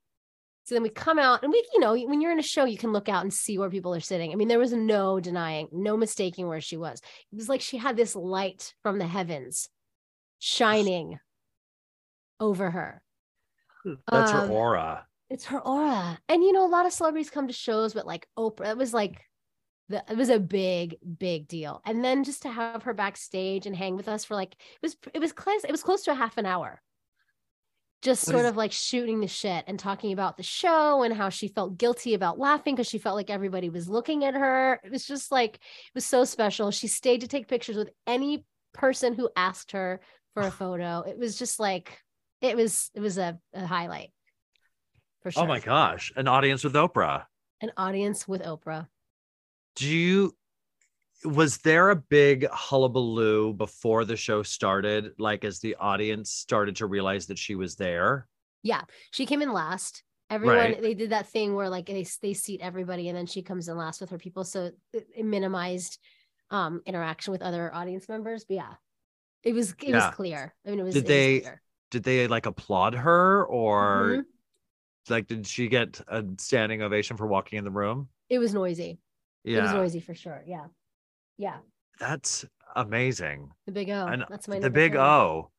So 0.64 0.76
then 0.76 0.84
we 0.84 0.90
come 0.90 1.20
out 1.20 1.44
and 1.44 1.52
we, 1.52 1.68
you 1.74 1.80
know, 1.82 1.94
when 1.98 2.22
you're 2.22 2.32
in 2.32 2.40
a 2.40 2.44
show, 2.44 2.64
you 2.64 2.78
can 2.78 2.94
look 2.94 3.10
out 3.10 3.24
and 3.24 3.34
see 3.34 3.58
where 3.58 3.72
people 3.72 3.94
are 3.94 4.00
sitting. 4.00 4.32
I 4.32 4.36
mean, 4.36 4.48
there 4.48 4.60
was 4.60 4.72
no 4.72 5.20
denying, 5.20 5.68
no 5.74 5.98
mistaking 5.98 6.48
where 6.48 6.62
she 6.62 6.78
was. 6.78 7.02
It 7.32 7.36
was 7.36 7.50
like 7.50 7.60
she 7.60 7.78
had 7.78 7.98
this 7.98 8.16
light 8.16 8.74
from 8.84 9.00
the 9.00 9.08
heavens 9.08 9.68
shining 10.40 11.20
over 12.40 12.72
her. 12.72 13.02
That's 14.12 14.32
her 14.32 14.40
Um, 14.42 14.52
aura. 14.52 15.06
It's 15.30 15.46
her 15.46 15.60
aura. 15.60 16.18
And 16.28 16.44
you 16.44 16.52
know, 16.52 16.66
a 16.66 16.68
lot 16.68 16.86
of 16.86 16.94
celebrities 16.94 17.30
come 17.30 17.48
to 17.48 17.54
shows, 17.54 17.94
but 17.94 18.08
like 18.08 18.28
Oprah, 18.38 18.72
it 18.72 18.78
was 18.78 18.94
like 18.94 19.22
the, 19.90 20.04
it 20.10 20.18
was 20.18 20.30
a 20.30 20.40
big, 20.40 20.98
big 21.18 21.48
deal. 21.48 21.82
And 21.86 22.04
then 22.04 22.24
just 22.24 22.44
to 22.44 22.50
have 22.50 22.84
her 22.84 22.94
backstage 22.94 23.66
and 23.66 23.76
hang 23.76 23.96
with 23.96 24.08
us 24.08 24.26
for 24.26 24.36
like 24.36 24.54
it 24.54 24.82
was 24.82 24.98
it 25.14 25.20
was 25.20 25.32
close, 25.32 25.64
it 25.64 25.72
was 25.72 25.84
close 25.84 26.04
to 26.04 26.12
a 26.12 26.16
half 26.16 26.38
an 26.38 26.46
hour. 26.46 26.82
Just 28.02 28.28
What 28.28 28.34
sort 28.34 28.46
is- 28.46 28.52
of 28.52 28.58
like 28.58 28.72
shooting 28.72 29.20
the 29.20 29.28
shit 29.28 29.66
and 29.68 29.78
talking 29.78 30.14
about 30.14 30.38
the 30.38 30.44
show 30.44 31.04
and 31.04 31.14
how 31.14 31.30
she 31.30 31.48
felt 31.50 31.78
guilty 31.78 32.14
about 32.14 32.40
laughing 32.40 32.76
because 32.76 32.88
she 32.88 32.98
felt 32.98 33.16
like 33.18 33.30
everybody 33.30 33.70
was 33.70 33.90
looking 33.90 34.24
at 34.24 34.36
her. 34.36 34.80
It 34.84 34.92
was 34.92 35.06
just 35.06 35.32
like 35.32 35.56
it 35.56 35.96
was 35.96 36.06
so 36.06 36.24
special. 36.24 36.72
She 36.72 36.88
stayed 36.88 37.22
to 37.22 37.28
take 37.28 37.48
pictures 37.48 37.76
with 37.76 37.90
any 38.08 38.46
person 38.74 39.16
who 39.16 39.30
asked 39.36 39.72
her 39.74 40.00
for 40.42 40.48
a 40.48 40.52
photo. 40.52 41.02
It 41.02 41.18
was 41.18 41.38
just 41.38 41.60
like 41.60 42.00
it 42.42 42.56
was 42.56 42.90
it 42.94 43.00
was 43.02 43.18
a, 43.18 43.40
a 43.54 43.66
highlight 43.66 44.12
for 45.22 45.32
sure 45.32 45.44
Oh 45.44 45.48
my 45.48 45.60
gosh. 45.60 46.12
An 46.16 46.28
audience 46.28 46.64
with 46.64 46.74
Oprah. 46.74 47.26
an 47.62 47.72
audience 47.78 48.28
with 48.28 48.42
Oprah. 48.44 48.88
Do 49.76 49.88
you 49.88 50.36
was 51.26 51.58
there 51.58 51.90
a 51.90 51.96
big 51.98 52.48
hullabaloo 52.50 53.54
before 53.54 54.06
the 54.06 54.16
show 54.16 54.42
started? 54.44 55.12
Like 55.18 55.44
as 55.44 55.60
the 55.60 55.76
audience 55.76 56.32
started 56.32 56.78
to 56.78 56.86
realize 56.86 57.28
that 57.28 57.38
she 57.38 57.56
was 57.56 57.76
there? 57.76 58.28
Yeah, 58.64 58.82
she 59.12 59.26
came 59.26 59.42
in 59.42 59.52
last. 59.52 60.04
Everyone 60.30 60.56
Right. 60.58 60.82
they 60.82 60.94
did 60.94 61.10
that 61.10 61.28
thing 61.28 61.56
where 61.56 61.70
like 61.70 61.88
they 61.88 62.06
they 62.22 62.34
seat 62.34 62.62
everybody 62.62 63.10
and 63.10 63.18
then 63.18 63.26
she 63.26 63.42
comes 63.42 63.68
in 63.68 63.76
last 63.78 64.00
with 64.00 64.12
her 64.12 64.18
people, 64.18 64.44
so 64.44 64.72
it, 64.94 65.08
it 65.16 65.26
minimized 65.26 65.98
um 66.52 66.82
interaction 66.86 67.32
with 67.32 67.42
other 67.42 67.74
audience 67.74 68.08
members. 68.08 68.46
But 68.46 68.56
yeah, 68.56 68.74
it 69.44 69.54
was 69.54 69.72
it 69.72 69.90
Yeah. 69.90 70.08
was 70.08 70.16
clear. 70.16 70.54
I 70.66 70.70
mean, 70.70 70.80
it 70.80 70.84
was. 70.84 70.94
Did 70.94 71.00
it 71.02 71.04
was 71.04 71.10
they- 71.10 71.40
clear. 71.42 71.62
Did 71.92 72.04
they 72.04 72.28
like 72.28 72.46
applaud 72.46 72.94
her 72.94 73.44
or 73.46 74.18
Mhm. 74.20 74.26
like 75.10 75.26
did 75.28 75.48
she 75.48 75.68
get 75.68 76.00
a 76.08 76.24
standing 76.38 76.84
ovation 76.84 77.18
for 77.18 77.26
walking 77.26 77.58
in 77.58 77.64
the 77.66 77.72
room? 77.72 78.10
It 78.30 78.38
was 78.38 78.54
noisy. 78.54 79.00
Yeah, 79.44 79.60
It 79.60 79.62
was 79.64 79.72
noisy 79.74 80.00
for 80.00 80.14
sure. 80.14 80.44
Yeah, 80.46 80.66
yeah. 81.38 81.58
That's 82.00 82.46
amazing. 82.76 83.50
The 83.66 83.72
big 83.72 83.90
O. 83.90 84.06
And 84.06 84.24
That's 84.30 84.48
my 84.48 84.60
the 84.60 84.70
big 84.70 84.92
10. 84.92 85.02
O. 85.02 85.52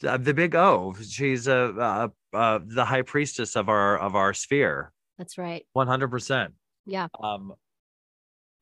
The 0.00 0.32
big 0.34 0.54
O. 0.54 0.94
She's 0.94 1.46
a 1.46 1.54
uh, 1.78 2.08
uh, 2.32 2.58
the 2.64 2.84
high 2.86 3.02
priestess 3.02 3.54
of 3.56 3.68
our 3.68 3.98
of 3.98 4.14
our 4.14 4.32
sphere. 4.32 4.92
That's 5.18 5.36
right. 5.36 5.66
One 5.74 5.86
hundred 5.88 6.08
percent. 6.08 6.54
Yeah. 6.86 7.08
Um, 7.20 7.54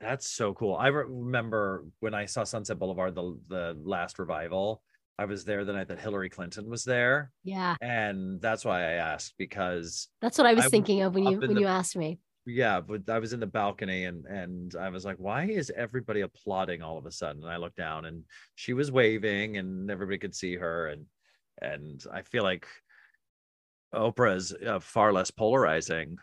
that's 0.05 0.29
so 0.29 0.53
cool. 0.55 0.75
I 0.77 0.89
re- 0.89 1.05
remember 1.09 1.87
when 2.01 2.15
I 2.15 2.27
saw 2.27 2.45
Sunset 2.45 2.79
Boulevard, 2.79 3.15
the 3.15 3.39
the 3.49 3.77
last 3.83 4.19
revival. 4.19 4.83
I 5.19 5.27
was 5.27 5.45
there 5.45 5.65
the 5.65 5.73
night 5.73 5.87
that 5.89 6.01
Hillary 6.01 6.29
Clinton 6.29 6.69
was 6.69 6.83
there, 6.85 7.31
Yeah, 7.45 7.77
and 7.81 8.41
that's 8.41 8.65
why 8.65 8.81
I 8.81 8.93
asked 8.95 9.35
because 9.39 10.09
that's 10.21 10.39
what 10.39 10.47
I 10.49 10.55
was 10.55 10.67
I 10.67 10.69
thinking 10.69 11.03
of 11.03 11.15
when 11.15 11.25
you 11.27 11.39
when 11.39 11.55
the- 11.55 11.61
you 11.61 11.67
asked 11.69 11.97
me. 11.97 12.19
yeah, 12.47 12.81
but 12.81 13.09
I 13.09 13.21
was 13.21 13.33
in 13.33 13.39
the 13.41 13.47
balcony 13.47 14.05
and 14.07 14.27
and 14.27 14.75
I 14.75 14.89
was 14.89 15.05
like, 15.05 15.17
why 15.19 15.45
is 15.45 15.71
everybody 15.77 16.23
applauding 16.23 16.83
all 16.83 16.99
of 16.99 17.07
a 17.07 17.13
sudden? 17.13 17.43
And 17.45 17.53
I 17.53 17.59
looked 17.59 17.77
down 17.77 18.07
and 18.07 18.25
she 18.57 18.73
was 18.73 18.91
waving 18.91 19.57
and 19.57 19.89
everybody 19.91 20.19
could 20.19 20.35
see 20.35 20.57
her 20.57 20.89
and 20.89 21.07
and 21.63 22.05
I 22.13 22.23
feel 22.23 22.43
like 22.43 22.67
Oprah 23.95 24.35
is 24.37 24.53
uh, 24.67 24.81
far 24.81 25.13
less 25.13 25.31
polarizing 25.31 26.17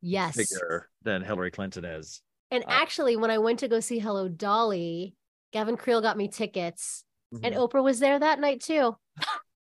Yes. 0.00 0.36
figure 0.36 0.88
than 1.02 1.22
Hillary 1.22 1.50
Clinton 1.50 1.84
is. 1.84 2.22
And 2.54 2.64
Uh, 2.64 2.68
actually, 2.70 3.16
when 3.16 3.30
I 3.30 3.38
went 3.38 3.58
to 3.60 3.68
go 3.68 3.80
see 3.80 3.98
Hello 3.98 4.28
Dolly, 4.28 5.14
Gavin 5.52 5.76
Creel 5.76 6.00
got 6.00 6.16
me 6.16 6.28
tickets, 6.28 7.04
and 7.32 7.54
Mhm. 7.54 7.68
Oprah 7.68 7.82
was 7.82 7.98
there 7.98 8.18
that 8.18 8.38
night 8.38 8.60
too. 8.60 8.96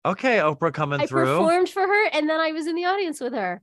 okay, 0.05 0.37
Oprah 0.37 0.73
coming 0.73 1.01
I 1.01 1.05
through. 1.05 1.23
I 1.35 1.37
performed 1.37 1.69
for 1.69 1.81
her, 1.85 2.07
and 2.13 2.29
then 2.29 2.39
I 2.39 2.51
was 2.53 2.65
in 2.67 2.75
the 2.75 2.85
audience 2.85 3.19
with 3.19 3.33
her. 3.33 3.61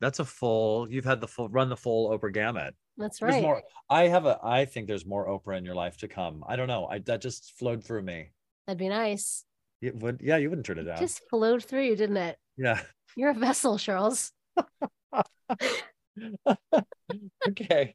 That's 0.00 0.18
a 0.18 0.24
full. 0.24 0.90
You've 0.90 1.04
had 1.04 1.20
the 1.20 1.28
full 1.28 1.48
run 1.48 1.68
the 1.68 1.76
full 1.76 2.10
Oprah 2.16 2.32
gamut. 2.32 2.74
That's 2.96 3.20
There's 3.20 3.34
right. 3.34 3.42
more. 3.42 3.62
I 3.88 4.08
have 4.08 4.26
a. 4.26 4.38
I 4.42 4.64
think 4.64 4.88
there's 4.88 5.06
more 5.06 5.26
Oprah 5.28 5.56
in 5.58 5.64
your 5.64 5.74
life 5.76 5.96
to 5.98 6.08
come. 6.08 6.44
I 6.48 6.56
don't 6.56 6.66
know. 6.68 6.86
I 6.86 6.98
that 7.00 7.20
just 7.20 7.52
flowed 7.58 7.84
through 7.84 8.02
me. 8.02 8.32
That'd 8.66 8.78
be 8.78 8.88
nice. 8.88 9.44
It 9.80 9.94
would. 9.96 10.20
Yeah, 10.20 10.36
you 10.38 10.50
wouldn't 10.50 10.66
turn 10.66 10.78
it 10.78 10.84
down. 10.84 10.98
Just 10.98 11.22
flowed 11.30 11.62
through 11.64 11.82
you, 11.84 11.94
didn't 11.94 12.16
it? 12.16 12.36
Yeah. 12.56 12.80
You're 13.16 13.30
a 13.30 13.34
vessel, 13.34 13.78
Charles. 13.78 14.32
okay. 17.48 17.94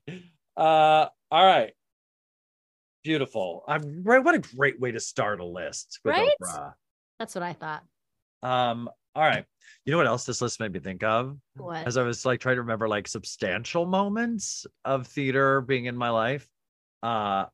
Uh 0.55 1.07
all 1.31 1.45
right. 1.45 1.73
Beautiful. 3.03 3.63
I'm 3.67 4.03
right. 4.03 4.23
What 4.23 4.35
a 4.35 4.39
great 4.39 4.79
way 4.79 4.91
to 4.91 4.99
start 4.99 5.39
a 5.39 5.45
list 5.45 5.99
with 6.05 6.15
Right? 6.15 6.29
Oprah. 6.41 6.73
That's 7.19 7.35
what 7.35 7.43
I 7.43 7.53
thought. 7.53 7.83
Um, 8.41 8.89
all 9.15 9.23
right. 9.23 9.45
You 9.85 9.91
know 9.91 9.97
what 9.97 10.07
else 10.07 10.25
this 10.25 10.41
list 10.41 10.59
made 10.59 10.71
me 10.71 10.79
think 10.79 11.03
of? 11.03 11.37
What? 11.55 11.85
As 11.85 11.97
I 11.97 12.03
was 12.03 12.25
like 12.25 12.39
trying 12.39 12.55
to 12.55 12.61
remember 12.61 12.87
like 12.87 13.07
substantial 13.07 13.85
moments 13.85 14.65
of 14.85 15.07
theater 15.07 15.61
being 15.61 15.85
in 15.85 15.97
my 15.97 16.09
life. 16.09 16.47
Uh 17.01 17.45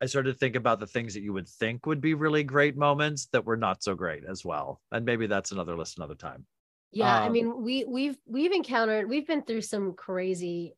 I 0.00 0.06
started 0.06 0.32
to 0.32 0.38
think 0.38 0.54
about 0.54 0.78
the 0.78 0.86
things 0.86 1.14
that 1.14 1.22
you 1.22 1.32
would 1.32 1.48
think 1.48 1.84
would 1.86 2.00
be 2.00 2.14
really 2.14 2.44
great 2.44 2.76
moments 2.76 3.26
that 3.32 3.44
were 3.44 3.56
not 3.56 3.82
so 3.82 3.94
great 3.96 4.22
as 4.24 4.44
well. 4.44 4.80
And 4.92 5.04
maybe 5.04 5.26
that's 5.26 5.50
another 5.50 5.76
list 5.76 5.98
another 5.98 6.14
time. 6.14 6.46
Yeah, 6.92 7.22
I 7.22 7.26
um, 7.26 7.32
mean, 7.32 7.62
we 7.62 7.84
we've 7.84 8.16
we've 8.26 8.52
encountered, 8.52 9.08
we've 9.08 9.26
been 9.26 9.42
through 9.42 9.62
some 9.62 9.92
crazy 9.92 10.74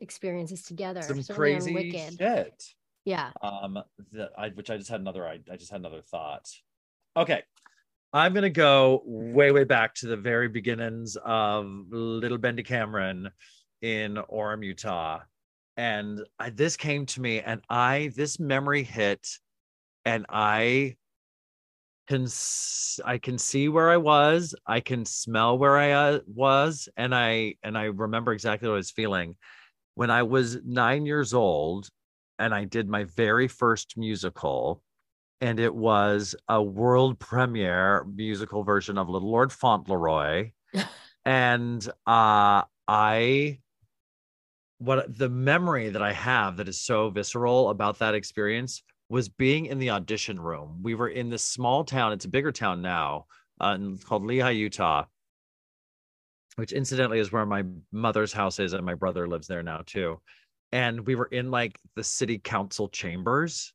experiences 0.00 0.62
together. 0.62 1.02
Some 1.02 1.22
crazy 1.24 1.74
Wicked. 1.74 2.18
shit. 2.18 2.64
Yeah. 3.04 3.30
um 3.42 3.78
that 4.12 4.32
I 4.36 4.48
which 4.50 4.70
I 4.70 4.76
just 4.76 4.90
had 4.90 5.00
another 5.00 5.26
I, 5.26 5.40
I 5.50 5.56
just 5.56 5.70
had 5.70 5.80
another 5.80 6.02
thought. 6.02 6.48
Okay. 7.16 7.42
I'm 8.12 8.32
gonna 8.32 8.50
go 8.50 9.02
way, 9.04 9.50
way 9.52 9.64
back 9.64 9.94
to 9.96 10.06
the 10.06 10.16
very 10.16 10.48
beginnings 10.48 11.16
of 11.24 11.66
Little 11.90 12.38
Bendy 12.38 12.62
Cameron 12.62 13.30
in 13.82 14.14
Orem, 14.32 14.64
Utah. 14.64 15.20
And 15.76 16.20
I, 16.38 16.50
this 16.50 16.76
came 16.76 17.06
to 17.06 17.20
me, 17.20 17.40
and 17.40 17.60
I 17.68 18.10
this 18.16 18.40
memory 18.40 18.82
hit, 18.82 19.28
and 20.04 20.26
I 20.28 20.96
can 22.08 22.26
I 23.04 23.18
can 23.18 23.38
see 23.38 23.68
where 23.68 23.90
I 23.90 23.98
was, 23.98 24.54
I 24.66 24.80
can 24.80 25.04
smell 25.04 25.58
where 25.58 25.76
I 25.76 25.90
uh, 25.92 26.20
was, 26.26 26.88
and 26.96 27.14
I 27.14 27.56
and 27.62 27.76
I 27.76 27.84
remember 27.84 28.32
exactly 28.32 28.68
what 28.68 28.74
I 28.74 28.78
was 28.78 28.90
feeling 28.90 29.36
when 29.94 30.10
I 30.10 30.22
was 30.22 30.58
nine 30.64 31.06
years 31.06 31.34
old 31.34 31.88
and 32.38 32.54
I 32.54 32.64
did 32.64 32.88
my 32.88 33.04
very 33.04 33.48
first 33.48 33.96
musical, 33.96 34.82
and 35.40 35.58
it 35.60 35.74
was 35.74 36.34
a 36.48 36.62
world 36.62 37.18
premiere 37.18 38.04
musical 38.04 38.62
version 38.62 38.96
of 38.96 39.08
Little 39.08 39.30
Lord 39.30 39.52
Fauntleroy. 39.52 40.52
and 41.24 41.86
uh, 42.06 42.62
I, 42.86 43.58
what 44.78 45.18
the 45.18 45.28
memory 45.28 45.90
that 45.90 46.02
I 46.02 46.12
have 46.12 46.58
that 46.58 46.68
is 46.68 46.80
so 46.80 47.10
visceral 47.10 47.70
about 47.70 47.98
that 47.98 48.14
experience 48.14 48.82
was 49.08 49.28
being 49.28 49.66
in 49.66 49.78
the 49.78 49.90
audition 49.90 50.40
room. 50.40 50.80
We 50.82 50.94
were 50.94 51.08
in 51.08 51.30
this 51.30 51.44
small 51.44 51.84
town, 51.84 52.12
it's 52.12 52.24
a 52.24 52.28
bigger 52.28 52.52
town 52.52 52.82
now, 52.82 53.26
uh, 53.60 53.78
called 54.04 54.24
Lehi, 54.24 54.56
Utah. 54.56 55.04
Which 56.56 56.72
incidentally 56.72 57.20
is 57.20 57.30
where 57.30 57.46
my 57.46 57.64
mother's 57.92 58.32
house 58.32 58.58
is, 58.58 58.72
and 58.72 58.84
my 58.84 58.94
brother 58.94 59.28
lives 59.28 59.46
there 59.46 59.62
now 59.62 59.82
too 59.86 60.20
and 60.72 61.06
we 61.06 61.14
were 61.14 61.26
in 61.26 61.50
like 61.50 61.78
the 61.96 62.04
city 62.04 62.38
council 62.38 62.88
chambers 62.88 63.72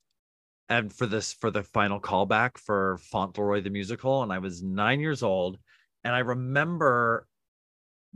and 0.69 0.93
for 0.93 1.05
this 1.05 1.33
for 1.33 1.51
the 1.51 1.63
final 1.63 1.99
callback 1.99 2.57
for 2.57 2.97
Fauntleroy 3.11 3.61
the 3.61 3.69
musical 3.69 4.23
and 4.23 4.31
I 4.31 4.39
was 4.39 4.61
9 4.61 4.99
years 4.99 5.23
old 5.23 5.57
and 6.03 6.13
I 6.13 6.19
remember 6.19 7.27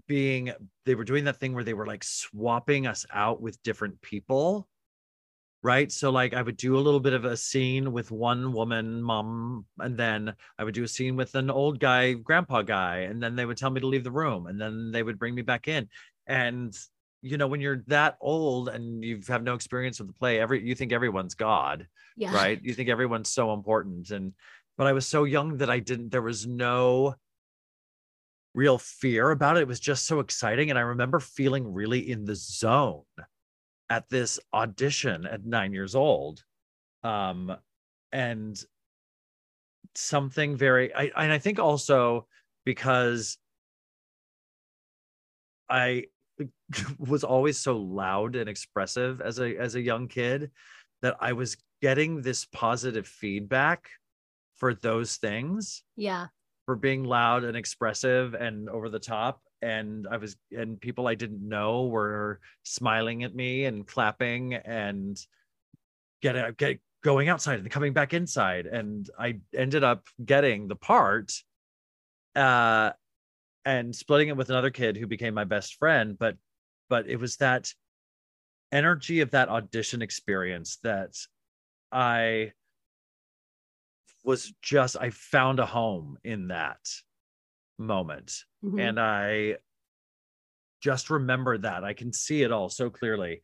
being 0.07 0.51
they 0.85 0.95
were 0.95 1.03
doing 1.03 1.23
that 1.25 1.37
thing 1.37 1.53
where 1.53 1.63
they 1.63 1.73
were 1.73 1.87
like 1.87 2.03
swapping 2.03 2.85
us 2.85 3.05
out 3.11 3.41
with 3.41 3.61
different 3.63 4.01
people 4.01 4.67
right? 5.63 5.91
So 5.91 6.11
like 6.11 6.33
i 6.33 6.41
would 6.41 6.57
do 6.57 6.77
a 6.77 6.79
little 6.79 6.99
bit 6.99 7.13
of 7.13 7.25
a 7.25 7.35
scene 7.35 7.91
with 7.91 8.11
one 8.11 8.53
woman 8.53 9.01
mom 9.01 9.65
and 9.79 9.97
then 9.97 10.33
i 10.57 10.63
would 10.63 10.73
do 10.73 10.83
a 10.83 10.87
scene 10.87 11.15
with 11.15 11.35
an 11.35 11.49
old 11.49 11.79
guy 11.79 12.13
grandpa 12.13 12.61
guy 12.61 12.99
and 12.99 13.21
then 13.21 13.35
they 13.35 13.45
would 13.45 13.57
tell 13.57 13.69
me 13.69 13.81
to 13.81 13.87
leave 13.87 14.03
the 14.03 14.11
room 14.11 14.47
and 14.47 14.59
then 14.59 14.91
they 14.91 15.03
would 15.03 15.19
bring 15.19 15.35
me 15.35 15.41
back 15.41 15.67
in. 15.67 15.89
And 16.27 16.77
you 17.21 17.37
know 17.37 17.47
when 17.47 17.61
you're 17.61 17.83
that 17.87 18.17
old 18.21 18.69
and 18.69 19.03
you 19.03 19.19
have 19.27 19.43
no 19.43 19.55
experience 19.55 19.99
with 19.99 20.07
the 20.07 20.13
play 20.13 20.39
every 20.39 20.63
you 20.65 20.75
think 20.75 20.93
everyone's 20.93 21.33
god 21.35 21.87
Yeah. 22.15 22.33
right? 22.41 22.59
You 22.61 22.73
think 22.73 22.89
everyone's 22.89 23.29
so 23.29 23.53
important. 23.53 24.11
And 24.11 24.33
but 24.77 24.87
i 24.87 24.93
was 24.93 25.07
so 25.07 25.23
young 25.23 25.57
that 25.57 25.69
i 25.69 25.79
didn't 25.79 26.11
there 26.11 26.21
was 26.21 26.45
no 26.45 27.15
real 28.53 28.77
fear 28.77 29.29
about 29.31 29.57
it. 29.57 29.61
It 29.61 29.67
was 29.67 29.79
just 29.79 30.05
so 30.05 30.19
exciting. 30.19 30.69
And 30.69 30.77
i 30.79 30.83
remember 30.83 31.19
feeling 31.19 31.73
really 31.73 32.09
in 32.11 32.25
the 32.25 32.35
zone 32.35 33.03
at 33.89 34.09
this 34.09 34.39
audition 34.53 35.25
at 35.25 35.45
9 35.45 35.73
years 35.73 35.95
old 35.95 36.43
um 37.03 37.55
and 38.11 38.63
something 39.95 40.55
very 40.55 40.93
i 40.93 41.11
and 41.15 41.31
i 41.31 41.37
think 41.39 41.59
also 41.59 42.27
because 42.65 43.37
i 45.69 46.03
was 46.99 47.23
always 47.23 47.57
so 47.57 47.77
loud 47.77 48.35
and 48.35 48.49
expressive 48.49 49.21
as 49.21 49.39
a 49.39 49.57
as 49.57 49.75
a 49.75 49.81
young 49.81 50.07
kid 50.07 50.51
that 51.01 51.15
i 51.19 51.33
was 51.33 51.57
getting 51.81 52.21
this 52.21 52.45
positive 52.45 53.07
feedback 53.07 53.89
for 54.55 54.73
those 54.73 55.17
things 55.17 55.83
Yeah. 55.95 56.27
for 56.65 56.75
being 56.75 57.03
loud 57.03 57.43
and 57.43 57.55
expressive 57.55 58.33
and 58.33 58.69
over 58.69 58.89
the 58.89 58.99
top 58.99 59.41
and 59.61 60.07
i 60.09 60.17
was 60.17 60.35
and 60.51 60.79
people 60.79 61.07
i 61.07 61.15
didn't 61.15 61.47
know 61.47 61.85
were 61.85 62.39
smiling 62.63 63.23
at 63.23 63.35
me 63.35 63.65
and 63.65 63.87
clapping 63.87 64.53
and 64.53 65.19
getting 66.21 66.53
get 66.57 66.79
going 67.03 67.29
outside 67.29 67.59
and 67.59 67.71
coming 67.71 67.93
back 67.93 68.13
inside 68.13 68.65
and 68.65 69.09
i 69.17 69.39
ended 69.55 69.83
up 69.83 70.07
getting 70.23 70.67
the 70.67 70.75
part 70.75 71.31
uh 72.35 72.91
and 73.65 73.95
splitting 73.95 74.29
it 74.29 74.37
with 74.37 74.49
another 74.49 74.69
kid 74.69 74.97
who 74.97 75.07
became 75.07 75.33
my 75.33 75.43
best 75.43 75.75
friend 75.75 76.17
but 76.17 76.35
but 76.89 77.07
it 77.07 77.17
was 77.17 77.37
that 77.37 77.71
energy 78.71 79.21
of 79.21 79.31
that 79.31 79.49
audition 79.49 80.01
experience 80.01 80.77
that 80.83 81.15
i 81.91 82.51
was 84.27 84.53
just 84.61 84.97
I 84.99 85.09
found 85.09 85.59
a 85.59 85.65
home 85.65 86.17
in 86.23 86.49
that 86.49 86.79
moment. 87.79 88.43
Mhm. 88.67 88.79
And 88.79 88.99
I 88.99 89.57
just 90.81 91.09
remember 91.09 91.57
that. 91.57 91.83
I 91.83 91.93
can 91.93 92.13
see 92.13 92.43
it 92.43 92.51
all 92.51 92.69
so 92.69 92.89
clearly. 92.89 93.41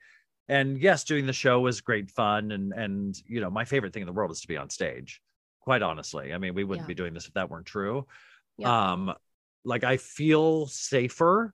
And 0.48 0.78
yes, 0.80 1.04
doing 1.04 1.26
the 1.26 1.34
show 1.34 1.60
was 1.62 1.82
great 1.82 2.12
fun. 2.12 2.52
And 2.52 2.74
and 2.74 3.16
you 3.26 3.42
know, 3.42 3.50
my 3.50 3.66
favorite 3.66 3.94
thing 3.94 4.02
in 4.02 4.08
the 4.08 4.14
world 4.14 4.32
is 4.32 4.42
to 4.42 4.48
be 4.48 4.58
on 4.58 4.70
stage. 4.70 5.22
Quite 5.62 5.82
honestly. 5.82 6.34
I 6.34 6.38
mean, 6.38 6.54
we 6.54 6.64
wouldn't 6.64 6.86
Yeah. 6.86 6.88
be 6.88 6.96
doing 6.96 7.14
this 7.14 7.28
if 7.28 7.34
that 7.34 7.50
weren't 7.50 7.66
true. 7.66 8.08
Yeah. 8.58 8.94
Um, 8.94 9.14
like 9.64 9.84
I 9.84 9.98
feel 9.98 10.68
safer 10.68 11.54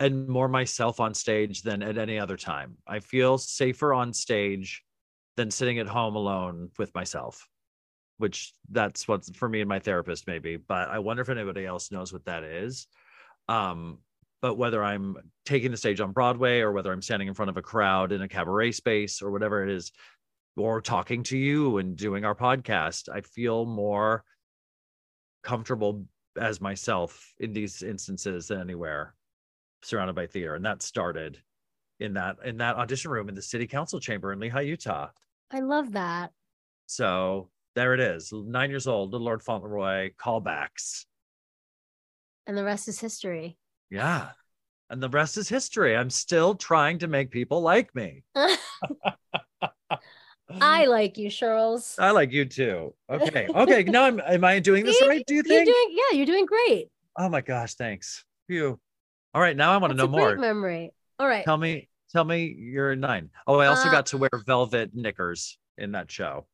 and 0.00 0.28
more 0.28 0.48
myself 0.48 0.98
on 0.98 1.14
stage 1.14 1.62
than 1.62 1.82
at 1.82 1.96
any 1.96 2.18
other 2.18 2.36
time. 2.36 2.76
I 2.86 2.98
feel 3.00 3.38
safer 3.38 3.94
on 3.94 4.12
stage 4.12 4.82
than 5.36 5.50
sitting 5.50 5.78
at 5.78 5.86
home 5.86 6.16
alone 6.16 6.70
with 6.76 6.94
myself 6.94 7.48
which 8.18 8.52
that's 8.70 9.08
what's 9.08 9.30
for 9.36 9.48
me 9.48 9.60
and 9.60 9.68
my 9.68 9.78
therapist 9.78 10.26
maybe 10.26 10.56
but 10.56 10.88
i 10.88 10.98
wonder 10.98 11.22
if 11.22 11.28
anybody 11.28 11.66
else 11.66 11.90
knows 11.90 12.12
what 12.12 12.24
that 12.24 12.44
is. 12.44 12.86
Um 13.48 13.98
but 14.40 14.56
whether 14.56 14.82
i'm 14.82 15.16
taking 15.44 15.70
the 15.70 15.76
stage 15.76 16.00
on 16.00 16.12
broadway 16.12 16.60
or 16.60 16.72
whether 16.72 16.92
i'm 16.92 17.02
standing 17.02 17.28
in 17.28 17.34
front 17.34 17.50
of 17.50 17.56
a 17.56 17.62
crowd 17.62 18.12
in 18.12 18.22
a 18.22 18.28
cabaret 18.28 18.72
space 18.72 19.22
or 19.22 19.30
whatever 19.30 19.62
it 19.62 19.70
is 19.70 19.92
or 20.56 20.80
talking 20.80 21.22
to 21.22 21.38
you 21.38 21.78
and 21.78 21.96
doing 21.96 22.24
our 22.24 22.34
podcast 22.34 23.08
i 23.08 23.20
feel 23.20 23.64
more 23.64 24.24
comfortable 25.42 26.06
as 26.40 26.60
myself 26.60 27.32
in 27.38 27.52
these 27.52 27.82
instances 27.82 28.48
than 28.48 28.60
anywhere 28.60 29.14
surrounded 29.82 30.14
by 30.14 30.26
theater. 30.26 30.54
And 30.54 30.64
that 30.64 30.82
started 30.82 31.38
in 32.00 32.14
that 32.14 32.36
in 32.44 32.58
that 32.58 32.76
audition 32.76 33.10
room 33.10 33.28
in 33.28 33.34
the 33.34 33.42
city 33.42 33.66
council 33.66 34.00
chamber 34.00 34.32
in 34.32 34.38
lehi 34.38 34.66
utah. 34.66 35.08
I 35.50 35.60
love 35.60 35.92
that. 35.92 36.32
so 36.86 37.48
there 37.74 37.94
it 37.94 38.00
is. 38.00 38.32
Nine 38.32 38.70
years 38.70 38.86
old, 38.86 39.12
little 39.12 39.24
Lord 39.24 39.42
Fauntleroy 39.42 40.10
callbacks. 40.18 41.04
And 42.46 42.56
the 42.56 42.64
rest 42.64 42.88
is 42.88 42.98
history. 43.00 43.56
Yeah. 43.90 44.30
And 44.90 45.02
the 45.02 45.08
rest 45.08 45.36
is 45.38 45.48
history. 45.48 45.96
I'm 45.96 46.10
still 46.10 46.54
trying 46.54 46.98
to 46.98 47.06
make 47.06 47.30
people 47.30 47.62
like 47.62 47.94
me. 47.94 48.24
I 50.60 50.84
like 50.86 51.16
you, 51.16 51.30
Charles. 51.30 51.96
I 51.98 52.10
like 52.10 52.30
you 52.32 52.44
too. 52.44 52.94
Okay. 53.10 53.46
Okay. 53.48 53.84
Now 53.92 54.04
I'm 54.04 54.20
am 54.20 54.44
I 54.44 54.58
doing 54.58 54.84
this 54.84 54.98
See? 54.98 55.08
right? 55.08 55.24
Do 55.26 55.34
you 55.34 55.42
You're 55.46 55.64
think? 55.64 55.66
doing 55.66 55.88
yeah, 56.10 56.16
you're 56.16 56.26
doing 56.26 56.44
great. 56.46 56.88
oh 57.16 57.28
my 57.28 57.40
gosh, 57.40 57.74
thanks. 57.74 58.24
Phew. 58.48 58.78
All 59.34 59.40
right. 59.40 59.56
Now 59.56 59.72
I 59.72 59.78
want 59.78 59.92
to 59.92 59.96
know 59.96 60.08
more. 60.08 60.36
memory. 60.36 60.90
All 61.18 61.26
right. 61.26 61.44
Tell 61.44 61.56
me, 61.56 61.88
tell 62.10 62.24
me 62.24 62.54
you're 62.58 62.94
nine. 62.96 63.30
Oh, 63.46 63.58
I 63.60 63.68
also 63.68 63.88
Uh, 63.88 63.92
got 63.92 64.06
to 64.06 64.18
wear 64.18 64.30
velvet 64.46 64.90
knickers 64.94 65.56
in 65.78 65.92
that 65.92 66.10
show. 66.10 66.46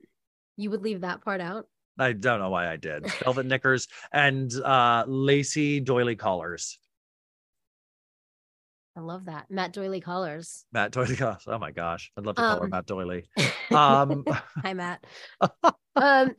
You 0.58 0.70
would 0.70 0.82
leave 0.82 1.00
that 1.00 1.24
part 1.24 1.40
out. 1.40 1.66
I 1.98 2.12
don't 2.12 2.40
know 2.40 2.50
why 2.50 2.70
I 2.70 2.76
did. 2.76 3.06
Velvet 3.24 3.46
knickers 3.46 3.88
and 4.12 4.52
uh 4.54 5.04
lacy 5.06 5.80
doily 5.80 6.16
collars. 6.16 6.78
I 8.96 9.00
love 9.00 9.26
that. 9.26 9.46
Matt 9.48 9.72
Doily 9.72 10.00
collars. 10.00 10.64
Matt 10.72 10.90
Doily. 10.90 11.14
collars. 11.16 11.44
Oh 11.46 11.58
my 11.58 11.70
gosh. 11.70 12.10
I'd 12.18 12.26
love 12.26 12.34
to 12.36 12.42
call 12.42 12.56
her 12.58 12.64
Um, 12.64 12.70
Matt 12.70 12.86
Doily. 12.86 13.24
Um 13.70 14.24
Hi, 14.62 14.74
Matt. 14.74 15.04
um, 15.96 16.34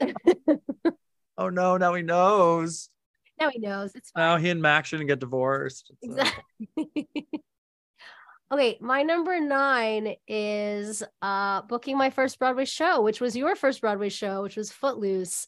Oh 1.38 1.50
no, 1.50 1.78
now 1.78 1.94
he 1.94 2.02
knows. 2.04 2.90
now 3.40 3.50
he 3.50 3.60
knows. 3.60 3.96
It's 3.96 4.12
fine. 4.12 4.22
Now 4.24 4.38
he 4.38 4.50
and 4.50 4.62
Max 4.62 4.90
shouldn't 4.90 5.08
get 5.08 5.20
divorced. 5.20 5.92
It's, 6.02 6.18
uh, 6.18 6.26
Exactly. 6.76 7.28
Okay, 8.52 8.78
my 8.82 9.04
number 9.04 9.39
nine 9.39 10.16
is 10.28 11.04
uh 11.22 11.62
booking 11.64 11.97
my 11.97 12.10
first 12.10 12.39
Broadway 12.39 12.66
show, 12.66 13.02
which 13.02 13.22
was 13.22 13.36
your 13.36 13.56
first 13.56 13.82
Broadway 13.82 14.10
show, 14.10 14.41
which 14.43 14.56
was 14.58 14.72
Footloose, 14.72 15.47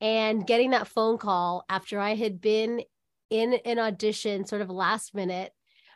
and 0.00 0.46
getting 0.46 0.70
that 0.70 0.88
phone 0.88 1.18
call 1.18 1.64
after 1.68 1.98
I 2.00 2.14
had 2.14 2.40
been 2.40 2.82
in 3.30 3.54
an 3.64 3.78
audition 3.78 4.44
sort 4.46 4.62
of 4.62 4.70
last 4.70 5.14
minute. 5.14 5.52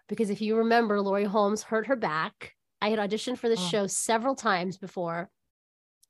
Because 0.09 0.31
if 0.31 0.41
you 0.41 0.57
remember, 0.57 1.01
Lori 1.01 1.25
Holmes 1.25 1.65
hurt 1.65 1.89
her 1.89 1.97
back. 1.97 2.55
I 2.81 2.91
had 2.91 2.99
auditioned 3.01 3.39
for 3.39 3.49
the 3.49 3.57
Oh. 3.59 3.69
show 3.69 3.87
several 3.89 4.37
times 4.37 4.79
before. 4.79 5.31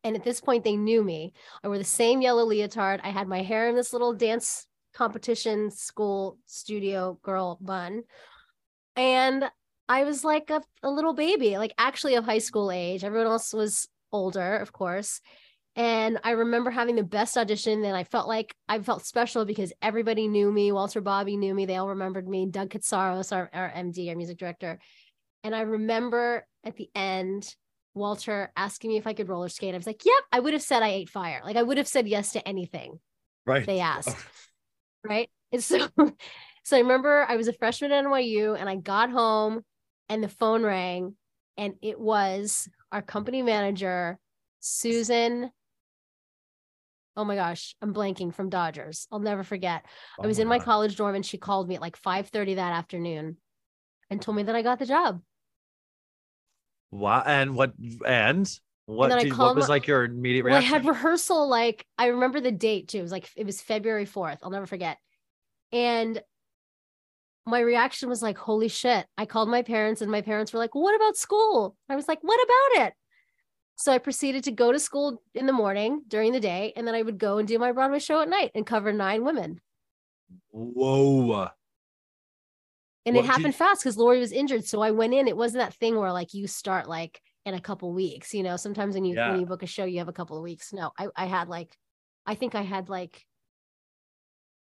And 0.05 0.15
at 0.15 0.23
this 0.23 0.41
point, 0.41 0.63
they 0.63 0.77
knew 0.77 1.03
me. 1.03 1.33
I 1.65 1.69
wore 1.69 1.79
the 1.79 1.85
same 1.85 2.21
yellow 2.21 2.45
leotard. 2.45 3.01
I 3.03 3.09
had 3.09 3.27
my 3.27 3.43
hair 3.43 3.69
in 3.69 3.75
this 3.75 3.93
little 3.93 4.13
dance 4.13 4.67
competition 4.93 5.71
school 5.71 6.39
studio 6.47 7.19
girl 7.23 7.59
bun. 7.61 8.05
And 8.95 9.51
I 9.89 10.05
was 10.05 10.25
like 10.25 10.51
a, 10.51 10.63
a 10.83 10.91
little 10.91 11.15
baby, 11.15 11.59
like 11.59 11.73
actually 11.79 12.15
of 12.15 12.25
high 12.25 12.39
school 12.39 12.71
age. 12.71 13.05
Everyone 13.05 13.29
else 13.29 13.53
was 13.53 13.89
older, 14.13 14.57
of 14.57 14.73
course. 14.73 15.21
And 15.77 16.19
I 16.25 16.31
remember 16.31 16.71
having 16.71 16.97
the 16.97 17.05
best 17.05 17.37
audition. 17.37 17.85
And 17.85 17.97
I 17.97 18.05
felt 18.05 18.27
like 18.27 18.55
I 18.69 18.79
felt 18.81 19.05
special 19.05 19.45
because 19.45 19.73
everybody 19.83 20.27
knew 20.27 20.51
me. 20.51 20.73
Walter 20.73 21.01
Bobbie 21.01 21.37
knew 21.37 21.55
me. 21.55 21.67
They 21.67 21.77
all 21.77 21.91
remembered 21.91 22.27
me. 22.27 22.47
Doug 22.47 22.71
Katsaros, 22.71 23.35
our, 23.35 23.51
our 23.53 23.71
MD, 23.71 24.09
our 24.09 24.17
music 24.17 24.39
director. 24.39 24.79
And 25.45 25.55
I 25.55 25.61
remember 25.61 26.47
at 26.65 26.77
the 26.77 26.89
end, 26.95 27.55
Walter 27.95 28.53
asking 28.57 28.91
me 28.91 28.97
if 28.97 29.07
I 29.07 29.13
could 29.13 29.29
roller 29.29 29.49
skate. 29.49 29.75
I 29.75 29.77
was 29.77 29.87
like, 29.87 30.05
yep, 30.05 30.23
I 30.33 30.41
would 30.41 30.55
have 30.55 30.63
said 30.63 30.83
I 30.83 30.89
ate 30.89 31.11
fire. 31.11 31.43
Like 31.45 31.57
I 31.57 31.63
would 31.63 31.79
have 31.79 31.89
said 31.89 32.09
yes 32.09 32.33
to 32.33 32.47
anything 32.47 32.99
right. 33.47 33.65
they 33.65 33.81
asked. 33.81 34.17
right. 35.05 35.31
And 35.53 35.63
so 35.63 35.89
so 36.65 36.77
I 36.77 36.81
remember 36.81 37.25
I 37.29 37.37
was 37.37 37.49
a 37.49 37.53
freshman 37.53 37.93
at 37.93 38.05
NYU 38.05 38.59
and 38.59 38.69
I 38.69 38.77
got 38.77 39.11
home 39.11 39.63
and 40.09 40.23
the 40.23 40.29
phone 40.29 40.63
rang 40.63 41.17
and 41.57 41.75
it 41.83 41.99
was 41.99 42.69
our 42.93 43.03
company 43.03 43.43
manager, 43.43 44.19
Susan. 44.61 45.51
Oh 47.17 47.25
my 47.25 47.35
gosh, 47.35 47.75
I'm 47.81 47.95
blanking 47.95 48.33
from 48.35 48.51
Dodgers. 48.51 49.07
I'll 49.11 49.19
never 49.21 49.43
forget. 49.43 49.85
I 50.23 50.25
Oh 50.25 50.27
was 50.27 50.39
in 50.39 50.49
my 50.49 50.59
God. 50.59 50.65
college 50.65 50.97
dorm 50.97 51.15
and 51.15 51.25
she 51.25 51.39
called 51.39 51.69
me 51.69 51.77
at 51.77 51.81
like 51.81 51.97
5:30 51.97 52.57
that 52.57 52.73
afternoon 52.73 53.39
and 54.11 54.21
told 54.21 54.37
me 54.37 54.43
that 54.45 54.55
I 54.55 54.63
got 54.63 54.79
the 54.79 54.87
job. 54.87 55.23
Wow. 56.91 57.23
And 57.27 57.55
what 57.57 57.73
and 58.07 58.49
what 58.87 59.11
I 59.13 59.25
did, 59.25 59.37
what 59.37 59.57
was 59.57 59.69
my- 59.69 59.75
like 59.75 59.87
your 59.87 60.05
immediate 60.05 60.45
Well, 60.45 60.55
I 60.57 60.61
had 60.61 60.85
rehearsal 60.85 61.49
like 61.49 61.87
I 61.99 62.07
remember 62.07 62.41
the 62.41 62.53
date 62.53 62.89
too. 62.89 62.99
It 62.99 63.03
was 63.03 63.13
like 63.13 63.31
it 63.37 63.47
was 63.47 63.61
February 63.63 64.05
4th. 64.07 64.39
I'll 64.43 64.51
never 64.51 64.67
forget. 64.67 64.99
And 65.73 66.23
my 67.47 67.61
reaction 67.61 68.09
was 68.09 68.23
like, 68.23 68.37
holy 68.37 68.69
shit. 68.69 69.07
I 69.17 69.25
called 69.25 69.49
my 69.49 69.63
parents 69.63 70.03
and 70.03 70.11
my 70.11 70.21
parents 70.21 70.53
were 70.53 70.59
like, 70.59 70.75
what 70.75 70.97
about 70.97 71.17
school? 71.17 71.77
I 71.89 71.95
was 71.95 72.09
like, 72.09 72.19
what 72.23 72.41
about 72.43 72.87
it? 72.87 72.95
So 73.77 73.93
I 73.93 73.99
proceeded 73.99 74.45
to 74.45 74.53
go 74.53 74.73
to 74.73 74.79
school 74.79 75.23
in 75.35 75.47
the 75.47 75.53
morning 75.53 76.03
during 76.09 76.33
the 76.33 76.41
day, 76.41 76.73
and 76.77 76.89
then 76.89 76.95
I 76.95 77.03
would 77.03 77.19
go 77.19 77.37
and 77.37 77.47
do 77.47 77.59
my 77.59 77.73
Broadway 77.73 77.99
show 77.99 78.23
at 78.23 78.29
night 78.29 78.51
and 78.55 78.67
cover 78.67 78.91
nine 78.91 79.23
women. 79.23 79.61
Whoa. 80.51 81.49
And 83.05 83.15
What 83.15 83.25
it 83.25 83.29
happened 83.29 83.55
fast 83.55 83.83
because 83.83 83.99
Lori 83.99 84.19
was 84.19 84.33
injured. 84.33 84.65
So 84.65 84.81
I 84.81 84.91
went 84.93 85.13
in. 85.15 85.29
It 85.29 85.37
wasn't 85.37 85.63
that 85.63 85.75
thing 85.75 85.97
where 85.97 86.11
like 86.11 86.33
you 86.35 86.47
start 86.47 86.89
like 86.89 87.21
in 87.45 87.53
a 87.55 87.61
couple 87.61 87.93
weeks. 87.93 88.33
You 88.35 88.43
know, 88.43 88.57
sometimes 88.57 88.95
when 88.95 89.05
you 89.05 89.15
Yeah. 89.15 89.31
when 89.31 89.41
you 89.41 89.47
book 89.47 89.63
a 89.63 89.67
show, 89.67 89.85
you 89.85 89.99
have 89.99 90.09
a 90.09 90.13
couple 90.13 90.37
of 90.39 90.43
weeks. 90.43 90.73
No, 90.73 90.91
I 90.99 91.09
I 91.15 91.27
had 91.27 91.49
like, 91.49 91.77
I 92.25 92.35
think 92.35 92.55
I 92.55 92.63
had 92.63 92.89
like. 92.89 93.25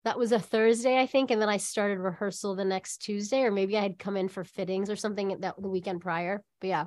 That 0.06 0.18
was 0.18 0.32
a 0.32 0.40
Thursday, 0.40 0.98
I 1.00 1.06
think, 1.06 1.30
and 1.30 1.42
then 1.42 1.50
I 1.50 1.58
started 1.58 2.00
rehearsal 2.00 2.56
the 2.56 2.64
next 2.66 3.00
Tuesday, 3.00 3.42
or 3.42 3.52
maybe 3.52 3.78
I 3.78 3.82
had 3.82 4.00
come 4.00 4.16
in 4.16 4.30
for 4.30 4.44
fittings 4.44 4.90
or 4.90 4.96
something 4.96 5.38
that 5.42 5.56
the 5.62 5.68
weekend 5.68 6.02
prior. 6.02 6.42
But 6.62 6.68
yeah, 6.68 6.86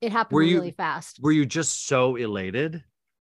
it 0.00 0.12
happened 0.12 0.36
Were 0.36 0.42
you- 0.42 0.56
really 0.58 0.72
fast. 0.72 1.18
Were 1.22 1.32
you 1.32 1.46
just 1.46 1.86
so 1.86 2.16
elated? 2.16 2.84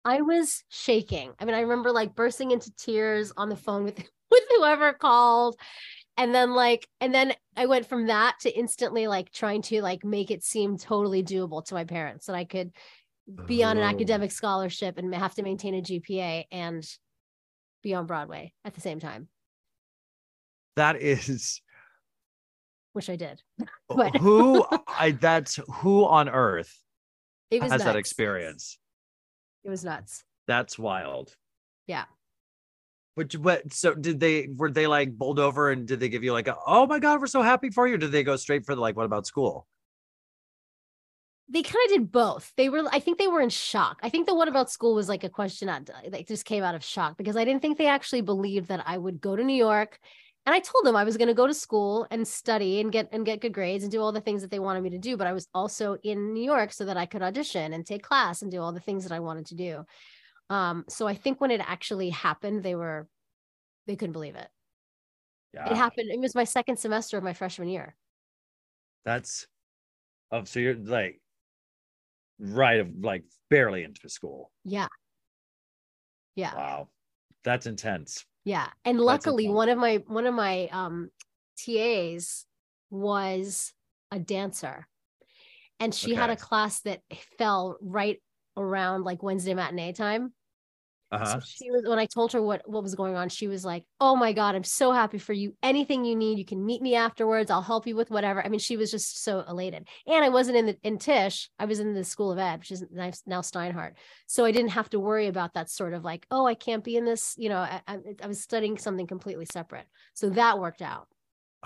I 0.06 0.22
was 0.22 0.64
shaking. 0.70 1.32
I 1.40 1.46
mean, 1.46 1.56
I 1.56 1.62
remember 1.62 1.92
like 1.92 2.16
bursting 2.16 2.52
into 2.52 2.72
tears 2.76 3.32
on 3.38 3.50
the 3.50 3.56
phone 3.56 3.84
with 3.84 3.98
with 4.32 4.44
whoever 4.58 4.94
called. 4.94 5.56
And 6.18 6.34
then 6.34 6.54
like 6.54 6.88
and 7.02 7.14
then 7.14 7.34
I 7.58 7.66
went 7.66 7.88
from 7.88 8.08
that 8.08 8.36
to 8.42 8.58
instantly 8.58 9.08
like 9.08 9.32
trying 9.32 9.62
to 9.64 9.82
like 9.82 10.04
make 10.06 10.30
it 10.32 10.44
seem 10.44 10.78
totally 10.78 11.24
doable 11.24 11.64
to 11.66 11.74
my 11.74 11.86
parents 11.86 12.26
that 12.28 12.36
I 12.36 12.44
could 12.46 12.72
be 13.46 13.64
on 13.64 13.78
an 13.78 13.84
Oh. 13.84 13.88
academic 13.88 14.32
scholarship 14.32 14.98
and 14.98 15.14
have 15.16 15.36
to 15.36 15.44
maintain 15.44 15.76
a 15.76 15.82
GPA 15.82 16.44
and 16.52 16.86
be 17.84 17.94
on 17.94 18.08
Broadway 18.08 18.54
at 18.66 18.74
the 18.74 18.82
same 18.82 19.00
time, 19.00 19.28
That 20.76 20.96
is 21.02 21.62
which 22.94 23.10
I 23.10 23.16
did. 23.16 23.42
But- 23.90 24.16
who 24.18 24.66
I 24.88 25.12
that's 25.12 25.60
who 25.68 26.06
on 26.06 26.30
earth 26.30 26.76
It 27.52 27.62
was 27.62 27.72
has 27.72 27.84
that 27.84 27.96
experience. 27.96 28.80
It 29.64 29.70
was 29.70 29.84
nuts. 29.84 30.24
That's 30.48 30.80
wild. 30.80 31.36
Yeah. 31.88 32.06
But 33.16 33.34
what 33.34 33.72
so 33.72 33.94
did 33.94 34.20
they 34.20 34.48
were 34.56 34.72
they 34.72 34.88
like 34.88 35.16
bowled 35.16 35.40
over 35.40 35.70
and 35.72 35.88
did 35.88 36.00
they 36.00 36.10
give 36.10 36.24
you 36.24 36.34
like 36.34 36.48
a 36.48 36.56
oh 36.66 36.88
my 36.88 37.00
god 37.00 37.22
we're 37.22 37.28
so 37.28 37.42
happy 37.44 37.70
for 37.70 37.88
you? 37.88 37.96
Or 37.96 37.98
did 37.98 38.12
they 38.12 38.24
go 38.24 38.36
straight 38.36 38.66
for 38.66 38.74
the 38.74 38.82
like 38.82 38.96
what 38.96 39.06
about 39.06 39.28
school? 39.28 39.68
They 41.54 41.62
kind 41.62 41.86
of 41.86 41.92
did 41.92 42.12
both. 42.12 42.52
They 42.58 42.68
were, 42.68 42.84
I 42.92 43.00
think 43.00 43.20
they 43.20 43.28
were 43.28 43.40
in 43.40 43.50
shock. 43.50 44.00
I 44.02 44.10
think 44.10 44.26
the 44.26 44.34
one 44.34 44.48
about 44.48 44.72
school 44.72 44.96
was 44.96 45.08
like 45.08 45.24
a 45.24 45.30
question 45.30 45.68
that 45.68 45.88
like 46.12 46.28
just 46.28 46.46
came 46.46 46.64
out 46.64 46.74
of 46.74 46.84
shock 46.84 47.16
because 47.16 47.38
I 47.38 47.46
didn't 47.46 47.62
think 47.62 47.78
they 47.78 47.88
actually 47.88 48.22
believed 48.22 48.70
that 48.70 48.82
I 48.88 48.98
would 48.98 49.22
go 49.22 49.36
to 49.36 49.44
New 49.44 49.56
York. 49.56 50.00
And 50.48 50.56
I 50.56 50.60
told 50.60 50.84
them 50.84 50.96
I 50.96 51.04
was 51.04 51.16
going 51.16 51.28
to 51.28 51.36
go 51.36 51.46
to 51.46 51.54
school 51.54 52.08
and 52.10 52.28
study 52.28 52.82
and 52.82 52.92
get 52.92 53.08
and 53.14 53.26
get 53.26 53.40
good 53.40 53.54
grades 53.54 53.84
and 53.84 53.92
do 53.92 54.02
all 54.02 54.12
the 54.12 54.20
things 54.20 54.42
that 54.42 54.50
they 54.50 54.60
wanted 54.60 54.82
me 54.82 54.90
to 54.90 54.98
do. 54.98 55.16
But 55.16 55.28
I 55.28 55.32
was 55.32 55.48
also 55.54 55.96
in 56.04 56.34
New 56.34 56.44
York 56.44 56.74
so 56.74 56.86
that 56.86 56.98
I 56.98 57.06
could 57.06 57.22
audition 57.22 57.72
and 57.72 57.86
take 57.86 58.02
class 58.02 58.42
and 58.42 58.52
do 58.52 58.60
all 58.60 58.74
the 58.74 58.82
things 58.82 59.04
that 59.04 59.14
I 59.14 59.20
wanted 59.20 59.46
to 59.48 59.56
do. 59.56 59.86
Um, 60.50 60.84
so 60.90 61.08
I 61.08 61.14
think 61.14 61.40
when 61.40 61.52
it 61.52 61.62
actually 61.64 62.10
happened, 62.10 62.64
they 62.64 62.76
were 62.76 63.08
they 63.86 63.96
couldn't 63.96 64.14
believe 64.14 64.36
it. 64.36 64.48
Yeah. 65.54 65.70
It 65.70 65.78
happened. 65.78 66.10
It 66.12 66.20
was 66.20 66.36
my 66.36 66.46
second 66.46 66.78
semester 66.78 67.18
of 67.18 67.24
my 67.24 67.34
freshman 67.34 67.70
year. 67.70 67.96
That's 69.06 69.48
oh 70.32 70.44
so 70.46 70.60
you're 70.60 70.76
like 70.76 71.22
right 72.40 72.80
of 72.80 72.90
like 73.02 73.24
barely 73.50 73.84
into 73.84 74.10
school. 74.10 74.52
Yeah. 74.64 74.88
Yeah. 76.36 76.56
Wow. 76.56 76.90
That's 77.44 77.66
intense. 77.66 78.26
Yeah. 78.46 78.68
And 78.86 79.00
luckily 79.00 79.50
one 79.50 79.70
of 79.70 79.78
my 79.78 80.04
one 80.08 80.26
of 80.26 80.34
my 80.34 80.68
um 80.72 81.10
TAs 81.58 82.46
was 82.90 83.74
a 84.12 84.20
dancer. 84.20 84.88
And 85.80 85.94
she 85.94 86.16
had 86.16 86.30
a 86.30 86.36
class 86.36 86.82
that 86.82 87.02
fell 87.38 87.78
right 87.82 88.22
around 88.56 89.04
like 89.04 89.24
Wednesday 89.24 89.54
matinee 89.54 89.92
time. 89.92 90.34
Uh-huh. 91.14 91.40
So 91.40 91.40
she 91.46 91.70
was 91.70 91.84
when 91.86 92.00
I 92.00 92.08
told 92.08 92.32
her 92.34 92.42
what 92.42 92.68
what 92.68 92.82
was 92.82 92.96
going 92.96 93.16
on, 93.16 93.30
she 93.30 93.48
was 93.48 93.64
like, 93.64 93.86
"Oh 94.00 94.16
my 94.16 94.34
god, 94.34 94.56
I'm 94.56 94.64
so 94.64 94.92
happy 94.92 95.20
for 95.20 95.34
you. 95.34 95.56
Anything 95.62 96.06
you 96.06 96.16
need, 96.16 96.40
you 96.40 96.46
can 96.46 96.66
meet 96.66 96.82
me 96.82 96.96
afterwards. 96.96 97.52
I'll 97.52 97.62
help 97.62 97.86
you 97.86 97.96
with 97.96 98.10
whatever." 98.10 98.44
I 98.44 98.50
mean, 98.50 98.60
she 98.60 98.78
was 98.78 98.90
just 98.90 99.24
so 99.24 99.44
elated. 99.48 99.88
And 100.08 100.26
I 100.26 100.30
wasn't 100.30 100.58
in 100.58 100.66
the 100.66 100.78
in 100.82 100.98
Tisch. 100.98 101.50
I 101.60 101.66
was 101.66 101.80
in 101.80 101.94
the 101.94 102.04
School 102.04 102.32
of 102.32 102.40
Ed, 102.40 102.60
which 102.60 102.72
is 102.72 102.84
now 102.92 103.42
Steinhardt. 103.42 103.94
So 104.26 104.44
I 104.44 104.52
didn't 104.52 104.72
have 104.72 104.90
to 104.92 105.00
worry 105.00 105.28
about 105.28 105.54
that 105.54 105.70
sort 105.70 105.94
of 105.94 106.04
like, 106.04 106.26
"Oh, 106.32 106.48
I 106.48 106.56
can't 106.56 106.84
be 106.84 106.98
in 106.98 107.06
this." 107.06 107.36
You 107.38 107.50
know, 107.50 107.60
I, 107.60 107.82
I, 107.88 108.00
I 108.24 108.28
was 108.28 108.42
studying 108.42 108.80
something 108.80 109.06
completely 109.06 109.46
separate. 109.46 109.86
So 110.16 110.30
that 110.32 110.58
worked 110.58 110.82
out. 110.82 111.08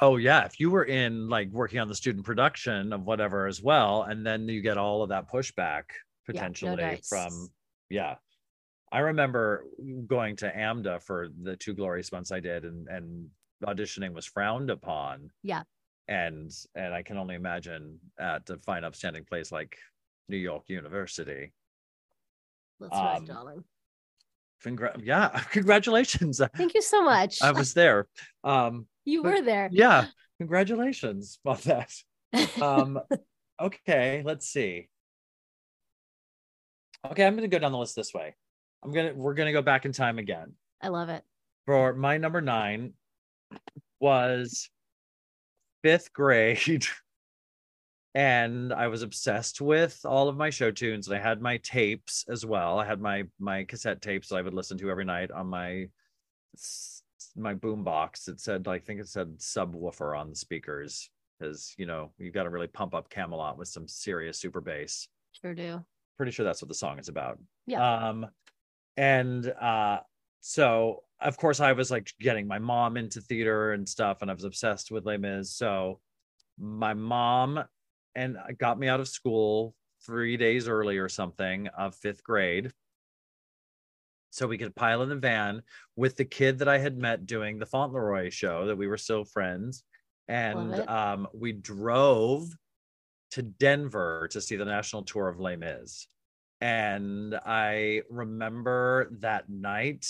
Oh 0.01 0.17
yeah, 0.17 0.45
if 0.45 0.59
you 0.59 0.69
were 0.69 0.83
in 0.83 1.29
like 1.29 1.49
working 1.51 1.79
on 1.79 1.87
the 1.87 1.95
student 1.95 2.25
production 2.25 2.91
of 2.91 3.05
whatever 3.05 3.47
as 3.47 3.61
well, 3.63 4.03
and 4.03 4.25
then 4.25 4.47
you 4.47 4.61
get 4.61 4.77
all 4.77 5.03
of 5.03 5.09
that 5.09 5.31
pushback 5.31 5.83
no 6.27 6.33
potentially 6.33 6.75
dice. 6.75 7.07
from 7.07 7.49
yeah. 7.89 8.15
I 8.91 8.99
remember 8.99 9.65
going 10.07 10.35
to 10.37 10.51
AMDA 10.51 11.01
for 11.03 11.27
the 11.43 11.55
two 11.57 11.73
glorious 11.73 12.11
months 12.11 12.31
I 12.31 12.39
did, 12.39 12.63
and 12.65 12.87
and 12.87 13.27
auditioning 13.65 14.13
was 14.13 14.25
frowned 14.25 14.69
upon. 14.69 15.31
Yeah. 15.43 15.63
And 16.07 16.51
and 16.75 16.93
I 16.93 17.03
can 17.03 17.17
only 17.17 17.35
imagine 17.35 17.99
at 18.19 18.49
a 18.49 18.57
fine 18.59 18.83
upstanding 18.85 19.25
place 19.25 19.51
like 19.51 19.77
New 20.29 20.37
York 20.37 20.63
University. 20.67 21.51
That's 22.79 22.91
right, 22.93 23.17
Um, 23.17 23.25
darling. 23.25 23.63
Congra- 24.63 25.01
yeah, 25.03 25.29
congratulations. 25.51 26.41
Thank 26.55 26.73
you 26.73 26.81
so 26.81 27.03
much. 27.03 27.41
I 27.41 27.51
was 27.51 27.73
there. 27.73 28.07
Um, 28.43 28.87
you 29.05 29.21
were 29.23 29.41
there. 29.41 29.69
yeah, 29.71 30.05
congratulations 30.39 31.39
on 31.45 31.57
that. 31.65 31.91
um 32.61 32.99
okay 33.59 34.21
let's 34.25 34.47
see 34.49 34.89
okay 37.09 37.25
i'm 37.25 37.35
gonna 37.35 37.47
go 37.47 37.57
down 37.57 37.71
the 37.71 37.77
list 37.77 37.95
this 37.95 38.13
way 38.13 38.35
i'm 38.83 38.91
gonna 38.93 39.13
we're 39.13 39.33
gonna 39.33 39.51
go 39.53 39.61
back 39.61 39.85
in 39.85 39.91
time 39.91 40.17
again 40.19 40.53
I 40.81 40.89
love 40.89 41.09
it. 41.09 41.23
for 41.65 41.93
my 41.93 42.17
number 42.17 42.41
nine 42.41 42.93
was 43.99 44.69
fifth 45.83 46.13
grade 46.13 46.85
and 48.15 48.73
i 48.73 48.87
was 48.87 49.01
obsessed 49.03 49.61
with 49.61 49.99
all 50.05 50.27
of 50.29 50.37
my 50.37 50.49
show 50.49 50.71
tunes 50.71 51.07
and 51.07 51.17
i 51.17 51.21
had 51.21 51.41
my 51.41 51.57
tapes 51.57 52.25
as 52.29 52.45
well 52.45 52.79
i 52.79 52.85
had 52.85 53.01
my 53.01 53.23
my 53.39 53.63
cassette 53.63 54.01
tapes 54.01 54.29
that 54.29 54.35
i 54.37 54.41
would 54.41 54.53
listen 54.53 54.77
to 54.77 54.89
every 54.89 55.05
night 55.05 55.31
on 55.31 55.47
my 55.47 55.87
my 57.35 57.53
boom 57.53 57.83
box 57.83 58.27
it 58.27 58.39
said 58.39 58.67
i 58.67 58.79
think 58.79 58.99
it 58.99 59.07
said 59.07 59.37
subwoofer 59.37 60.17
on 60.17 60.29
the 60.29 60.35
speakers 60.35 61.09
because 61.39 61.73
you 61.77 61.85
know 61.85 62.11
you've 62.17 62.33
got 62.33 62.43
to 62.43 62.49
really 62.49 62.67
pump 62.67 62.95
up 62.95 63.09
camelot 63.09 63.57
with 63.57 63.67
some 63.67 63.87
serious 63.87 64.37
super 64.39 64.61
bass 64.61 65.07
Sure 65.39 65.53
do. 65.53 65.83
pretty 66.17 66.31
sure 66.31 66.43
that's 66.45 66.63
what 66.63 66.67
the 66.69 66.73
song 66.73 66.97
is 66.97 67.09
about. 67.09 67.37
Yeah. 67.67 68.07
Um, 68.09 68.25
and 68.97 69.47
uh, 69.47 69.99
so 70.41 71.03
of 71.21 71.37
course 71.37 71.59
I 71.59 71.71
was 71.73 71.89
like 71.89 72.11
getting 72.19 72.47
my 72.47 72.59
mom 72.59 72.97
into 72.97 73.21
theater 73.21 73.71
and 73.73 73.87
stuff, 73.87 74.21
and 74.21 74.29
I 74.29 74.33
was 74.33 74.43
obsessed 74.43 74.91
with 74.91 75.05
Les 75.05 75.17
Mis. 75.17 75.51
So 75.51 75.99
my 76.59 76.93
mom 76.93 77.63
and 78.15 78.37
got 78.57 78.79
me 78.79 78.87
out 78.87 78.99
of 78.99 79.07
school 79.07 79.75
three 80.05 80.37
days 80.37 80.67
early 80.67 80.97
or 80.97 81.09
something 81.09 81.67
of 81.77 81.95
fifth 81.95 82.23
grade. 82.23 82.71
So 84.31 84.47
we 84.47 84.57
could 84.57 84.75
pile 84.75 85.01
in 85.03 85.09
the 85.09 85.15
van 85.15 85.61
with 85.95 86.17
the 86.17 86.25
kid 86.25 86.59
that 86.59 86.67
I 86.67 86.79
had 86.79 86.97
met 86.97 87.25
doing 87.25 87.57
the 87.57 87.65
Fauntleroy 87.65 88.29
show 88.29 88.67
that 88.67 88.75
we 88.75 88.87
were 88.87 88.97
still 88.97 89.23
friends. 89.23 89.83
And 90.27 90.73
um, 90.89 91.27
we 91.33 91.53
drove 91.53 92.49
to 93.31 93.41
Denver 93.41 94.27
to 94.31 94.41
see 94.41 94.55
the 94.55 94.65
national 94.65 95.03
tour 95.03 95.27
of 95.27 95.39
Les 95.39 95.55
Mis. 95.55 96.07
And 96.61 97.35
I 97.45 98.01
remember 98.09 99.09
that 99.19 99.49
night 99.49 100.07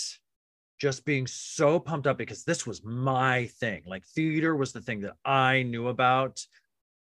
just 0.78 1.04
being 1.04 1.26
so 1.26 1.80
pumped 1.80 2.06
up 2.06 2.18
because 2.18 2.44
this 2.44 2.66
was 2.66 2.84
my 2.84 3.46
thing. 3.60 3.82
Like 3.86 4.04
theater 4.06 4.54
was 4.56 4.72
the 4.72 4.80
thing 4.80 5.00
that 5.00 5.14
I 5.24 5.62
knew 5.64 5.88
about. 5.88 6.40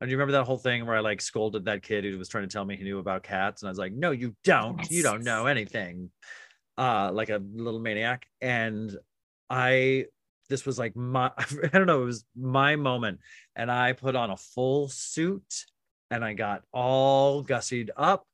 And 0.01 0.11
you 0.11 0.17
remember 0.17 0.33
that 0.33 0.45
whole 0.45 0.59
thing 0.59 0.87
where 0.87 0.97
I 0.97 1.01
like 1.01 1.21
scolded 1.21 1.65
that 1.65 1.83
kid 1.83 2.05
who 2.05 2.19
was 2.19 2.29
trying 2.29 2.49
to 2.49 2.53
tell 2.53 2.65
me 2.65 2.77
he 2.77 2.85
knew 2.85 2.99
about 2.99 3.23
cats? 3.23 3.63
And 3.63 3.69
I 3.69 3.71
was 3.71 3.79
like, 3.79 3.93
no, 3.93 4.11
you 4.11 4.35
don't. 4.45 4.91
You 4.91 5.03
don't 5.03 5.25
know 5.25 5.47
anything. 5.47 6.11
Uh, 6.77 7.11
like 7.13 7.31
a 7.31 7.43
little 7.55 7.81
maniac. 7.81 8.27
And 8.41 8.97
I 9.51 10.07
this 10.49 10.67
was 10.67 10.79
like 10.79 10.95
my 10.95 11.31
I 11.39 11.69
don't 11.73 11.87
know, 11.87 12.03
it 12.03 12.07
was 12.07 12.25
my 12.37 12.77
moment. 12.77 13.21
And 13.57 13.71
I 13.71 13.93
put 13.93 14.17
on 14.17 14.31
a 14.31 14.37
full 14.37 14.89
suit 14.89 15.65
and 16.11 16.25
I 16.25 16.35
got 16.35 16.63
all 16.73 17.43
gussied 17.43 17.91
up. 17.97 18.27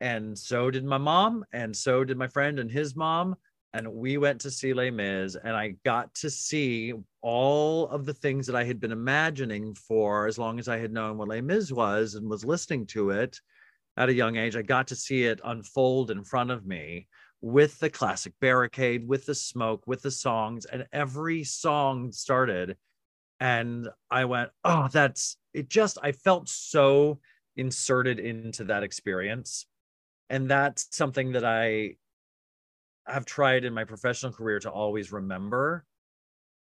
And 0.00 0.38
so 0.38 0.70
did 0.70 0.84
my 0.84 0.98
mom, 0.98 1.44
and 1.52 1.76
so 1.76 2.04
did 2.04 2.16
my 2.16 2.26
friend 2.26 2.58
and 2.58 2.70
his 2.70 2.96
mom. 2.96 3.36
And 3.72 3.92
we 3.92 4.18
went 4.18 4.40
to 4.40 4.50
see 4.50 4.72
Les 4.72 4.90
Mis, 4.90 5.36
and 5.36 5.54
I 5.54 5.76
got 5.84 6.12
to 6.16 6.30
see 6.30 6.92
all 7.20 7.86
of 7.88 8.04
the 8.04 8.14
things 8.14 8.46
that 8.46 8.56
I 8.56 8.64
had 8.64 8.80
been 8.80 8.90
imagining 8.90 9.74
for 9.74 10.26
as 10.26 10.38
long 10.38 10.58
as 10.58 10.68
I 10.68 10.78
had 10.78 10.92
known 10.92 11.18
what 11.18 11.28
Les 11.28 11.40
Mis 11.40 11.70
was 11.70 12.14
and 12.14 12.28
was 12.28 12.44
listening 12.44 12.86
to 12.86 13.10
it 13.10 13.38
at 13.96 14.08
a 14.08 14.14
young 14.14 14.36
age. 14.36 14.56
I 14.56 14.62
got 14.62 14.88
to 14.88 14.96
see 14.96 15.24
it 15.24 15.40
unfold 15.44 16.10
in 16.10 16.24
front 16.24 16.50
of 16.50 16.66
me 16.66 17.06
with 17.42 17.78
the 17.78 17.90
classic 17.90 18.32
barricade, 18.40 19.06
with 19.06 19.26
the 19.26 19.34
smoke, 19.34 19.84
with 19.86 20.02
the 20.02 20.10
songs, 20.10 20.64
and 20.64 20.86
every 20.92 21.44
song 21.44 22.10
started 22.10 22.76
and 23.40 23.88
I 24.10 24.26
went, 24.26 24.50
oh, 24.64 24.88
that's 24.92 25.36
it. 25.54 25.68
Just 25.68 25.98
I 26.02 26.12
felt 26.12 26.48
so 26.48 27.18
inserted 27.56 28.20
into 28.20 28.64
that 28.64 28.82
experience, 28.82 29.66
and 30.30 30.48
that's 30.48 30.86
something 30.92 31.32
that 31.32 31.44
I 31.44 31.96
have 33.06 33.26
tried 33.26 33.64
in 33.64 33.74
my 33.74 33.84
professional 33.84 34.32
career 34.32 34.60
to 34.60 34.70
always 34.70 35.12
remember. 35.12 35.84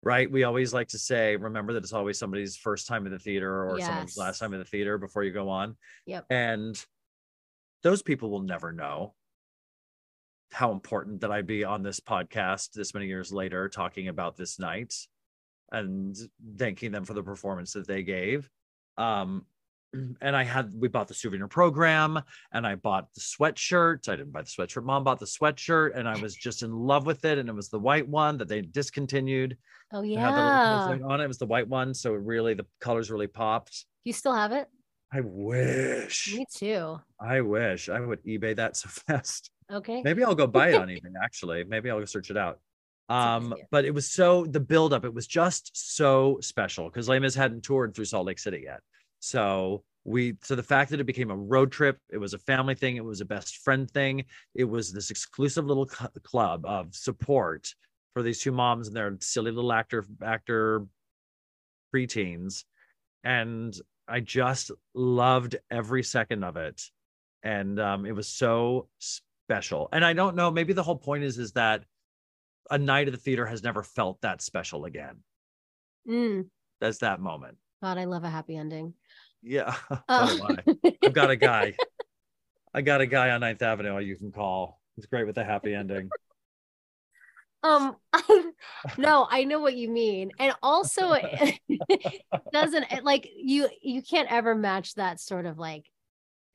Right. 0.03 0.29
We 0.29 0.43
always 0.43 0.75
like 0.75 0.89
to 0.89 0.99
say, 0.99 1.37
remember 1.37 1.73
that 1.75 1.85
it's 1.85 1.93
always 1.93 2.19
somebody's 2.19 2.57
first 2.57 2.89
time 2.89 3.07
in 3.07 3.13
the 3.13 3.21
theater 3.21 3.65
or 3.69 3.81
someone's 3.81 4.17
last 4.17 4.41
time 4.41 4.53
in 4.53 4.59
the 4.59 4.65
theater 4.65 4.99
before 4.99 5.23
you 5.23 5.31
go 5.31 5.49
on. 5.49 5.77
Yep. 6.07 6.27
And 6.29 6.85
those 7.85 8.03
people 8.03 8.29
will 8.29 8.43
never 8.43 8.73
know 8.73 9.15
how 10.51 10.73
important 10.73 11.21
that 11.21 11.31
I'd 11.31 11.47
be 11.47 11.63
on 11.63 11.85
this 11.85 12.01
podcast 12.01 12.73
this 12.73 12.95
many 12.95 13.07
years 13.07 13.33
later 13.33 13.69
talking 13.69 14.09
about 14.09 14.37
this 14.37 14.59
night 14.59 14.93
and 15.71 16.17
thanking 16.59 16.91
them 16.91 17.05
for 17.05 17.15
the 17.15 17.23
performance 17.23 17.73
that 17.75 17.87
they 17.87 18.03
gave. 18.03 18.51
Um, 18.99 19.47
and 20.21 20.37
I 20.37 20.45
had 20.45 20.73
we 20.75 20.89
bought 20.89 21.09
the 21.09 21.15
souvenir 21.15 21.49
program 21.49 22.21
and 22.53 22.67
I 22.67 22.75
bought 22.75 23.13
the 23.15 23.21
sweatshirt. 23.21 24.09
I 24.09 24.17
didn't 24.17 24.33
buy 24.33 24.43
the 24.43 24.49
sweatshirt. 24.49 24.85
Mom 24.85 25.05
bought 25.05 25.21
the 25.21 25.27
sweatshirt 25.27 25.97
and 25.97 26.09
I 26.09 26.19
was 26.21 26.35
just 26.35 26.63
in 26.63 26.73
love 26.73 27.07
with 27.07 27.25
it. 27.25 27.39
And 27.39 27.49
it 27.49 27.55
was 27.55 27.69
the 27.69 27.79
white 27.79 28.09
one 28.09 28.39
that 28.39 28.49
they 28.49 28.63
discontinued. 28.63 29.57
Oh 29.93 30.03
It 30.03 30.19
had 30.19 30.33
the 30.33 30.99
yeah. 30.99 31.07
on 31.07 31.21
it. 31.21 31.25
It 31.25 31.29
was 31.29 31.39
the 31.39 31.47
white 31.47 31.69
one. 31.69 31.95
So 31.95 32.15
it 32.15 32.21
really 32.23 32.55
the 32.55 32.67
colors 32.81 33.11
really 33.11 33.27
popped. 33.27 33.85
You 34.05 34.13
still 34.13 34.35
have 34.35 34.53
it? 34.53 34.69
I 35.13 35.21
wish. 35.21 36.35
Me 36.35 36.47
too. 36.53 36.99
I 37.21 37.43
wish 37.43 37.91
I 37.91 38.01
would 38.01 38.25
eBay 38.25 38.57
that 38.57 38.77
so 38.79 38.89
fast. 38.89 39.51
Okay. 39.71 40.03
Maybe 40.03 40.25
I'll 40.25 40.35
go 40.35 40.47
buy 40.47 40.71
it 40.71 40.75
on 40.75 40.89
eBay. 40.89 41.13
Actually, 41.23 41.65
maybe 41.65 41.91
I'll 41.91 41.99
go 41.99 42.05
search 42.05 42.31
it 42.31 42.37
out. 42.37 42.61
That's 43.09 43.37
a 43.37 43.41
good 43.41 43.53
Um, 43.53 43.55
but 43.71 43.85
it 43.85 43.93
was 43.93 44.11
so 44.11 44.47
the 44.47 44.61
buildup. 44.61 45.05
It 45.05 45.13
was 45.13 45.27
just 45.27 45.71
so 45.75 46.39
special 46.41 46.89
because 46.89 47.09
Les 47.09 47.19
Mis 47.19 47.35
hadn't 47.35 47.63
toured 47.63 47.95
through 47.95 48.07
Salt 48.07 48.27
Lake 48.27 48.39
City 48.39 48.63
yet. 48.65 48.81
So 49.23 49.85
we, 50.03 50.35
so 50.43 50.57
the 50.57 50.65
fact 50.65 50.91
that 50.91 50.99
it 50.99 51.05
became 51.05 51.31
a 51.31 51.37
road 51.37 51.71
trip, 51.71 51.97
it 52.11 52.19
was 52.19 52.35
a 52.35 52.39
family 52.39 52.75
thing, 52.75 52.97
it 52.97 53.05
was 53.05 53.21
a 53.21 53.25
best 53.25 53.59
friend 53.59 53.89
thing, 53.89 54.25
it 54.53 54.65
was 54.65 54.93
this 54.93 55.13
exclusive 55.13 55.65
little 55.65 55.89
cl- 55.89 56.11
club 56.25 56.67
of 56.67 56.93
support 56.93 57.73
for 58.15 58.23
these 58.25 58.41
two 58.41 58.51
moms 58.51 58.89
and 58.89 58.97
their 58.97 59.17
silly 59.21 59.53
little 59.53 59.73
actor 59.73 60.05
actor 60.25 60.87
preteens, 61.95 62.65
and 63.23 63.73
I 64.09 64.19
just 64.19 64.73
loved 64.93 65.55
every 65.71 66.03
second 66.03 66.43
of 66.43 66.57
it 66.57 66.83
and 67.45 67.79
um, 67.79 68.05
it 68.05 68.13
was 68.13 68.29
so 68.29 68.89
special. 68.99 69.89
And 69.93 70.05
I 70.05 70.15
don't 70.15 70.35
know, 70.35 70.51
maybe 70.51 70.73
the 70.73 70.83
whole 70.83 70.97
point 70.97 71.23
is 71.23 71.39
is 71.39 71.53
that 71.53 71.85
a 72.71 72.79
night 72.79 73.07
at 73.07 73.13
the 73.13 73.21
theater 73.21 73.47
has 73.47 73.63
never 73.63 73.85
felt 73.85 74.21
that 74.23 74.43
special 74.43 74.85
again 74.85 75.19
Mm. 76.09 76.49
as 76.81 76.99
that 76.99 77.21
moment. 77.21 77.59
God, 77.83 77.99
I 77.99 78.05
love 78.05 78.23
a 78.23 78.31
happy 78.31 78.57
ending. 78.57 78.95
Yeah, 79.43 79.75
Uh. 80.09 80.57
I've 81.05 81.13
got 81.13 81.31
a 81.31 81.37
guy. 81.37 81.75
I 82.73 82.81
got 82.81 83.01
a 83.01 83.07
guy 83.07 83.31
on 83.31 83.41
Ninth 83.41 83.61
Avenue 83.61 83.99
you 83.99 84.17
can 84.17 84.33
call. 84.33 84.81
He's 84.97 85.07
great 85.07 85.27
with 85.27 85.37
a 85.37 85.45
happy 85.45 85.75
ending. 85.75 86.09
um 87.65 87.95
no 88.99 89.25
i 89.31 89.45
know 89.45 89.61
what 89.61 89.77
you 89.77 89.89
mean 89.89 90.33
and 90.41 90.53
also 90.65 91.13
it 91.13 91.61
doesn't 92.53 92.91
it, 92.91 93.05
like 93.05 93.29
you 93.37 93.69
you 93.81 94.03
can't 94.03 94.33
ever 94.33 94.53
match 94.53 94.95
that 94.95 95.21
sort 95.21 95.47
of 95.47 95.61
like 95.61 95.89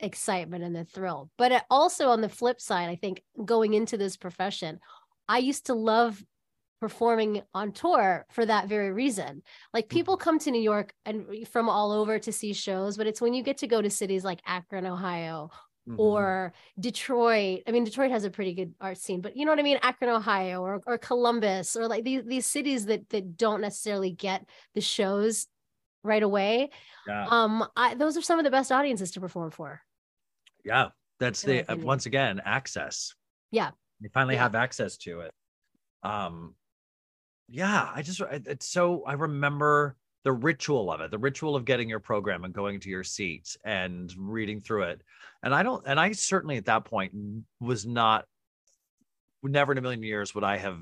excitement 0.01 0.65
and 0.65 0.75
the 0.75 0.84
thrill 0.84 1.30
but 1.38 1.53
it 1.53 1.63
also 1.69 2.09
on 2.09 2.19
the 2.19 2.28
flip 2.28 2.59
side 2.59 2.89
i 2.89 2.95
think 2.95 3.23
going 3.45 3.73
into 3.73 3.97
this 3.97 4.17
profession 4.17 4.80
i 5.30 5.38
used 5.38 5.67
to 5.67 5.73
love 5.73 6.21
performing 6.80 7.41
on 7.53 7.71
tour 7.71 8.25
for 8.32 8.45
that 8.45 8.67
very 8.69 8.91
reason 8.91 9.41
like 9.73 9.89
people 9.89 10.15
come 10.17 10.38
to 10.38 10.51
new 10.51 10.61
york 10.61 10.93
and 11.05 11.25
from 11.47 11.69
all 11.69 11.91
over 11.91 12.19
to 12.19 12.32
see 12.32 12.53
shows 12.53 12.97
but 12.97 13.07
it's 13.07 13.19
when 13.21 13.34
you 13.34 13.41
get 13.43 13.57
to 13.57 13.67
go 13.67 13.82
to 13.82 13.89
cities 13.89 14.23
like 14.23 14.39
akron 14.45 14.86
ohio 14.86 15.49
Mhm. 15.89 15.99
or 15.99 16.51
Detroit. 16.78 17.61
I 17.65 17.71
mean, 17.71 17.86
Detroit 17.86 18.11
has 18.11 18.25
a 18.25 18.30
pretty 18.30 18.53
good 18.53 18.73
art 18.82 18.97
scene, 18.97 19.21
but 19.21 19.38
you 19.38 19.45
know 19.45 19.53
what 19.53 19.59
I 19.59 19.63
mean? 19.63 19.80
Akron, 19.82 20.11
Ohio, 20.11 20.61
or 20.61 20.82
or 20.86 20.97
Columbus, 20.97 21.78
or 21.78 21.88
like 21.88 22.03
these 22.03 22.23
these 22.25 22.45
cities 22.45 22.88
that 22.88 23.07
that 23.11 23.38
don't 23.38 23.61
necessarily 23.61 24.11
get 24.11 24.45
the 24.75 24.82
shows 24.82 25.47
right 26.03 26.21
away. 26.23 26.71
yeah, 27.07 27.28
Um, 27.30 27.65
I 27.78 27.93
those 27.95 28.17
are 28.17 28.21
some 28.21 28.38
of 28.38 28.43
the 28.43 28.51
best 28.51 28.69
audiences 28.69 29.11
to 29.11 29.21
perform 29.21 29.51
for. 29.51 29.82
yeah. 30.65 30.89
That's 31.21 31.41
the 31.41 31.63
uh, 31.71 31.78
once 31.78 32.05
again 32.05 32.41
access. 32.43 33.15
Yeah. 33.51 33.71
you 34.01 34.09
finally 34.13 34.36
Yeah. 34.36 34.43
have 34.43 34.55
access 34.55 34.97
to 34.97 35.21
it. 35.21 35.34
Um, 36.03 36.53
yeah. 37.48 37.89
I 37.93 38.02
just 38.02 38.22
it's 38.22 38.70
so 38.70 39.04
I 39.06 39.14
remember 39.14 39.95
the 40.24 40.32
ritual 40.34 40.91
of 40.91 41.00
it, 41.00 41.10
the 41.10 41.18
ritual 41.18 41.56
of 41.56 41.64
getting 41.64 41.88
your 41.88 42.02
program 42.02 42.43
and 42.43 42.54
going 42.54 42.82
to 42.82 42.89
your 42.89 43.04
seat 43.04 43.56
and 43.64 44.14
reading 44.18 44.60
through 44.60 44.84
it. 44.84 45.02
And 45.41 45.56
I 45.56 45.64
don't, 45.64 45.82
and 45.88 45.98
I 45.98 46.12
certainly 46.12 46.58
at 46.58 46.66
that 46.66 46.84
point 46.84 47.14
was 47.62 47.86
not, 47.86 48.26
never 49.41 49.72
in 49.72 49.78
a 49.78 49.82
million 49.82 50.04
years 50.04 50.36
would 50.36 50.43
I 50.43 50.58
have 50.58 50.80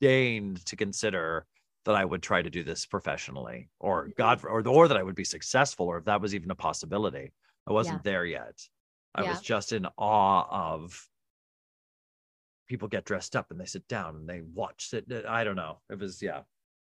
deigned 0.00 0.64
to 0.64 0.76
consider 0.76 1.44
that 1.84 1.94
I 1.94 2.06
would 2.06 2.22
try 2.22 2.40
to 2.40 2.48
do 2.48 2.64
this 2.64 2.86
professionally 2.86 3.68
or 3.80 4.04
mm-hmm. 4.04 4.12
God, 4.16 4.40
or, 4.44 4.66
or 4.66 4.88
that 4.88 4.96
I 4.96 5.02
would 5.02 5.14
be 5.14 5.24
successful 5.24 5.86
or 5.86 5.98
if 5.98 6.06
that 6.06 6.22
was 6.22 6.34
even 6.34 6.50
a 6.50 6.54
possibility. 6.54 7.32
I 7.68 7.72
wasn't 7.72 8.02
there 8.02 8.24
yet. 8.24 8.58
I 9.14 9.24
Yeah. 9.24 9.30
was 9.32 9.42
just 9.42 9.72
in 9.72 9.86
awe 9.98 10.74
of 10.74 11.06
people 12.70 12.86
get 12.86 13.04
dressed 13.04 13.34
up 13.34 13.50
and 13.50 13.60
they 13.60 13.64
sit 13.66 13.86
down 13.88 14.14
and 14.14 14.28
they 14.28 14.42
watch 14.54 14.94
it. 14.94 15.04
I 15.28 15.42
don't 15.42 15.56
know. 15.56 15.80
It 15.90 15.98
was, 15.98 16.22
yeah. 16.22 16.42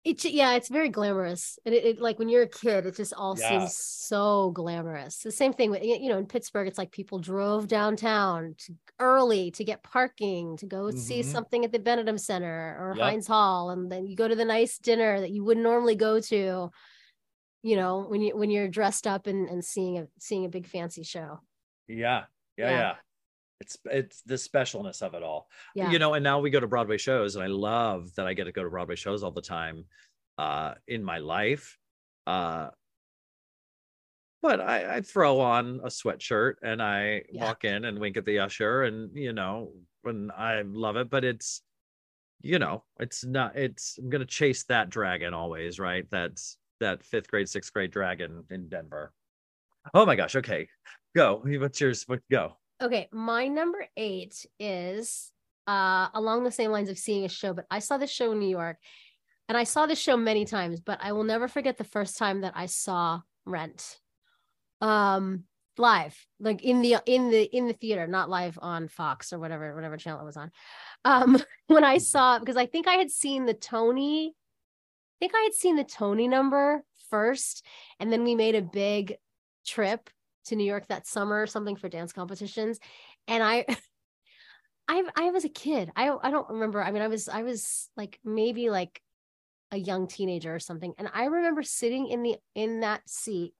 It 0.03 0.23
yeah, 0.25 0.53
it's 0.53 0.69
very 0.69 0.89
glamorous. 0.89 1.57
And 1.65 1.73
it, 1.73 1.83
it 1.85 1.99
like 1.99 2.19
when 2.19 2.29
you're 2.29 2.43
a 2.43 2.47
kid, 2.47 2.85
it 2.85 2.95
just 2.95 3.13
all 3.15 3.35
Yeah. 3.37 3.49
seems 3.49 3.75
so 3.77 4.51
glamorous. 4.51 5.17
The 5.23 5.31
same 5.31 5.53
thing 5.53 5.71
with 5.71 5.83
you 5.83 6.09
know 6.09 6.17
in 6.19 6.27
Pittsburgh, 6.27 6.67
it's 6.67 6.77
like 6.77 6.91
people 6.91 7.17
drove 7.19 7.67
downtown 7.67 8.53
to, 8.59 8.73
early 8.99 9.49
to 9.51 9.63
get 9.63 9.81
parking 9.83 10.57
to 10.57 10.65
go 10.67 10.91
see 10.91 11.21
Mhm. 11.21 11.25
something 11.25 11.65
at 11.65 11.71
the 11.71 11.79
Benedum 11.79 12.19
Center 12.19 12.77
or 12.79 12.93
Yep. 12.95 13.03
Heinz 13.03 13.27
Hall, 13.27 13.71
and 13.71 13.91
then 13.91 14.05
you 14.07 14.15
go 14.15 14.27
to 14.27 14.35
the 14.35 14.45
nice 14.45 14.77
dinner 14.79 15.19
that 15.19 15.31
you 15.31 15.43
wouldn't 15.43 15.63
normally 15.63 15.95
go 15.95 16.19
to. 16.19 16.71
You 17.63 17.75
know 17.75 18.05
when 18.07 18.21
you 18.21 18.35
when 18.35 18.49
you're 18.49 18.67
dressed 18.69 19.05
up 19.05 19.27
and, 19.27 19.49
and 19.49 19.63
seeing 19.63 19.97
a 19.99 20.07
seeing 20.19 20.45
a 20.45 20.49
big 20.49 20.67
fancy 20.67 21.03
show. 21.03 21.41
Yeah. 21.87 22.25
Yeah. 22.57 22.69
Yeah. 22.69 22.69
Yeah. 22.71 22.95
It's 23.61 23.77
it's 23.85 24.21
the 24.23 24.35
specialness 24.35 25.01
of 25.01 25.13
it 25.13 25.23
all. 25.23 25.49
Yeah, 25.73 25.91
You 25.91 25.99
know, 25.99 26.13
and 26.15 26.23
now 26.23 26.39
we 26.39 26.49
go 26.49 26.59
to 26.59 26.67
Broadway 26.67 26.97
shows, 26.97 27.35
and 27.35 27.43
I 27.43 27.47
love 27.47 28.15
that 28.15 28.27
I 28.27 28.33
get 28.33 28.45
to 28.45 28.51
go 28.51 28.63
to 28.63 28.69
Broadway 28.69 28.95
shows 28.95 29.23
all 29.23 29.31
the 29.31 29.41
time 29.41 29.85
uh 30.37 30.75
in 30.87 31.03
my 31.03 31.19
life. 31.19 31.77
Uh 32.27 32.71
but 34.41 34.59
I, 34.59 34.97
I 34.97 35.01
throw 35.01 35.39
on 35.39 35.79
a 35.81 35.87
sweatshirt 35.87 36.55
and 36.63 36.81
I 36.81 37.23
Yeah. 37.31 37.41
walk 37.41 37.63
in 37.63 37.85
and 37.85 37.99
wink 37.99 38.17
at 38.17 38.25
the 38.25 38.39
usher 38.39 38.83
and 38.83 39.15
you 39.15 39.33
know, 39.33 39.73
and 40.03 40.31
I 40.31 40.61
love 40.63 40.95
it, 40.97 41.09
but 41.09 41.23
it's 41.23 41.61
you 42.41 42.59
know, 42.59 42.85
it's 42.99 43.25
not 43.25 43.57
it's 43.57 43.97
I'm 43.99 44.09
gonna 44.11 44.25
chase 44.25 44.65
that 44.65 44.91
dragon 44.91 45.33
always, 45.35 45.79
right? 45.79 46.09
That's 46.11 46.57
that 46.81 47.03
fifth 47.03 47.29
grade, 47.29 47.49
sixth 47.49 47.73
grade 47.73 47.91
dragon 47.91 48.45
in 48.51 48.69
Denver. 48.69 49.13
Oh 49.93 50.05
my 50.05 50.15
gosh, 50.17 50.35
okay. 50.37 50.69
Go. 51.15 51.41
What's 51.45 51.81
yours? 51.81 52.03
What 52.07 52.21
go? 52.31 52.57
Okay, 52.81 53.07
my 53.11 53.47
number 53.47 53.85
eight 53.95 54.45
is 54.59 55.31
uh 55.67 56.07
along 56.15 56.43
the 56.43 56.51
same 56.51 56.71
lines 56.71 56.89
of 56.89 56.97
seeing 56.97 57.25
a 57.25 57.29
show, 57.29 57.53
but 57.53 57.65
I 57.69 57.77
saw 57.79 57.97
this 57.97 58.09
show 58.09 58.31
in 58.31 58.39
New 58.39 58.49
York 58.49 58.77
and 59.47 59.55
I 59.57 59.65
saw 59.65 59.85
this 59.85 59.99
show 59.99 60.17
many 60.17 60.45
times, 60.45 60.79
but 60.79 60.99
I 61.01 61.11
will 61.11 61.23
never 61.23 61.47
forget 61.47 61.77
the 61.77 61.83
first 61.83 62.17
time 62.17 62.41
that 62.41 62.53
I 62.55 62.65
saw 62.65 63.21
Rent. 63.45 63.99
Um 64.81 65.43
live, 65.77 66.17
like 66.39 66.63
in 66.63 66.81
the 66.81 66.97
in 67.05 67.29
the 67.29 67.43
in 67.55 67.67
the 67.67 67.73
theater, 67.73 68.07
not 68.07 68.29
live 68.29 68.57
on 68.59 68.87
Fox 68.87 69.31
or 69.31 69.37
whatever, 69.39 69.75
whatever 69.75 69.97
channel 69.97 70.21
it 70.21 70.25
was 70.25 70.37
on. 70.37 70.51
Um 71.05 71.37
when 71.67 71.83
I 71.83 71.99
saw 71.99 72.39
because 72.39 72.57
I 72.57 72.65
think 72.65 72.87
I 72.87 72.95
had 72.95 73.11
seen 73.11 73.45
the 73.45 73.53
Tony, 73.53 74.29
I 74.29 75.15
think 75.19 75.33
I 75.35 75.43
had 75.43 75.53
seen 75.53 75.75
the 75.75 75.83
Tony 75.83 76.27
number 76.27 76.83
first, 77.11 77.63
and 77.99 78.11
then 78.11 78.23
we 78.23 78.33
made 78.33 78.55
a 78.55 78.61
big 78.63 79.17
trip 79.67 80.09
to 80.45 80.55
New 80.55 80.65
York 80.65 80.87
that 80.87 81.07
summer 81.07 81.41
or 81.41 81.47
something 81.47 81.75
for 81.75 81.89
dance 81.89 82.13
competitions. 82.13 82.79
And 83.27 83.43
I 83.43 83.65
I 84.87 85.03
I 85.15 85.31
was 85.31 85.45
a 85.45 85.49
kid. 85.49 85.91
I 85.95 86.15
I 86.21 86.31
don't 86.31 86.49
remember. 86.49 86.83
I 86.83 86.91
mean, 86.91 87.01
I 87.01 87.07
was 87.07 87.29
I 87.29 87.43
was 87.43 87.89
like 87.95 88.19
maybe 88.23 88.69
like 88.69 89.01
a 89.71 89.77
young 89.77 90.07
teenager 90.07 90.53
or 90.53 90.59
something. 90.59 90.93
And 90.97 91.09
I 91.13 91.25
remember 91.25 91.63
sitting 91.63 92.07
in 92.07 92.23
the 92.23 92.35
in 92.55 92.81
that 92.81 93.07
seat 93.09 93.53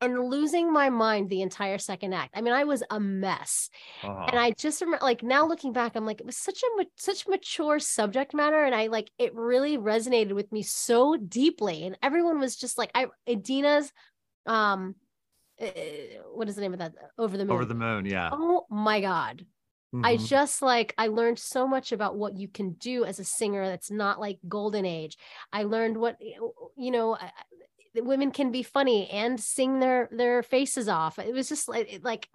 and 0.00 0.28
losing 0.28 0.72
my 0.72 0.90
mind 0.90 1.30
the 1.30 1.40
entire 1.40 1.78
second 1.78 2.12
act. 2.12 2.34
I 2.36 2.42
mean, 2.42 2.52
I 2.52 2.64
was 2.64 2.82
a 2.90 3.00
mess. 3.00 3.70
And 4.02 4.12
Oh, 4.12 4.38
I 4.38 4.50
just 4.50 4.80
remember 4.80 5.04
like 5.04 5.22
now 5.22 5.46
looking 5.46 5.72
back, 5.72 5.96
I'm 5.96 6.04
like, 6.04 6.20
it 6.20 6.26
was 6.26 6.36
such 6.36 6.62
a 6.62 6.84
such 6.96 7.26
mature 7.26 7.78
subject 7.78 8.34
matter. 8.34 8.62
And 8.62 8.74
I 8.74 8.88
like 8.88 9.10
it 9.18 9.34
really 9.34 9.78
resonated 9.78 10.32
with 10.34 10.52
me 10.52 10.62
so 10.62 11.16
deeply. 11.16 11.86
And 11.86 11.96
everyone 12.02 12.38
was 12.40 12.56
just 12.56 12.76
like, 12.76 12.90
I 12.94 13.06
Idina's 13.26 13.92
um 14.46 14.94
uh, 15.60 15.66
what 16.34 16.48
is 16.48 16.54
the 16.56 16.60
name 16.60 16.72
of 16.72 16.78
that? 16.80 16.94
Over 17.18 17.36
the 17.36 17.44
moon. 17.44 17.54
over 17.54 17.64
the 17.64 17.74
moon, 17.74 18.06
yeah. 18.06 18.30
Oh 18.32 18.66
my 18.70 19.00
God. 19.00 19.46
I 20.04 20.16
Mhm. 20.16 20.26
just 20.26 20.60
like 20.62 20.94
I 20.98 21.06
learned 21.08 21.38
so 21.38 21.66
much 21.66 21.92
about 21.92 22.16
what 22.16 22.36
you 22.36 22.48
can 22.48 22.72
do 22.72 23.04
as 23.04 23.18
a 23.18 23.24
singer 23.24 23.66
that's 23.66 23.90
not 23.90 24.20
like 24.20 24.38
golden 24.48 24.84
age. 24.84 25.16
I 25.52 25.62
learned 25.62 25.96
what 25.96 26.18
you 26.76 26.90
know 26.90 27.14
I- 27.16 27.32
I- 27.96 28.00
women 28.02 28.30
can 28.30 28.50
be 28.52 28.62
funny 28.62 29.08
and 29.08 29.40
sing 29.40 29.78
their 29.80 30.08
their 30.12 30.42
faces 30.42 30.86
off 30.86 31.18
it 31.18 31.32
was 31.32 31.48
just 31.48 31.66
like 31.66 32.00
like 32.02 32.28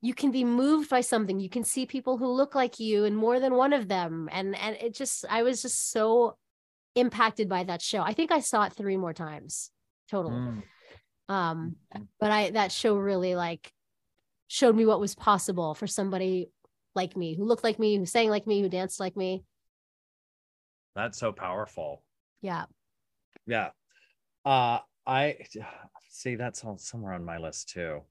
you 0.00 0.14
can 0.14 0.30
be 0.30 0.44
moved 0.44 0.88
by 0.88 1.02
something 1.02 1.38
you 1.38 1.50
can 1.50 1.62
see 1.62 1.84
people 1.84 2.16
who 2.16 2.26
look 2.26 2.54
like 2.54 2.80
you 2.80 3.04
and 3.04 3.14
more 3.14 3.38
than 3.38 3.54
one 3.54 3.74
of 3.74 3.86
them 3.88 4.30
and 4.32 4.56
and 4.56 4.76
it 4.76 4.94
just 4.94 5.26
i 5.28 5.42
was 5.42 5.60
just 5.60 5.90
so 5.90 6.38
impacted 6.94 7.50
by 7.50 7.64
that 7.64 7.82
show 7.82 8.00
i 8.00 8.14
think 8.14 8.32
i 8.32 8.40
saw 8.40 8.64
it 8.64 8.72
three 8.72 8.96
more 8.96 9.12
times 9.12 9.70
total 10.10 10.30
Mm. 10.30 10.62
Um 11.28 11.76
but 12.20 12.30
i 12.30 12.50
that 12.50 12.72
show 12.72 12.96
really 12.96 13.34
like 13.34 13.72
showed 14.48 14.74
me 14.74 14.86
what 14.86 15.00
was 15.00 15.14
possible 15.14 15.74
for 15.74 15.86
somebody 15.86 16.50
like 16.94 17.16
me 17.16 17.34
who 17.34 17.44
looked 17.44 17.64
like 17.64 17.78
me 17.78 17.96
who 17.96 18.06
sang 18.06 18.30
like 18.30 18.46
me 18.46 18.60
who 18.62 18.68
danced 18.68 18.98
like 18.98 19.16
me 19.16 19.44
That's 20.94 21.18
so 21.18 21.32
powerful. 21.32 22.02
yeah 22.40 22.64
Yeah. 23.46 23.70
Uh 24.44 24.80
I 25.06 25.36
see 26.10 26.34
that's 26.34 26.64
all 26.64 26.78
somewhere 26.78 27.12
on 27.12 27.24
my 27.24 27.38
list 27.38 27.68
too. 27.68 28.02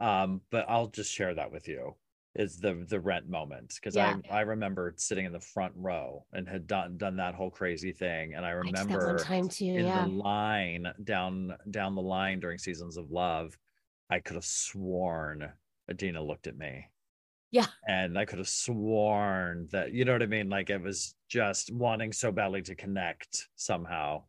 Um, 0.00 0.42
but 0.50 0.66
I'll 0.68 0.88
just 0.88 1.12
share 1.12 1.34
that 1.34 1.50
with 1.50 1.68
you 1.68 1.94
is 2.34 2.58
the 2.60 2.84
the 2.88 3.00
rent 3.00 3.28
moment 3.28 3.74
because 3.74 3.96
Yeah. 3.96 4.16
I 4.30 4.38
I 4.38 4.40
remember 4.42 4.94
sitting 4.96 5.24
in 5.26 5.32
the 5.32 5.40
front 5.40 5.72
row 5.76 6.26
and 6.32 6.48
had 6.48 6.66
done 6.66 6.96
done 6.98 7.16
that 7.16 7.34
whole 7.34 7.50
crazy 7.50 7.92
thing. 7.92 8.34
And 8.34 8.44
I 8.44 8.50
I 8.50 8.62
did 8.62 8.74
that 8.76 8.86
one 8.88 8.98
remember 8.98 9.18
time 9.18 9.48
too 9.48 9.64
in 9.64 9.86
yeah 9.86 10.04
the 10.04 10.10
line 10.10 10.86
down 11.04 11.56
down 11.70 11.94
the 11.94 12.02
line 12.02 12.40
during 12.40 12.58
seasons 12.58 12.96
of 12.96 13.10
love, 13.10 13.58
I 14.10 14.20
could 14.20 14.34
have 14.36 14.44
sworn 14.44 15.52
Idina 15.90 16.22
looked 16.22 16.46
at 16.46 16.56
me. 16.56 16.86
Yeah. 17.50 17.66
And 17.86 18.18
I 18.18 18.26
could 18.26 18.38
have 18.38 18.48
sworn 18.48 19.68
that, 19.72 19.92
you 19.92 20.04
know 20.04 20.12
what 20.12 20.22
I 20.22 20.26
mean? 20.26 20.50
Like 20.50 20.68
it 20.68 20.82
was 20.82 21.14
just 21.28 21.72
wanting 21.72 22.12
so 22.12 22.30
badly 22.30 22.60
to 22.62 22.74
connect 22.74 23.48
somehow 23.56 24.24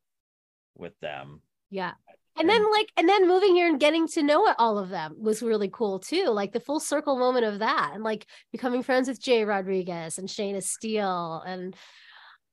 with 0.75 0.97
them. 1.01 1.41
Yeah. 1.69 1.95
And 2.39 2.49
then 2.49 2.71
like 2.71 2.87
and 2.97 3.07
then 3.09 3.27
moving 3.27 3.53
here 3.55 3.67
and 3.67 3.79
getting 3.79 4.07
to 4.09 4.23
know 4.23 4.53
all 4.57 4.77
of 4.79 4.89
them 4.89 5.15
was 5.19 5.41
really 5.41 5.69
cool 5.71 5.99
too. 5.99 6.27
Like 6.29 6.53
the 6.53 6.59
full 6.59 6.79
circle 6.79 7.17
moment 7.17 7.45
of 7.45 7.59
that 7.59 7.91
and 7.93 8.03
like 8.03 8.25
becoming 8.51 8.81
friends 8.81 9.07
with 9.09 9.21
Jay 9.21 9.43
Rodriguez 9.43 10.17
and 10.17 10.27
Shayna 10.29 10.63
Steele 10.63 11.43
and 11.45 11.75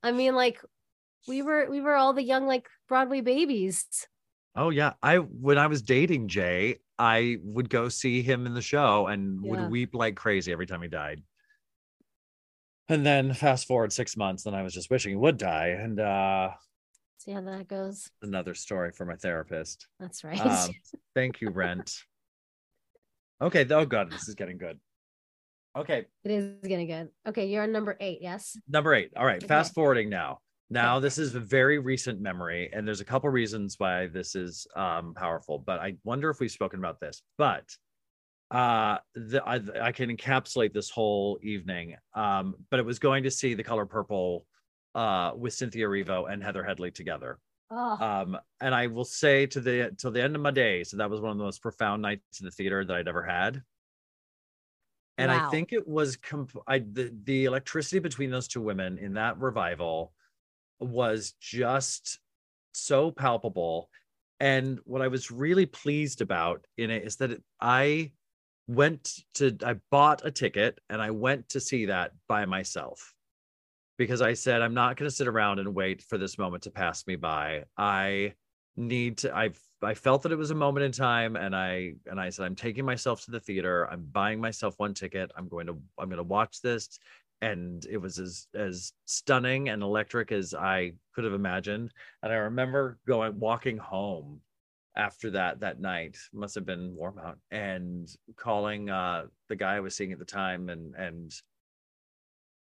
I 0.03 0.11
mean 0.11 0.35
like 0.35 0.61
we 1.27 1.41
were 1.41 1.69
we 1.69 1.81
were 1.81 1.95
all 1.95 2.13
the 2.13 2.23
young 2.23 2.47
like 2.47 2.67
Broadway 2.87 3.21
babies. 3.21 3.85
Oh 4.55 4.69
yeah. 4.71 4.93
I 5.01 5.17
when 5.17 5.57
I 5.57 5.67
was 5.67 5.81
dating 5.81 6.27
Jay, 6.27 6.79
I 6.99 7.37
would 7.43 7.69
go 7.69 7.89
see 7.89 8.21
him 8.21 8.45
in 8.45 8.53
the 8.53 8.61
show 8.61 9.07
and 9.07 9.39
Yeah. 9.43 9.51
would 9.51 9.71
weep 9.71 9.95
like 9.95 10.15
crazy 10.15 10.51
every 10.51 10.65
time 10.67 10.81
he 10.81 10.87
died. 10.87 11.21
And 12.89 13.05
then 13.05 13.33
fast 13.33 13.67
forward 13.67 13.91
six 13.91 14.15
months, 14.15 14.45
and 14.45 14.55
I 14.55 14.63
was 14.63 14.73
just 14.73 14.89
wishing 14.89 15.11
he 15.11 15.15
would 15.17 15.37
die. 15.37 15.67
And 15.67 15.99
uh 15.99 16.51
See 17.27 17.33
how 17.33 17.41
that 17.41 17.67
goes. 17.67 18.09
another 18.21 18.53
story 18.53 18.93
for 18.93 19.03
my 19.03 19.15
therapist. 19.17 19.87
That's 19.99 20.23
right. 20.23 20.39
Um, 20.39 20.69
thank 21.15 21.41
you, 21.41 21.49
Rent. 21.49 21.93
Okay. 23.41 23.65
Oh 23.69 23.85
God, 23.85 24.09
this 24.09 24.29
is 24.29 24.35
getting 24.35 24.57
good. 24.57 24.79
Okay, 25.77 26.05
it 26.23 26.31
is 26.31 26.53
getting 26.65 26.87
good. 26.87 27.09
Okay, 27.27 27.47
you're 27.47 27.63
on 27.63 27.73
number 27.73 27.97
eight, 27.99 28.19
yes. 28.21 28.57
number 28.69 28.95
eight. 28.95 29.11
All 29.17 29.25
right, 29.25 29.37
Okay. 29.37 29.45
fast 29.47 29.73
forwarding 29.75 30.09
now. 30.09 30.39
Now 30.69 30.99
this 31.01 31.17
is 31.17 31.35
a 31.35 31.39
very 31.41 31.79
recent 31.79 32.21
memory, 32.21 32.69
and 32.71 32.87
there's 32.87 33.01
a 33.01 33.05
couple 33.05 33.29
reasons 33.29 33.75
why 33.77 34.07
this 34.07 34.33
is 34.33 34.65
um, 34.77 35.13
powerful. 35.13 35.59
But 35.59 35.81
I 35.81 35.97
wonder 36.05 36.29
if 36.29 36.39
we've 36.39 36.49
spoken 36.49 36.79
about 36.79 37.01
this. 37.01 37.21
But 37.37 37.65
uh, 38.51 38.99
the, 39.15 39.43
I, 39.45 39.59
I 39.81 39.91
can 39.91 40.15
encapsulate 40.15 40.73
this 40.73 40.89
whole 40.89 41.39
evening. 41.43 41.97
Um, 42.13 42.55
but 42.71 42.79
it 42.79 42.85
was 42.85 42.99
going 42.99 43.23
to 43.25 43.31
see 43.31 43.53
the 43.53 43.63
color 43.63 43.85
purple 43.85 44.45
uh, 44.97 45.31
with 45.37 45.53
Cynthia 45.53 45.87
Erivo 45.87 46.29
and 46.29 46.43
Heather 46.43 46.63
Headley 46.63 46.91
together. 46.91 47.39
Oh, 47.69 47.97
um 47.99 48.37
and 48.61 48.73
i 48.73 48.87
will 48.87 49.03
say 49.03 49.45
to 49.45 49.59
the 49.59 49.93
till 49.97 50.09
the 50.09 50.23
end 50.23 50.37
of 50.37 50.41
my 50.41 50.51
days 50.51 50.89
so 50.91 50.95
that 50.95 51.09
was 51.09 51.19
one 51.19 51.31
of 51.31 51.37
the 51.37 51.43
most 51.43 51.61
profound 51.61 52.01
nights 52.01 52.39
in 52.39 52.45
the 52.45 52.51
theater 52.51 52.85
that 52.85 52.95
i'd 52.95 53.09
ever 53.09 53.23
had 53.23 53.61
and 55.17 55.29
Wow. 55.29 55.47
i 55.47 55.51
think 55.51 55.73
it 55.73 55.85
was 55.85 56.15
comp- 56.15 56.63
I, 56.65 56.79
the, 56.79 57.13
the 57.25 57.43
electricity 57.43 57.99
between 57.99 58.31
those 58.31 58.47
two 58.47 58.61
women 58.61 58.97
in 58.97 59.15
that 59.15 59.37
revival 59.41 60.13
was 60.79 61.33
just 61.41 62.19
so 62.71 63.11
palpable 63.11 63.89
and 64.39 64.79
what 64.85 65.01
i 65.01 65.09
was 65.09 65.29
really 65.29 65.65
pleased 65.65 66.21
about 66.21 66.65
in 66.77 66.89
it 66.89 67.03
is 67.03 67.17
that 67.17 67.31
it, 67.31 67.43
i 67.59 68.13
went 68.69 69.11
to 69.33 69.57
i 69.65 69.75
bought 69.91 70.25
a 70.25 70.31
ticket 70.31 70.79
and 70.89 71.01
i 71.01 71.11
went 71.11 71.49
to 71.49 71.59
see 71.59 71.87
that 71.87 72.11
by 72.29 72.45
myself 72.45 73.13
because 73.97 74.21
I 74.21 74.33
said 74.33 74.61
I'm 74.61 74.73
not 74.73 74.95
going 74.95 75.09
to 75.09 75.15
sit 75.15 75.27
around 75.27 75.59
and 75.59 75.73
wait 75.73 76.01
for 76.01 76.17
this 76.17 76.37
moment 76.37 76.63
to 76.63 76.71
pass 76.71 77.05
me 77.07 77.15
by. 77.15 77.63
I 77.77 78.33
need 78.75 79.17
to 79.19 79.35
I've, 79.35 79.59
I 79.81 79.95
felt 79.95 80.21
that 80.23 80.31
it 80.31 80.37
was 80.37 80.51
a 80.51 80.55
moment 80.55 80.85
in 80.85 80.91
time 80.91 81.35
and 81.35 81.55
I 81.55 81.93
and 82.05 82.19
I 82.19 82.29
said 82.29 82.45
I'm 82.45 82.55
taking 82.55 82.85
myself 82.85 83.25
to 83.25 83.31
the 83.31 83.39
theater. 83.39 83.87
I'm 83.91 84.07
buying 84.11 84.39
myself 84.39 84.75
one 84.77 84.93
ticket. 84.93 85.31
I'm 85.35 85.47
going 85.47 85.67
to 85.67 85.77
I'm 85.97 86.09
going 86.09 86.17
to 86.17 86.23
watch 86.23 86.61
this 86.61 86.99
and 87.41 87.85
it 87.89 87.97
was 87.97 88.19
as 88.19 88.47
as 88.55 88.93
stunning 89.05 89.69
and 89.69 89.81
electric 89.81 90.31
as 90.31 90.53
I 90.53 90.93
could 91.13 91.23
have 91.23 91.33
imagined. 91.33 91.91
And 92.23 92.31
I 92.31 92.35
remember 92.35 92.99
going 93.07 93.39
walking 93.39 93.77
home 93.77 94.41
after 94.95 95.29
that 95.31 95.59
that 95.59 95.79
night 95.79 96.17
must 96.33 96.55
have 96.55 96.65
been 96.65 96.95
warm 96.95 97.19
out 97.19 97.37
and 97.51 98.09
calling 98.35 98.89
uh 98.89 99.25
the 99.47 99.55
guy 99.55 99.75
I 99.75 99.79
was 99.79 99.95
seeing 99.95 100.11
at 100.11 100.19
the 100.19 100.25
time 100.25 100.69
and 100.69 100.95
and 100.95 101.31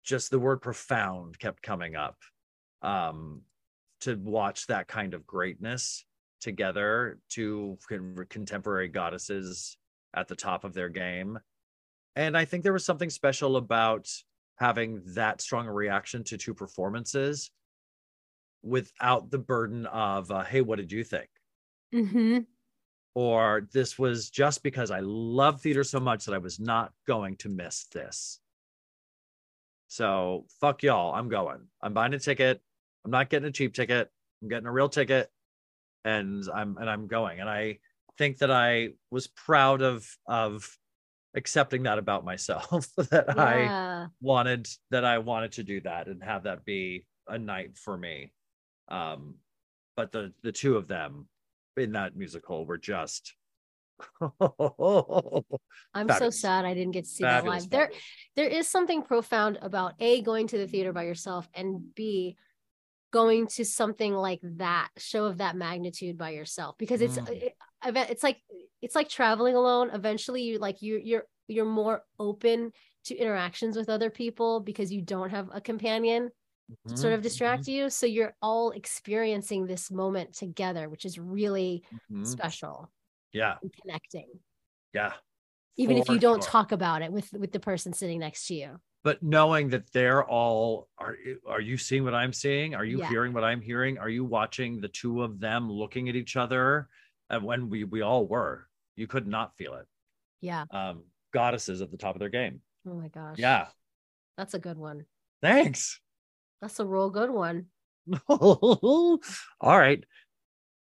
just 0.05 0.31
the 0.31 0.39
word 0.39 0.61
profound 0.61 1.39
kept 1.39 1.63
coming 1.63 1.97
up 1.97 2.17
um 2.83 3.43
to 4.01 4.17
watch 4.17 4.67
that 4.67 4.87
kind 4.87 5.15
of 5.15 5.27
greatness 5.27 6.05
together 6.41 7.19
two 7.31 7.79
con- 7.89 8.27
contemporary 8.29 8.89
goddesses 8.89 9.79
at 10.15 10.29
the 10.29 10.37
top 10.37 10.65
of 10.65 10.75
their 10.75 10.91
game. 10.91 11.39
And 12.17 12.37
i 12.37 12.45
think 12.45 12.63
there 12.63 12.73
was 12.73 12.85
something 12.85 13.11
special 13.11 13.57
about 13.57 14.09
having 14.57 15.03
that 15.15 15.41
strong 15.41 15.67
a 15.67 15.73
reaction 15.73 16.23
to 16.25 16.39
two 16.39 16.55
performances 16.55 17.51
without 18.63 19.31
the 19.31 19.39
burden 19.39 19.87
of 19.87 20.31
uh, 20.31 20.45
hey 20.45 20.61
what 20.61 20.79
did 20.79 20.93
you 20.93 21.03
think? 21.03 21.29
Hmm 21.93 22.41
or 23.15 23.69
this 23.73 23.99
was 23.99 24.29
just 24.29 24.63
because 24.63 24.91
I 24.91 25.01
love 25.01 25.61
theater 25.61 25.85
so 25.85 26.01
much 26.01 26.25
that 26.25 26.35
I 26.35 26.39
was 26.39 26.59
not 26.59 26.93
going 27.07 27.37
to 27.39 27.49
miss 27.49 27.85
this. 27.93 28.41
So 29.89 30.47
fuck 30.61 30.82
y'all. 30.82 31.14
I'm 31.14 31.28
going. 31.28 31.61
I'm 31.82 31.95
buying 31.95 32.14
a 32.14 32.18
ticket. 32.18 32.61
I'm 33.05 33.11
not 33.11 33.30
getting 33.30 33.49
a 33.49 33.53
cheap 33.53 33.74
ticket. 33.74 34.11
I'm 34.43 34.49
getting 34.49 34.66
a 34.66 34.72
real 34.72 34.89
ticket, 34.89 35.30
and 36.05 36.45
I'm 36.53 36.76
and 36.78 36.89
I'm 36.89 37.07
going. 37.07 37.41
And 37.41 37.49
I 37.49 37.78
think 38.18 38.39
that 38.39 38.51
I 38.51 38.91
was 39.11 39.26
proud 39.26 39.82
of 39.82 40.07
of 40.26 40.68
accepting 41.35 41.82
that 41.82 41.99
about 41.99 42.24
myself 42.24 42.89
that 43.11 43.39
I 43.39 44.07
wanted 44.20 44.68
that 44.91 45.05
I 45.05 45.18
wanted 45.18 45.53
to 45.53 45.64
do 45.64 45.80
that 45.82 46.07
and 46.07 46.22
have 46.22 46.45
that 46.45 46.64
be 46.64 47.07
a 47.28 47.39
night 47.39 47.76
for 47.76 47.97
me. 47.97 48.32
Um, 48.89 49.37
but 49.97 50.12
the 50.12 50.32
the 50.43 50.53
two 50.53 50.76
of 50.76 50.89
them 50.89 51.28
in 51.76 51.93
that 51.93 52.16
musical 52.16 52.66
were 52.66 52.78
just 52.78 53.35
I'm 55.95 56.11
so 56.11 56.31
sad 56.31 56.65
I 56.65 56.75
didn't 56.75 56.93
get 56.93 57.05
to 57.05 57.11
see 57.11 57.23
fabulous, 57.23 57.67
that 57.67 57.79
live. 57.79 57.91
There 58.37 58.47
there 58.49 58.49
is 58.49 58.69
something 58.69 59.03
profound 59.03 59.59
about 59.63 59.95
a 60.01 60.23
going 60.23 60.49
to 60.49 60.59
the 60.59 60.67
theater 60.67 60.93
by 60.93 61.05
yourself 61.05 61.49
and 61.55 61.95
b 61.95 62.37
going 63.13 63.47
to 63.47 63.65
something 63.65 64.13
like 64.13 64.41
that 64.43 64.89
show 64.99 65.25
of 65.27 65.39
that 65.39 65.57
magnitude 65.57 66.19
by 66.19 66.31
yourself. 66.31 66.77
Because 66.79 67.01
it's 67.01 67.17
Mm. 67.17 67.29
it, 67.29 67.43
it- 67.43 67.57
it's 68.11 68.23
like 68.23 68.43
it's 68.81 68.95
like 68.95 69.09
traveling 69.09 69.55
alone. 69.57 69.91
Eventually 69.93 70.43
you 70.43 70.59
like 70.59 70.83
you 70.83 71.01
you're 71.03 71.25
you're 71.49 71.67
more 71.67 72.03
open 72.19 72.73
to 73.05 73.15
interactions 73.17 73.77
with 73.77 73.91
other 73.91 74.11
people 74.11 74.61
because 74.61 74.91
you 74.91 75.03
don't 75.03 75.31
have 75.31 75.51
a 75.53 75.61
companion 75.61 76.31
to 76.89 76.99
sort 76.99 77.13
of 77.13 77.21
Mhm, 77.21 77.23
distract 77.23 77.69
you. 77.69 77.91
So 77.91 78.07
you're 78.07 78.35
all 78.41 78.71
experiencing 78.71 79.67
this 79.67 79.91
moment 79.91 80.35
together 80.35 80.89
which 80.89 81.05
is 81.05 81.19
really 81.19 81.83
mhm. 82.11 82.25
special 82.27 82.91
Yeah, 83.35 83.57
connecting 83.82 84.28
yeah. 84.95 85.12
even 85.76 85.99
if 85.99 86.09
you 86.09 86.18
don't 86.18 86.43
sure. 86.43 86.51
talk 86.51 86.72
about 86.72 87.03
it 87.03 87.12
with 87.12 87.30
with 87.32 87.53
the 87.53 87.61
person 87.61 87.93
sitting 87.93 88.20
next 88.20 88.47
to 88.47 88.55
you 88.55 88.80
but 89.03 89.22
knowing 89.22 89.68
that 89.70 89.93
they're 89.93 90.24
all 90.24 90.89
are 90.99 91.16
are 91.47 91.61
you 91.61 91.76
seeing 91.76 92.05
what 92.05 92.14
I'm 92.14 92.32
seeing? 92.32 92.74
Are 92.74 92.87
you 92.87 93.01
Yeah. 93.01 93.09
hearing 93.11 93.35
what 93.35 93.45
I'm 93.45 93.61
hearing? 93.61 93.99
Are 93.99 94.09
you 94.09 94.24
watching 94.24 94.80
the 94.80 94.89
two 94.89 95.22
of 95.22 95.39
them 95.41 95.70
looking 95.70 96.09
at 96.09 96.16
each 96.16 96.37
other? 96.37 96.89
And 97.28 97.45
when 97.45 97.68
we 97.68 97.85
we 97.85 98.01
all 98.01 98.26
were, 98.26 98.66
you 98.97 99.07
could 99.07 99.26
not 99.26 99.57
feel 99.59 99.74
it. 99.74 99.87
yeah 100.41 100.64
Um, 100.70 101.05
goddesses 101.35 101.82
at 101.82 101.91
the 101.91 101.99
top 101.99 102.14
of 102.14 102.20
their 102.20 102.30
game. 102.30 102.62
oh 102.89 102.95
my 102.95 103.09
gosh 103.09 103.37
Yeah. 103.39 103.66
that's 104.39 104.55
a 104.55 104.59
good 104.59 104.78
one 104.78 105.05
Thanks. 105.43 106.01
that's 106.62 106.80
a 106.80 106.87
real 106.87 107.11
good 107.11 107.30
one 107.30 107.66
all 108.28 109.18
right. 109.62 110.03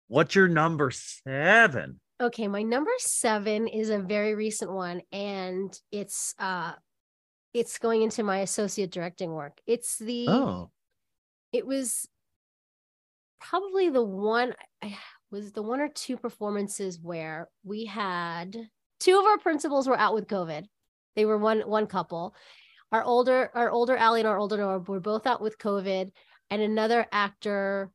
What's 0.08 0.36
your 0.36 0.48
number 0.48 0.92
seven? 0.92 2.00
Okay 2.24 2.48
my 2.48 2.62
number 2.64 2.92
seven 2.98 3.68
is 3.68 3.90
a 3.90 4.00
very 4.00 4.36
recent 4.36 4.72
one 4.72 5.02
and 5.12 5.80
it's 5.92 6.34
uh 6.40 6.74
it's 7.54 7.78
going 7.78 8.02
into 8.02 8.24
my 8.24 8.40
associate 8.40 8.92
directing 8.92 9.32
work 9.32 9.60
it's 9.68 9.98
the 9.98 10.26
Oh. 10.28 10.72
it 11.52 11.66
was 11.66 12.08
probably 13.40 13.90
the 13.90 14.04
one 14.04 14.54
I 14.82 14.98
was 15.32 15.52
the 15.52 15.64
one 15.64 15.82
or 15.82 15.90
two 15.90 16.16
performances 16.16 17.00
where 17.02 17.50
we 17.64 17.86
had 17.86 18.56
two 19.00 19.20
of 19.20 19.26
our 19.26 19.38
principals 19.38 19.88
were 19.88 20.00
out 20.00 20.14
with 20.14 20.28
COVID. 20.28 20.66
They 21.16 21.26
were 21.26 21.38
one 21.38 21.62
one 21.62 21.88
couple. 21.88 22.36
Our 22.92 23.04
older 23.04 23.52
our 23.54 23.70
older 23.70 23.98
Allie 23.98 24.22
and 24.22 24.30
our 24.30 24.38
older 24.38 24.58
Noah 24.58 24.80
were 24.80 25.00
both 25.00 25.28
out 25.28 25.42
with 25.42 25.58
COVID, 25.58 26.12
and 26.50 26.62
another 26.62 27.06
actor 27.12 27.92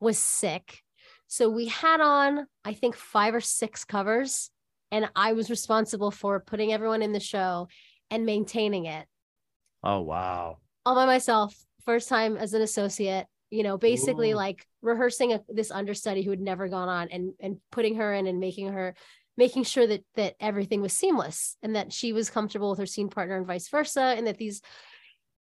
was 0.00 0.18
sick. 0.18 0.82
So 1.28 1.48
we 1.48 1.66
had 1.66 2.00
on, 2.00 2.46
I 2.64 2.72
think, 2.72 2.96
five 2.96 3.34
or 3.34 3.40
six 3.40 3.84
covers, 3.84 4.50
and 4.90 5.08
I 5.14 5.34
was 5.34 5.50
responsible 5.50 6.10
for 6.10 6.40
putting 6.40 6.72
everyone 6.72 7.02
in 7.02 7.12
the 7.12 7.20
show 7.20 7.68
and 8.10 8.24
maintaining 8.26 8.86
it 8.86 9.06
Oh 9.82 10.02
wow. 10.02 10.58
all 10.86 10.94
by 10.94 11.06
myself. 11.06 11.54
First 11.84 12.08
time 12.08 12.36
as 12.36 12.54
an 12.54 12.62
associate, 12.62 13.26
you 13.50 13.62
know, 13.62 13.78
basically 13.78 14.32
Ooh. 14.32 14.36
like 14.36 14.66
rehearsing 14.82 15.32
a, 15.32 15.40
this 15.48 15.70
understudy 15.70 16.22
who 16.22 16.30
had 16.30 16.40
never 16.40 16.68
gone 16.68 16.88
on 16.88 17.08
and 17.08 17.32
and 17.40 17.58
putting 17.70 17.96
her 17.96 18.12
in 18.12 18.26
and 18.26 18.40
making 18.40 18.68
her 18.72 18.94
making 19.36 19.64
sure 19.64 19.86
that 19.86 20.04
that 20.16 20.34
everything 20.40 20.82
was 20.82 20.92
seamless 20.92 21.56
and 21.62 21.76
that 21.76 21.92
she 21.92 22.12
was 22.12 22.30
comfortable 22.30 22.70
with 22.70 22.78
her 22.78 22.86
scene 22.86 23.08
partner 23.08 23.36
and 23.36 23.46
vice 23.46 23.68
versa 23.68 24.14
and 24.16 24.26
that 24.26 24.38
these 24.38 24.60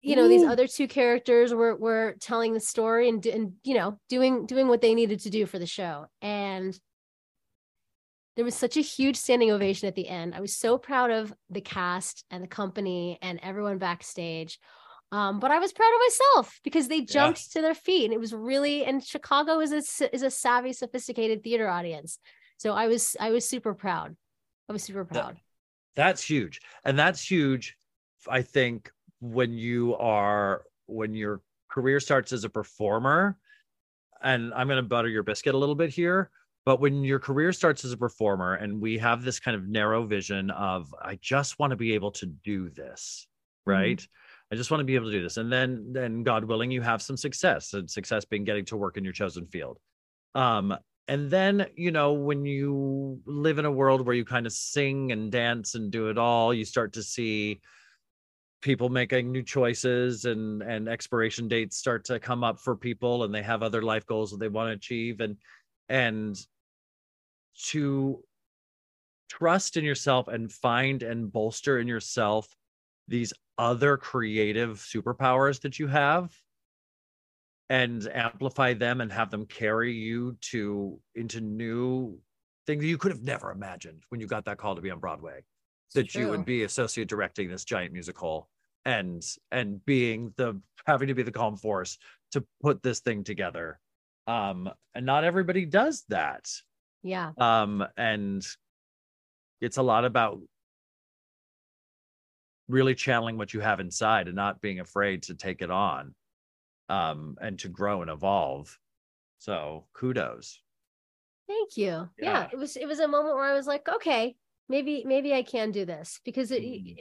you 0.01 0.15
know 0.15 0.27
these 0.27 0.45
other 0.45 0.67
two 0.67 0.87
characters 0.87 1.53
were 1.53 1.75
were 1.75 2.15
telling 2.21 2.53
the 2.53 2.59
story 2.59 3.09
and, 3.09 3.25
and 3.25 3.53
you 3.63 3.75
know 3.75 3.99
doing 4.07 4.45
doing 4.45 4.67
what 4.67 4.81
they 4.81 4.95
needed 4.95 5.21
to 5.21 5.29
do 5.29 5.45
for 5.45 5.59
the 5.59 5.65
show. 5.65 6.05
And 6.21 6.77
there 8.35 8.45
was 8.45 8.55
such 8.55 8.77
a 8.77 8.81
huge 8.81 9.17
standing 9.17 9.51
ovation 9.51 9.87
at 9.87 9.95
the 9.95 10.07
end. 10.07 10.33
I 10.33 10.39
was 10.39 10.55
so 10.55 10.77
proud 10.77 11.11
of 11.11 11.33
the 11.49 11.59
cast 11.59 12.23
and 12.31 12.41
the 12.41 12.47
company 12.47 13.19
and 13.21 13.39
everyone 13.43 13.77
backstage 13.79 14.59
um, 15.11 15.39
but 15.39 15.51
i 15.51 15.59
was 15.59 15.73
proud 15.73 15.91
of 15.93 16.01
myself 16.01 16.59
because 16.63 16.87
they 16.87 17.01
jumped 17.01 17.51
to 17.53 17.61
their 17.61 17.73
feet. 17.73 18.05
And 18.05 18.13
it 18.13 18.19
was 18.19 18.33
really 18.33 18.85
and 18.85 19.03
chicago 19.03 19.59
is 19.59 19.71
a 19.71 20.15
is 20.15 20.21
a 20.21 20.29
savvy 20.29 20.73
sophisticated 20.73 21.43
theater 21.43 21.67
audience. 21.67 22.19
So 22.57 22.73
i 22.73 22.87
was 22.87 23.15
i 23.19 23.31
was 23.31 23.47
super 23.47 23.73
proud. 23.73 24.15
I 24.67 24.73
was 24.73 24.83
super 24.83 25.05
proud. 25.05 25.37
That's 25.95 26.23
huge. 26.23 26.61
And 26.85 26.97
that's 26.97 27.29
huge, 27.29 27.75
I 28.29 28.43
think, 28.43 28.91
when 29.19 29.53
you 29.53 29.95
are, 29.95 30.63
when 30.85 31.13
your 31.13 31.41
career 31.69 31.99
starts 31.99 32.33
as 32.33 32.43
a 32.43 32.49
performer. 32.49 33.37
And 34.21 34.53
I'm 34.53 34.67
going 34.67 34.83
to 34.83 34.87
butter 34.87 35.07
your 35.07 35.23
biscuit 35.23 35.55
a 35.55 35.57
little 35.57 35.75
bit 35.75 35.89
here. 35.89 36.29
But 36.65 36.79
when 36.81 37.03
your 37.03 37.19
career 37.19 37.53
starts 37.53 37.85
as 37.85 37.93
a 37.93 37.97
performer, 37.97 38.53
and 38.55 38.81
we 38.81 38.97
have 38.97 39.23
this 39.23 39.39
kind 39.39 39.55
of 39.55 39.67
narrow 39.67 40.05
vision 40.05 40.51
of, 40.51 40.93
I 41.01 41.17
just 41.21 41.57
want 41.57 41.71
to 41.71 41.77
be 41.77 41.93
able 41.93 42.11
to 42.11 42.25
do 42.25 42.69
this, 42.69 43.27
Mhm. 43.67 43.71
right? 43.71 44.07
I 44.51 44.55
just 44.55 44.69
want 44.69 44.81
to 44.81 44.85
be 44.85 44.95
able 44.95 45.05
to 45.05 45.11
do 45.11 45.23
this. 45.23 45.37
And 45.37 45.51
then, 45.51 45.93
then 45.93 46.23
God 46.23 46.43
willing, 46.43 46.69
you 46.69 46.81
have 46.81 47.01
some 47.01 47.17
success, 47.17 47.73
and 47.73 47.89
success 47.89 48.25
being 48.25 48.43
getting 48.43 48.65
to 48.65 48.77
work 48.77 48.97
in 48.97 49.03
your 49.03 49.13
chosen 49.13 49.47
field. 49.47 49.79
Um, 50.35 50.77
and 51.07 51.31
then 51.31 51.65
you 51.75 51.89
know 51.91 52.13
when 52.13 52.45
you 52.45 53.19
live 53.25 53.57
in 53.57 53.65
a 53.65 53.71
world 53.71 54.05
where 54.05 54.15
you 54.15 54.23
kind 54.23 54.45
of 54.45 54.53
sing 54.53 55.11
and 55.11 55.31
dance 55.31 55.73
and 55.73 55.91
do 55.91 56.09
it 56.09 56.17
all 56.19 56.53
you 56.53 56.63
start 56.63 56.93
to 56.93 57.01
see 57.03 57.59
people 58.61 58.89
making 58.89 59.31
new 59.31 59.43
choices 59.43 60.25
and 60.25 60.61
and 60.61 60.89
expiration 60.89 61.47
dates 61.47 61.77
start 61.77 62.05
to 62.05 62.19
come 62.19 62.43
up 62.43 62.59
for 62.59 62.75
people 62.75 63.23
and 63.23 63.33
they 63.33 63.41
have 63.41 63.63
other 63.63 63.81
life 63.81 64.05
goals 64.05 64.31
that 64.31 64.39
they 64.39 64.49
want 64.49 64.69
to 64.69 64.73
achieve 64.73 65.21
and 65.21 65.37
and 65.87 66.37
to 67.55 68.23
trust 69.29 69.77
in 69.77 69.83
yourself 69.83 70.27
and 70.27 70.51
find 70.51 71.03
and 71.03 71.31
bolster 71.31 71.79
in 71.79 71.87
yourself 71.87 72.47
these 73.07 73.33
other 73.57 73.97
creative 73.97 74.77
superpowers 74.77 75.61
that 75.61 75.79
you 75.79 75.87
have 75.87 76.33
and 77.69 78.07
amplify 78.13 78.73
them 78.73 78.99
and 79.01 79.11
have 79.11 79.29
them 79.29 79.45
carry 79.45 79.93
you 79.93 80.35
to 80.41 80.99
into 81.15 81.39
new 81.39 82.17
things 82.65 82.83
you 82.83 82.97
could 82.97 83.11
have 83.11 83.23
never 83.23 83.51
imagined 83.51 84.03
when 84.09 84.19
you 84.19 84.27
got 84.27 84.45
that 84.45 84.57
call 84.57 84.75
to 84.75 84.81
be 84.81 84.91
on 84.91 84.99
Broadway 84.99 85.43
that 85.95 86.13
you 86.15 86.29
would 86.29 86.45
be 86.45 86.63
associate 86.63 87.07
directing 87.07 87.49
this 87.49 87.65
giant 87.65 87.93
musical 87.93 88.49
and 88.85 89.25
and 89.51 89.83
being 89.85 90.33
the 90.37 90.59
having 90.85 91.07
to 91.07 91.13
be 91.13 91.23
the 91.23 91.31
calm 91.31 91.57
force 91.57 91.97
to 92.31 92.45
put 92.61 92.81
this 92.81 92.99
thing 92.99 93.23
together 93.23 93.79
um 94.27 94.69
and 94.95 95.05
not 95.05 95.23
everybody 95.23 95.65
does 95.65 96.05
that 96.09 96.49
yeah 97.03 97.31
um 97.37 97.85
and 97.97 98.45
it's 99.61 99.77
a 99.77 99.83
lot 99.83 100.05
about 100.05 100.39
really 102.67 102.95
channeling 102.95 103.37
what 103.37 103.53
you 103.53 103.59
have 103.59 103.79
inside 103.79 104.27
and 104.27 104.35
not 104.35 104.61
being 104.61 104.79
afraid 104.79 105.23
to 105.23 105.35
take 105.35 105.61
it 105.61 105.71
on 105.71 106.13
um 106.87 107.37
and 107.41 107.59
to 107.59 107.67
grow 107.67 108.01
and 108.01 108.11
evolve 108.11 108.77
so 109.39 109.85
kudos 109.93 110.61
Thank 111.49 111.77
you. 111.77 112.07
Yeah. 112.19 112.41
Yeah. 112.41 112.47
it 112.53 112.57
was 112.59 112.77
it 112.77 112.87
was 112.87 112.99
a 112.99 113.07
moment 113.07 113.35
where 113.35 113.45
I 113.45 113.55
was 113.55 113.65
like, 113.65 113.89
okay, 113.89 114.35
maybe 114.69 115.03
maybe 115.05 115.33
I 115.33 115.43
can 115.43 115.71
do 115.71 115.83
this 115.85 116.19
because 116.23 116.51
it, 116.51 116.61
Mm. 116.63 116.95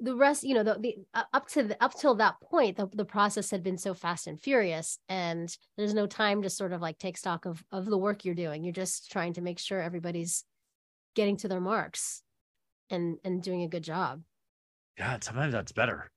the 0.00 0.14
rest, 0.16 0.42
you 0.44 0.54
know, 0.54 0.62
the, 0.62 0.78
the 0.78 0.96
uh, 1.14 1.22
up 1.32 1.48
to 1.48 1.62
the, 1.64 1.82
up 1.82 1.94
till 1.94 2.14
that 2.16 2.40
point, 2.40 2.76
the, 2.76 2.88
the 2.92 3.04
process 3.04 3.50
had 3.50 3.62
been 3.62 3.78
so 3.78 3.94
fast 3.94 4.26
and 4.26 4.40
furious, 4.40 4.98
and 5.08 5.56
there's 5.76 5.94
no 5.94 6.06
time 6.06 6.42
to 6.42 6.50
sort 6.50 6.72
of 6.72 6.80
like 6.80 6.98
take 6.98 7.16
stock 7.16 7.44
of 7.46 7.62
of 7.70 7.84
the 7.86 7.98
work 7.98 8.24
you're 8.24 8.34
doing. 8.34 8.64
You're 8.64 8.72
just 8.72 9.10
trying 9.10 9.34
to 9.34 9.40
make 9.40 9.58
sure 9.58 9.80
everybody's 9.80 10.44
getting 11.14 11.36
to 11.38 11.48
their 11.48 11.60
marks 11.60 12.22
and 12.90 13.18
and 13.24 13.42
doing 13.42 13.62
a 13.62 13.68
good 13.68 13.84
job. 13.84 14.22
yeah 14.98 15.18
sometimes 15.20 15.52
that's 15.52 15.72
better 15.72 16.10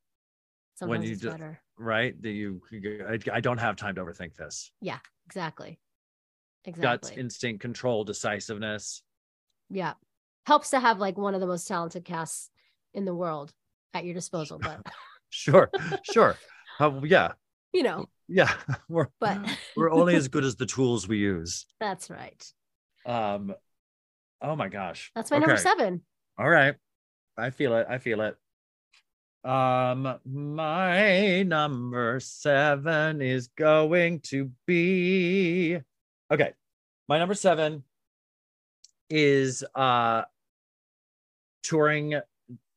Sometimes 0.76 1.06
you 1.06 1.12
it's 1.14 1.22
do- 1.22 1.32
better. 1.32 1.60
right 1.78 2.20
that 2.22 2.30
you 2.32 2.62
I, 3.08 3.18
I 3.38 3.40
don't 3.42 3.58
have 3.60 3.76
time 3.78 3.96
to 3.96 4.04
overthink 4.04 4.36
this 4.36 4.72
Yeah, 4.82 5.00
Exactly. 5.28 5.80
Exactly. 6.66 6.82
guts 6.82 7.12
instinct 7.12 7.62
control 7.62 8.04
decisiveness 8.04 9.02
yeah. 9.70 9.94
Helps 10.48 10.70
to 10.70 10.80
have 10.80 10.98
like 10.98 11.18
one 11.18 11.36
of 11.36 11.42
the 11.42 11.46
most 11.46 11.68
talented 11.68 12.06
casts 12.06 12.50
in 12.94 13.04
the 13.04 13.14
world 13.14 13.52
at 13.94 14.06
your 14.06 14.14
disposal, 14.14 14.58
but 14.58 14.80
sure 15.30 15.70
sure 16.04 16.38
uh, 16.80 17.02
yeah 17.04 17.34
you 17.74 17.84
know, 17.84 18.06
yeah 18.30 18.54
we're 18.88 19.08
but 19.20 19.38
we're 19.76 19.92
only 19.92 20.16
as 20.16 20.30
good 20.30 20.46
as 20.46 20.56
the 20.56 20.66
tools 20.66 21.06
we 21.06 21.18
use 21.18 21.66
that's 21.82 22.10
right. 22.10 22.50
um 23.06 23.54
oh 24.42 24.56
my 24.56 24.70
gosh 24.70 25.12
That's 25.16 25.32
my 25.32 25.40
number 25.40 25.58
seven. 25.58 26.02
All 26.40 26.48
right. 26.50 26.76
I 27.38 27.50
feel 27.50 27.76
it. 27.76 27.86
I 27.90 27.98
feel 27.98 28.22
it. 28.22 28.38
Um, 29.44 30.18
my 30.26 31.44
number 31.44 32.22
seven 32.22 33.22
is 33.22 33.50
going 33.50 34.22
to 34.22 34.50
be 34.66 35.78
okay. 36.32 36.54
My 37.10 37.20
number 37.20 37.34
seven 37.34 37.84
is 39.10 39.66
uh 39.76 40.24
touring, 41.68 42.20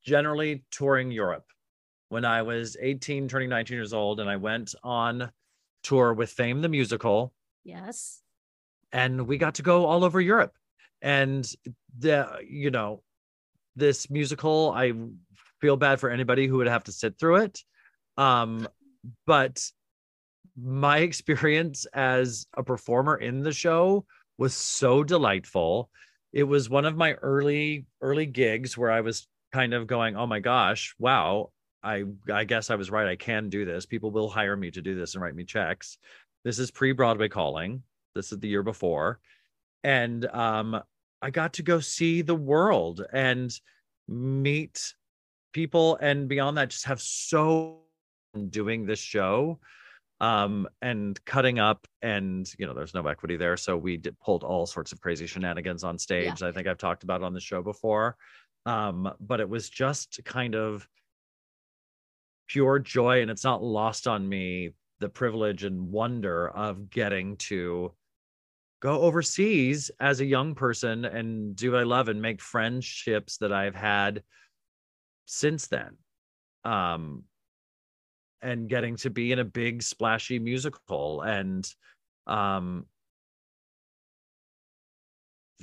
generally 0.03 0.63
touring 0.71 1.11
Europe. 1.11 1.45
When 2.09 2.25
I 2.25 2.41
was 2.41 2.75
18, 2.79 3.29
turning 3.29 3.49
19 3.49 3.75
years 3.75 3.93
old, 3.93 4.19
and 4.19 4.29
I 4.29 4.35
went 4.35 4.75
on 4.83 5.31
tour 5.83 6.13
with 6.13 6.29
Fame 6.29 6.61
the 6.61 6.69
Musical 6.69 7.33
Yes. 7.63 8.21
and 8.91 9.27
we 9.27 9.37
got 9.37 9.55
to 9.55 9.61
go 9.61 9.85
all 9.85 10.03
over 10.03 10.19
Europe. 10.19 10.53
And 11.01 11.49
the 11.97 12.27
you 12.47 12.69
know, 12.69 13.01
this 13.75 14.09
musical, 14.09 14.71
I 14.75 14.93
feel 15.61 15.77
bad 15.77 15.99
for 15.99 16.09
anybody 16.09 16.47
who 16.47 16.57
would 16.57 16.67
have 16.67 16.83
to 16.85 16.91
sit 16.91 17.17
through 17.17 17.37
it. 17.37 17.59
Um, 18.17 18.67
but 19.25 19.63
my 20.61 20.99
experience 20.99 21.85
as 21.93 22.45
a 22.55 22.63
performer 22.63 23.15
in 23.15 23.41
the 23.41 23.53
show 23.53 24.05
was 24.37 24.53
so 24.53 25.03
delightful. 25.03 25.89
It 26.33 26.43
was 26.43 26.69
one 26.69 26.85
of 26.85 26.95
my 26.95 27.13
early 27.13 27.85
early 28.01 28.25
gigs 28.25 28.77
where 28.77 28.91
I 28.91 29.01
was 29.01 29.27
kind 29.51 29.73
of 29.73 29.87
going, 29.87 30.15
"Oh 30.15 30.27
my 30.27 30.39
gosh, 30.39 30.95
wow, 30.99 31.51
I 31.83 32.05
I 32.31 32.45
guess 32.45 32.69
I 32.69 32.75
was 32.75 32.89
right. 32.91 33.07
I 33.07 33.15
can 33.15 33.49
do 33.49 33.65
this. 33.65 33.85
People 33.85 34.11
will 34.11 34.29
hire 34.29 34.55
me 34.55 34.71
to 34.71 34.81
do 34.81 34.95
this 34.95 35.13
and 35.13 35.21
write 35.21 35.35
me 35.35 35.43
checks." 35.43 35.97
This 36.43 36.57
is 36.57 36.71
pre-Broadway 36.71 37.29
calling. 37.29 37.83
This 38.15 38.31
is 38.31 38.39
the 38.39 38.47
year 38.47 38.63
before. 38.63 39.19
And 39.83 40.25
um 40.27 40.81
I 41.21 41.29
got 41.29 41.53
to 41.53 41.63
go 41.63 41.79
see 41.79 42.21
the 42.21 42.35
world 42.35 43.05
and 43.13 43.51
meet 44.07 44.95
people 45.53 45.97
and 45.97 46.27
beyond 46.27 46.57
that 46.57 46.69
just 46.69 46.85
have 46.85 47.01
so 47.01 47.81
doing 48.49 48.85
this 48.85 48.99
show 48.99 49.59
um 50.21 50.67
and 50.83 51.23
cutting 51.25 51.57
up 51.57 51.87
and 52.03 52.47
you 52.59 52.67
know 52.67 52.73
there's 52.73 52.93
no 52.93 53.05
equity 53.07 53.37
there. 53.37 53.57
So 53.57 53.75
we 53.75 53.97
did, 53.97 54.17
pulled 54.19 54.43
all 54.43 54.67
sorts 54.67 54.91
of 54.91 55.01
crazy 55.01 55.25
shenanigans 55.25 55.83
on 55.83 55.97
stage 55.97 56.43
i 56.43 56.51
think 56.51 56.67
i've 56.67 56.77
talked 56.77 57.03
about 57.03 57.23
on 57.23 57.33
the 57.33 57.41
show 57.41 57.61
before. 57.61 58.15
Um 58.65 59.11
but 59.19 59.39
it 59.39 59.49
was 59.49 59.69
just 59.69 60.21
kind 60.23 60.55
of 60.55 60.87
pure 62.47 62.79
joy 62.79 63.21
and 63.21 63.31
it's 63.31 63.43
not 63.43 63.63
lost 63.63 64.07
on 64.07 64.27
me 64.27 64.71
the 64.99 65.09
privilege 65.09 65.63
and 65.63 65.91
wonder 65.91 66.49
of 66.49 66.89
getting 66.91 67.35
to 67.37 67.91
go 68.81 69.01
overseas 69.01 69.89
as 69.99 70.19
a 70.19 70.25
young 70.25 70.53
person 70.53 71.05
and 71.05 71.55
do 71.55 71.71
what 71.71 71.81
I 71.81 71.83
love 71.83 72.09
and 72.09 72.21
make 72.21 72.41
friendships 72.41 73.37
that 73.37 73.51
I've 73.51 73.75
had 73.75 74.21
since 75.25 75.67
then. 75.67 75.97
Um, 76.63 77.23
and 78.41 78.69
getting 78.69 78.95
to 78.97 79.09
be 79.09 79.31
in 79.31 79.39
a 79.39 79.45
big 79.45 79.83
splashy 79.83 80.39
musical 80.39 81.21
and 81.21 81.67
Um, 82.27 82.85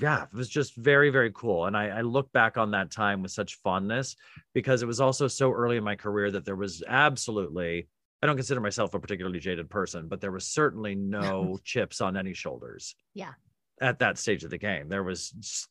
yeah, 0.01 0.25
it 0.25 0.33
was 0.33 0.49
just 0.49 0.77
very, 0.77 1.11
very 1.11 1.33
cool. 1.33 1.67
And 1.67 1.77
I, 1.77 1.89
I 1.89 2.01
look 2.03 2.33
back 2.33 2.57
on 2.57 2.71
that 2.71 2.91
time 2.91 3.23
with 3.23 3.33
such 3.33 3.57
fondness 3.57 4.15
because 4.55 4.83
it 4.83 4.87
was 4.87 5.01
also 5.01 5.27
so 5.27 5.51
early 5.53 5.77
in 5.77 5.85
my 5.85 5.97
career 5.97 6.31
that 6.31 6.45
there 6.45 6.57
was 6.57 6.83
absolutely, 6.87 7.89
I 8.23 8.27
don't 8.27 8.37
consider 8.37 8.61
myself 8.61 8.95
a 8.95 9.01
particularly 9.01 9.41
jaded 9.41 9.69
person, 9.69 10.07
but 10.07 10.21
there 10.21 10.31
was 10.31 10.47
certainly 10.47 10.95
no 10.95 11.59
chips 11.65 12.01
on 12.01 12.17
any 12.17 12.33
shoulders. 12.33 12.95
Yeah. 13.15 13.33
At 13.81 13.99
that 14.01 14.19
stage 14.19 14.45
of 14.45 14.51
the 14.51 14.59
game, 14.59 14.89
there 14.89 15.03
was 15.03 15.69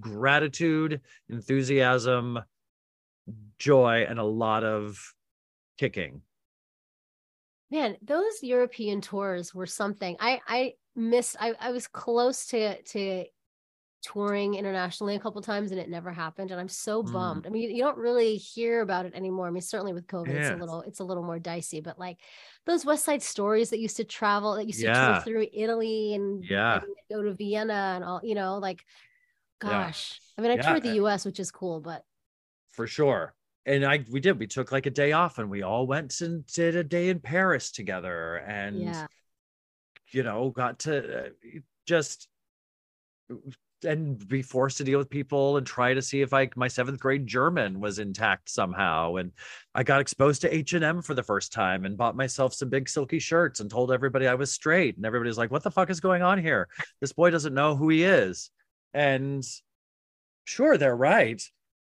gratitude, 0.00 1.00
enthusiasm, 1.28 2.38
joy, 3.58 4.06
and 4.08 4.18
a 4.18 4.24
lot 4.24 4.62
of 4.64 4.98
kicking. 5.78 6.22
Man, 7.70 7.96
those 8.02 8.42
European 8.42 9.00
tours 9.00 9.54
were 9.54 9.66
something. 9.66 10.16
I 10.20 10.40
I 10.46 10.74
missed. 10.96 11.36
I 11.38 11.54
I 11.60 11.70
was 11.70 11.86
close 11.86 12.46
to 12.48 12.80
to 12.82 13.24
touring 14.02 14.54
internationally 14.54 15.16
a 15.16 15.20
couple 15.20 15.42
times 15.42 15.72
and 15.72 15.80
it 15.80 15.88
never 15.90 16.12
happened 16.12 16.52
and 16.52 16.60
i'm 16.60 16.68
so 16.68 17.02
Mm. 17.02 17.12
bummed 17.12 17.46
i 17.46 17.50
mean 17.50 17.62
you, 17.64 17.70
you 17.70 17.82
don't 17.82 17.98
really 17.98 18.36
hear 18.36 18.80
about 18.80 19.06
it 19.06 19.14
anymore 19.14 19.48
i 19.48 19.50
mean 19.50 19.60
certainly 19.60 19.92
with 19.92 20.06
covid 20.06 20.30
it's 20.36 20.50
a 20.50 20.54
little 20.54 20.82
it's 20.82 21.00
a 21.00 21.04
little 21.04 21.24
more 21.24 21.40
dicey 21.40 21.80
but 21.80 21.98
like 21.98 22.18
those 22.64 22.86
west 22.86 23.04
side 23.04 23.22
stories 23.22 23.70
that 23.70 23.80
used 23.80 23.96
to 23.96 24.04
travel 24.04 24.54
that 24.54 24.66
used 24.66 24.80
to 24.80 24.86
Yeah. 24.86 25.14
tour 25.14 25.24
through 25.24 25.46
italy 25.52 26.14
and, 26.14 26.44
Yeah. 26.48 26.74
and 26.74 26.94
go 27.10 27.22
to 27.22 27.32
vienna 27.34 27.94
and 27.96 28.04
all 28.04 28.20
you 28.22 28.36
know 28.36 28.58
like 28.58 28.84
Yeah. 29.62 29.68
gosh 29.68 30.20
i 30.38 30.42
mean 30.42 30.52
i 30.52 30.56
Yeah, 30.56 30.62
toured 30.62 30.82
the 30.84 30.90
us 30.90 31.24
which 31.24 31.40
is 31.40 31.50
cool 31.50 31.80
but 31.80 32.04
for 32.70 32.86
sure. 32.86 33.34
And 33.68 33.84
I 33.84 34.04
we 34.10 34.18
did. 34.18 34.38
We 34.38 34.46
took 34.48 34.72
like 34.72 34.86
a 34.86 34.90
day 34.90 35.12
off 35.12 35.38
and 35.38 35.48
we 35.48 35.62
all 35.62 35.86
went 35.86 36.20
and 36.22 36.44
did 36.46 36.74
a 36.74 36.82
day 36.82 37.10
in 37.10 37.20
Paris 37.20 37.70
together 37.70 38.36
and 38.36 38.80
yeah 38.80 39.06
you 40.12 40.22
know, 40.22 40.50
got 40.50 40.80
to 40.80 41.26
uh, 41.26 41.28
just 41.86 42.28
and 43.84 44.26
be 44.26 44.42
forced 44.42 44.78
to 44.78 44.84
deal 44.84 44.98
with 44.98 45.08
people 45.08 45.56
and 45.56 45.64
try 45.64 45.94
to 45.94 46.02
see 46.02 46.20
if 46.20 46.32
like 46.32 46.56
my 46.56 46.66
seventh 46.66 46.98
grade 46.98 47.26
German 47.26 47.78
was 47.78 47.98
intact 48.00 48.50
somehow. 48.50 49.16
And 49.16 49.32
I 49.74 49.84
got 49.84 50.00
exposed 50.00 50.40
to 50.40 50.54
H 50.54 50.72
and 50.72 50.84
M 50.84 51.02
for 51.02 51.14
the 51.14 51.22
first 51.22 51.52
time 51.52 51.84
and 51.84 51.96
bought 51.96 52.16
myself 52.16 52.54
some 52.54 52.68
big 52.68 52.88
silky 52.88 53.18
shirts 53.18 53.60
and 53.60 53.70
told 53.70 53.92
everybody 53.92 54.26
I 54.26 54.34
was 54.34 54.52
straight. 54.52 54.96
And 54.96 55.06
everybody's 55.06 55.38
like, 55.38 55.50
"What 55.50 55.62
the 55.62 55.70
fuck 55.70 55.90
is 55.90 56.00
going 56.00 56.22
on 56.22 56.38
here? 56.42 56.68
This 57.00 57.12
boy 57.12 57.30
doesn't 57.30 57.54
know 57.54 57.76
who 57.76 57.88
he 57.88 58.04
is." 58.04 58.50
And 58.94 59.44
sure, 60.44 60.76
they're 60.76 60.96
right, 60.96 61.40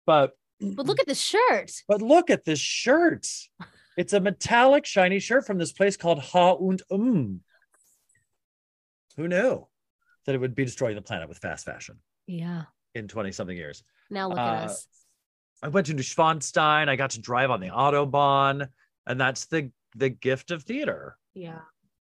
but 0.06 0.32
but 0.72 0.86
look 0.86 1.00
at 1.00 1.06
the 1.06 1.14
shirt 1.14 1.70
but 1.88 2.00
look 2.02 2.30
at 2.30 2.44
this 2.44 2.58
shirt. 2.60 3.26
It's 3.96 4.12
a 4.12 4.20
metallic, 4.20 4.86
shiny 4.86 5.20
shirt 5.20 5.46
from 5.46 5.58
this 5.58 5.72
place 5.72 5.96
called 5.96 6.18
Ha 6.18 6.54
und 6.54 6.82
Um. 6.90 7.40
Who 9.16 9.28
knew 9.28 9.66
that 10.26 10.34
it 10.34 10.38
would 10.38 10.54
be 10.54 10.64
destroying 10.64 10.96
the 10.96 11.02
planet 11.02 11.28
with 11.28 11.38
fast 11.38 11.64
fashion 11.64 11.98
yeah 12.26 12.64
in 12.94 13.06
20 13.08 13.32
something 13.32 13.56
years? 13.56 13.82
now 14.10 14.28
look 14.28 14.38
Uh, 14.38 14.42
at 14.42 14.64
us 14.70 14.86
I 15.62 15.68
went 15.68 15.86
to 15.86 15.94
Neuschwanstein. 15.94 16.88
I 16.90 16.96
got 16.96 17.10
to 17.10 17.20
drive 17.20 17.50
on 17.50 17.60
the 17.60 17.68
Autobahn, 17.68 18.68
and 19.06 19.18
that's 19.20 19.46
the 19.46 19.70
the 19.96 20.10
gift 20.10 20.50
of 20.50 20.62
theater. 20.64 21.16
yeah 21.34 21.60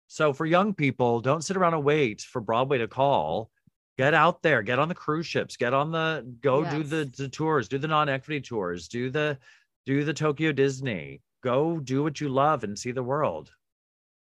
So 0.09 0.33
for 0.33 0.47
young 0.47 0.75
people, 0.75 1.21
don't 1.21 1.45
sit 1.45 1.57
around 1.57 1.75
and 1.75 1.85
wait 1.85 2.23
for 2.23 2.41
Broadway 2.41 2.79
to 2.79 2.89
call. 2.89 3.51
Get 3.99 4.15
out 4.15 4.43
there, 4.43 4.63
get 4.63 4.79
on 4.79 4.89
the 4.89 4.95
cruise 4.95 5.27
ships, 5.27 5.57
get 5.57 5.75
on 5.75 5.93
the 5.93 6.27
go 6.41 6.65
do 6.65 6.83
the, 6.83 7.11
the 7.17 7.29
tours, 7.29 7.69
do 7.69 7.79
the 7.79 7.89
non-equity 7.89 8.41
tours, 8.41 8.89
do 8.89 9.11
the 9.11 9.39
do 9.85 10.03
the 10.05 10.15
Tokyo 10.15 10.53
Disney. 10.53 11.21
Go 11.43 11.79
do 11.79 12.03
what 12.03 12.21
you 12.21 12.29
love 12.29 12.65
and 12.65 12.79
see 12.79 12.93
the 12.93 13.03
world. 13.03 13.53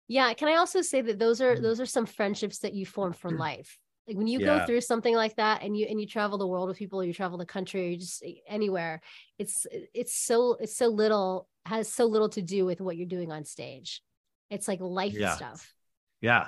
Yeah, 0.07 0.33
can 0.33 0.47
I 0.47 0.55
also 0.55 0.81
say 0.81 1.01
that 1.01 1.19
those 1.19 1.41
are 1.41 1.55
Mm. 1.55 1.63
those 1.63 1.79
are 1.79 1.85
some 1.85 2.05
friendships 2.05 2.59
that 2.59 2.73
you 2.73 2.85
form 2.85 3.13
for 3.13 3.31
life. 3.31 3.79
Like 4.07 4.15
when 4.17 4.27
you 4.27 4.39
Yeah. 4.39 4.59
go 4.59 4.65
through 4.65 4.81
something 4.81 5.15
like 5.15 5.35
that 5.35 5.63
and 5.63 5.75
you 5.75 5.85
and 5.87 5.99
you 5.99 6.07
travel 6.07 6.37
the 6.37 6.47
world 6.47 6.69
with 6.69 6.77
people, 6.77 7.01
or 7.01 7.03
you 7.03 7.13
travel 7.13 7.37
the 7.37 7.45
country, 7.45 7.91
you 7.91 7.97
just 7.97 8.23
eh, 8.23 8.35
anywhere, 8.47 9.01
it's 9.37 9.65
it's 9.93 10.13
so 10.15 10.53
it's 10.59 10.75
so 10.77 10.87
little 10.87 11.49
has 11.65 11.91
so 11.91 12.05
little 12.05 12.29
to 12.29 12.41
do 12.41 12.63
with 12.65 12.79
what 12.79 12.95
you're 12.95 13.07
doing 13.07 13.31
on 13.31 13.43
stage. 13.43 14.01
It's 14.49 14.67
like 14.67 14.79
life 14.79 15.17
Yeah. 15.17 15.35
stuff. 15.35 15.73
Yeah. 16.21 16.47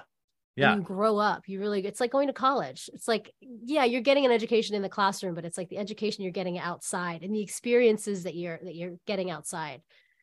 Yeah. 0.59 0.75
you 0.75 0.81
grow 0.81 1.17
up, 1.17 1.47
you 1.49 1.59
really 1.59 1.85
it's 1.85 1.99
like 1.99 2.11
going 2.11 2.27
to 2.27 2.33
college. 2.33 2.89
It's 2.93 3.07
like, 3.07 3.33
yeah, 3.41 3.85
you're 3.85 4.01
getting 4.01 4.25
an 4.25 4.31
education 4.31 4.75
in 4.75 4.81
the 4.81 4.89
classroom, 4.89 5.35
but 5.35 5.45
it's 5.45 5.57
like 5.57 5.69
the 5.69 5.77
education 5.77 6.23
you're 6.23 6.31
getting 6.33 6.59
outside 6.59 7.23
and 7.23 7.33
the 7.33 7.41
experiences 7.41 8.23
that 8.23 8.35
you're 8.35 8.59
that 8.63 8.75
you're 8.75 8.97
getting 9.07 9.31
outside 9.31 9.81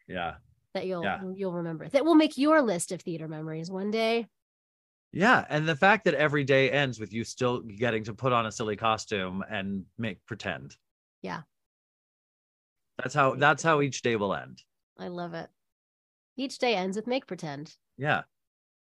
Yeah. 0.09 0.37
that 0.75 0.87
you'll 0.87 1.03
Yeah. 1.05 1.21
you'll 1.35 1.53
remember. 1.55 1.89
That 1.89 2.05
will 2.05 2.15
make 2.15 2.39
your 2.39 2.63
list 2.63 2.93
of 2.93 3.03
theater 3.03 3.29
memories 3.29 3.71
one 3.71 3.91
day. 3.91 4.27
Yeah. 5.13 5.47
And 5.49 5.67
the 5.69 5.77
fact 5.77 6.05
that 6.05 6.15
every 6.15 6.45
day 6.45 6.71
ends 6.71 7.01
with 7.01 7.13
you 7.13 7.25
still 7.25 7.61
getting 7.61 8.05
to 8.05 8.15
put 8.15 8.33
on 8.33 8.47
a 8.47 8.53
silly 8.53 8.77
costume 8.77 9.43
and 9.49 9.87
make 9.97 10.25
pretend. 10.27 10.77
Yeah. 11.23 11.43
That's 12.99 13.15
how 13.15 13.35
that's 13.35 13.63
how 13.63 13.81
each 13.81 14.03
day 14.03 14.17
will 14.17 14.35
end. 14.35 14.63
I 14.99 15.09
love 15.09 15.35
it. 15.35 15.51
Each 16.37 16.59
day 16.59 16.75
ends 16.75 16.97
with 16.97 17.07
make 17.07 17.27
pretend. 17.27 17.77
Yeah. 17.97 18.25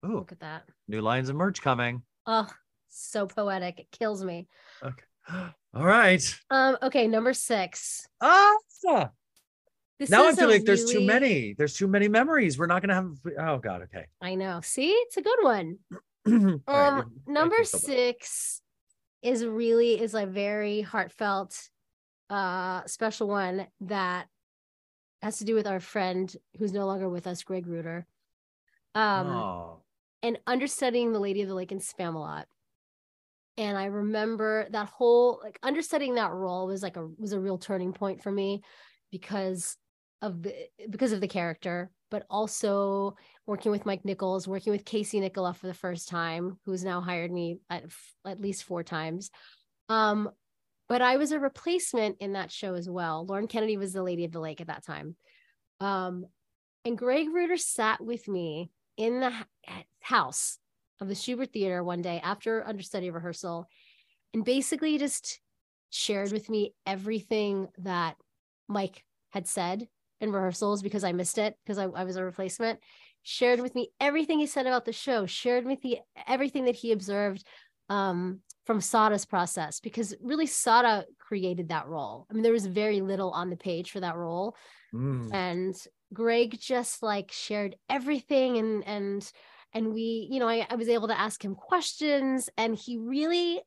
Ooh, 0.05 0.17
Look 0.19 0.31
at 0.31 0.39
that. 0.41 0.63
new 0.87 1.01
lines 1.01 1.29
of 1.29 1.35
merch 1.35 1.61
coming. 1.61 2.03
Oh, 2.25 2.47
so 2.89 3.25
poetic. 3.27 3.79
It 3.79 3.91
kills 3.91 4.23
me. 4.23 4.47
Okay. 4.83 5.03
All 5.73 5.85
right. 5.85 6.23
Um, 6.49 6.77
okay, 6.83 7.07
number 7.07 7.33
six. 7.33 8.07
Ah, 8.21 8.53
This 9.99 10.09
now 10.09 10.27
I 10.27 10.33
feel 10.33 10.49
like 10.49 10.63
there's 10.65 10.89
too 10.91 11.01
many. 11.05 11.53
There's 11.57 11.73
too 11.75 11.87
many 11.87 12.07
memories. 12.07 12.57
We're 12.57 12.67
not 12.67 12.81
gonna 12.81 12.93
have. 12.95 13.11
Oh 13.39 13.57
God. 13.57 13.81
Okay. 13.83 14.05
I 14.21 14.35
know. 14.35 14.61
See, 14.63 14.89
it's 14.91 15.17
a 15.17 15.21
good 15.21 15.39
one. 15.41 15.77
Um, 16.27 16.61
you 17.27 17.33
number 17.33 17.63
six 17.63 18.59
is 19.21 19.45
really 19.45 20.01
is 20.01 20.15
a 20.15 20.25
very 20.25 20.81
heartfelt, 20.81 21.55
uh, 22.31 22.81
special 22.87 23.27
one 23.27 23.67
that 23.81 24.27
has 25.21 25.37
to 25.37 25.45
do 25.45 25.53
with 25.53 25.67
our 25.67 25.79
friend 25.79 26.35
who's 26.57 26.73
no 26.73 26.87
longer 26.87 27.07
with 27.09 27.27
us, 27.27 27.43
Greg 27.43 27.67
Reuter. 27.67 28.07
Um, 28.95 29.27
oh, 29.27 29.83
and 30.23 30.39
understudying 30.47 31.13
the 31.13 31.19
Lady 31.19 31.41
of 31.41 31.47
the 31.47 31.55
Lake 31.55 31.71
in 31.71 31.79
Spamalot. 31.79 32.45
And 33.57 33.77
I 33.77 33.85
remember 33.85 34.67
that 34.71 34.89
whole 34.89 35.39
like 35.43 35.59
understudying 35.63 36.15
that 36.15 36.31
role 36.31 36.67
was 36.67 36.83
like 36.83 36.97
a 36.97 37.07
was 37.17 37.31
a 37.31 37.39
real 37.39 37.57
turning 37.57 37.93
point 37.93 38.21
for 38.21 38.31
me 38.31 38.61
because 39.11 39.77
of 40.21 40.43
the 40.43 40.53
because 40.89 41.13
of 41.13 41.21
the 41.21 41.27
character, 41.27 41.91
but 42.11 42.25
also 42.29 43.15
working 43.45 43.71
with 43.71 43.85
Mike 43.85 44.03
Nichols, 44.03 44.47
working 44.47 44.71
with 44.71 44.85
Casey 44.85 45.21
Nicholaw 45.21 45.55
for 45.55 45.67
the 45.67 45.73
first 45.73 46.09
time, 46.09 46.59
who's 46.65 46.83
now 46.83 46.99
hired 46.99 47.31
me 47.31 47.59
at, 47.69 47.85
at 48.25 48.41
least 48.41 48.63
four 48.63 48.83
times. 48.83 49.29
Um, 49.87 50.29
but 50.89 51.01
I 51.01 51.17
was 51.17 51.31
a 51.31 51.39
replacement 51.39 52.17
in 52.19 52.33
that 52.33 52.51
show 52.51 52.73
as 52.73 52.89
well. 52.89 53.25
Lauren 53.25 53.47
Kennedy 53.47 53.77
was 53.77 53.93
the 53.93 54.03
Lady 54.03 54.25
of 54.25 54.31
the 54.31 54.39
Lake 54.39 54.61
at 54.61 54.67
that 54.67 54.85
time. 54.85 55.15
Um, 55.79 56.25
and 56.83 56.97
Greg 56.97 57.27
Reuter 57.33 57.57
sat 57.57 58.03
with 58.03 58.27
me 58.27 58.69
in 58.97 59.19
the 59.19 59.31
house 60.01 60.57
of 61.01 61.07
the 61.07 61.13
Shubert 61.13 61.51
Theater 61.51 61.83
one 61.83 62.01
day 62.01 62.21
after 62.23 62.65
understudy 62.65 63.09
rehearsal 63.09 63.67
and 64.33 64.45
basically 64.45 64.97
just 64.97 65.39
shared 65.89 66.31
with 66.31 66.49
me 66.49 66.73
everything 66.85 67.67
that 67.79 68.15
Mike 68.67 69.03
had 69.31 69.47
said 69.47 69.87
in 70.21 70.31
rehearsals 70.31 70.81
because 70.81 71.03
I 71.03 71.11
missed 71.11 71.37
it 71.37 71.55
because 71.63 71.77
I, 71.77 71.85
I 71.85 72.03
was 72.03 72.15
a 72.15 72.23
replacement. 72.23 72.79
Shared 73.23 73.59
with 73.59 73.73
me 73.73 73.89
everything 73.99 74.39
he 74.39 74.45
said 74.45 74.67
about 74.67 74.85
the 74.85 74.93
show, 74.93 75.25
shared 75.25 75.65
with 75.65 75.83
me 75.83 76.01
everything 76.27 76.65
that 76.65 76.75
he 76.75 76.91
observed 76.91 77.43
um, 77.89 78.41
from 78.65 78.81
Sara's 78.81 79.25
process 79.25 79.79
because 79.79 80.15
really 80.21 80.45
Sada 80.45 81.05
created 81.19 81.69
that 81.69 81.87
role. 81.87 82.27
I 82.29 82.33
mean, 82.33 82.43
there 82.43 82.51
was 82.51 82.67
very 82.67 83.01
little 83.01 83.31
on 83.31 83.49
the 83.49 83.57
page 83.57 83.91
for 83.91 83.99
that 83.99 84.15
role 84.15 84.55
Mm. 84.93 85.33
and 85.33 85.75
greg 86.13 86.57
just 86.59 87.01
like 87.03 87.31
shared 87.31 87.75
everything 87.89 88.57
and 88.57 88.87
and 88.87 89.31
and 89.73 89.93
we 89.93 90.27
you 90.31 90.39
know 90.39 90.47
I, 90.47 90.65
I 90.69 90.75
was 90.75 90.89
able 90.89 91.07
to 91.07 91.19
ask 91.19 91.43
him 91.43 91.55
questions 91.55 92.49
and 92.57 92.75
he 92.75 92.97
really 92.97 93.61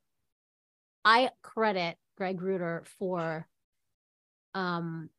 i 1.04 1.30
credit 1.42 1.96
greg 2.16 2.40
reuter 2.40 2.84
for 2.98 3.46
um 4.54 5.10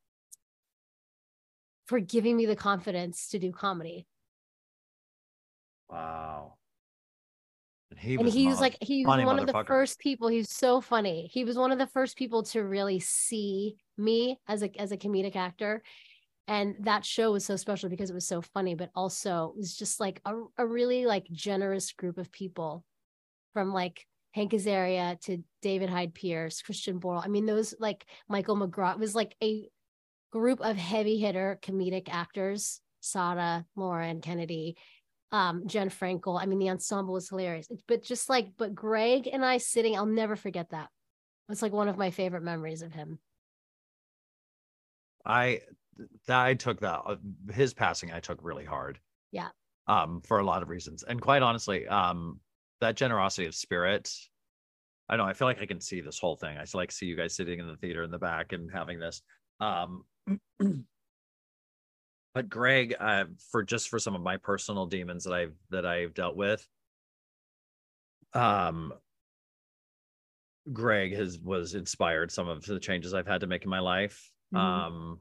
for 1.90 1.98
giving 1.98 2.36
me 2.36 2.46
the 2.46 2.54
confidence 2.54 3.30
to 3.30 3.38
do 3.40 3.50
comedy. 3.50 4.06
Wow. 5.90 6.54
And 7.90 7.98
he 7.98 8.14
and 8.14 8.22
was, 8.22 8.32
he 8.32 8.46
was 8.46 8.60
like 8.60 8.76
he 8.80 9.04
was 9.04 9.24
one 9.24 9.40
of 9.40 9.48
the 9.48 9.64
first 9.64 9.98
people 9.98 10.28
He's 10.28 10.54
so 10.54 10.80
funny. 10.80 11.28
He 11.32 11.42
was 11.42 11.56
one 11.56 11.72
of 11.72 11.78
the 11.78 11.88
first 11.88 12.16
people 12.16 12.44
to 12.44 12.62
really 12.62 13.00
see 13.00 13.74
me 13.98 14.38
as 14.46 14.62
a 14.62 14.70
as 14.80 14.92
a 14.92 14.96
comedic 14.96 15.34
actor 15.34 15.82
and 16.50 16.74
that 16.80 17.06
show 17.06 17.32
was 17.32 17.46
so 17.46 17.56
special 17.56 17.88
because 17.88 18.10
it 18.10 18.14
was 18.14 18.26
so 18.26 18.42
funny 18.42 18.74
but 18.74 18.90
also 18.94 19.52
it 19.54 19.56
was 19.56 19.74
just 19.74 20.00
like 20.00 20.20
a, 20.26 20.34
a 20.58 20.66
really 20.66 21.06
like 21.06 21.26
generous 21.30 21.92
group 21.92 22.18
of 22.18 22.30
people 22.30 22.84
from 23.54 23.72
like 23.72 24.04
Hank 24.32 24.52
Azaria 24.52 25.20
to 25.22 25.42
David 25.60 25.90
Hyde 25.90 26.14
Pierce, 26.14 26.62
Christian 26.62 27.00
Borle. 27.00 27.24
I 27.24 27.28
mean, 27.28 27.46
those 27.46 27.74
like 27.80 28.06
Michael 28.28 28.56
McGrath 28.56 28.94
it 28.94 29.00
was 29.00 29.14
like 29.14 29.34
a 29.42 29.68
group 30.30 30.60
of 30.60 30.76
heavy 30.76 31.18
hitter 31.18 31.58
comedic 31.62 32.08
actors, 32.08 32.80
Sara, 33.00 33.64
Lauren, 33.74 34.20
Kennedy, 34.20 34.76
um, 35.32 35.66
Jen 35.66 35.90
Frankel. 35.90 36.40
I 36.40 36.46
mean, 36.46 36.58
the 36.58 36.70
ensemble 36.70 37.14
was 37.14 37.28
hilarious. 37.28 37.68
But 37.88 38.02
just 38.04 38.28
like, 38.28 38.48
but 38.56 38.74
Greg 38.74 39.28
and 39.32 39.44
I 39.44 39.58
sitting, 39.58 39.96
I'll 39.96 40.06
never 40.06 40.36
forget 40.36 40.70
that. 40.70 40.88
It's 41.48 41.62
like 41.62 41.72
one 41.72 41.88
of 41.88 41.98
my 41.98 42.10
favorite 42.10 42.44
memories 42.44 42.82
of 42.82 42.92
him. 42.92 43.18
I 45.26 45.60
that 46.26 46.44
I 46.44 46.54
took 46.54 46.80
that 46.80 47.00
uh, 47.06 47.16
his 47.52 47.74
passing 47.74 48.12
I 48.12 48.20
took 48.20 48.38
really 48.42 48.64
hard. 48.64 48.98
Yeah. 49.32 49.48
Um, 49.86 50.20
for 50.24 50.38
a 50.38 50.44
lot 50.44 50.62
of 50.62 50.68
reasons, 50.68 51.02
and 51.02 51.20
quite 51.20 51.42
honestly, 51.42 51.86
um, 51.88 52.38
that 52.80 52.96
generosity 52.96 53.46
of 53.46 53.54
spirit. 53.54 54.12
I 55.08 55.16
know. 55.16 55.24
I 55.24 55.32
feel 55.32 55.48
like 55.48 55.60
I 55.60 55.66
can 55.66 55.80
see 55.80 56.00
this 56.00 56.20
whole 56.20 56.36
thing. 56.36 56.56
I 56.56 56.64
like 56.72 56.92
see 56.92 57.06
you 57.06 57.16
guys 57.16 57.34
sitting 57.34 57.58
in 57.58 57.66
the 57.66 57.76
theater 57.76 58.04
in 58.04 58.12
the 58.12 58.18
back 58.18 58.52
and 58.52 58.70
having 58.72 59.00
this. 59.00 59.22
Um, 59.58 60.04
but 62.34 62.48
Greg, 62.48 62.94
uh, 63.00 63.24
for 63.50 63.64
just 63.64 63.88
for 63.88 63.98
some 63.98 64.14
of 64.14 64.22
my 64.22 64.36
personal 64.36 64.86
demons 64.86 65.24
that 65.24 65.32
I've 65.32 65.54
that 65.70 65.84
I've 65.84 66.14
dealt 66.14 66.36
with, 66.36 66.64
um, 68.34 68.92
Greg 70.72 71.14
has 71.14 71.38
was 71.38 71.74
inspired 71.74 72.30
some 72.30 72.48
of 72.48 72.64
the 72.64 72.78
changes 72.78 73.14
I've 73.14 73.26
had 73.26 73.40
to 73.40 73.46
make 73.46 73.64
in 73.64 73.70
my 73.70 73.80
life. 73.80 74.30
Mhm. 74.54 74.58
Um, 74.58 75.20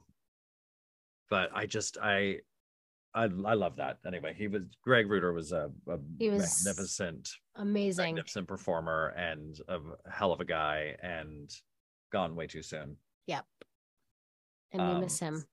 but 1.29 1.49
I 1.53 1.65
just 1.65 1.97
I 2.01 2.37
I 3.13 3.23
I 3.23 3.53
love 3.53 3.75
that. 3.77 3.99
Anyway, 4.05 4.33
he 4.37 4.47
was 4.47 4.63
Greg 4.83 5.09
Reuter 5.09 5.33
was 5.33 5.51
a, 5.51 5.71
a 5.87 5.97
He 6.19 6.29
was 6.29 6.63
magnificent, 6.65 7.29
Amazing. 7.55 8.15
magnificent 8.15 8.47
performer 8.47 9.13
and 9.17 9.59
a 9.67 9.79
hell 10.11 10.31
of 10.31 10.39
a 10.41 10.45
guy, 10.45 10.95
and 11.01 11.49
gone 12.11 12.35
way 12.35 12.47
too 12.47 12.61
soon. 12.61 12.97
Yep. 13.27 13.45
And 14.71 14.81
we 14.87 14.93
Um, 14.95 15.01
miss 15.01 15.19
him. 15.19 15.43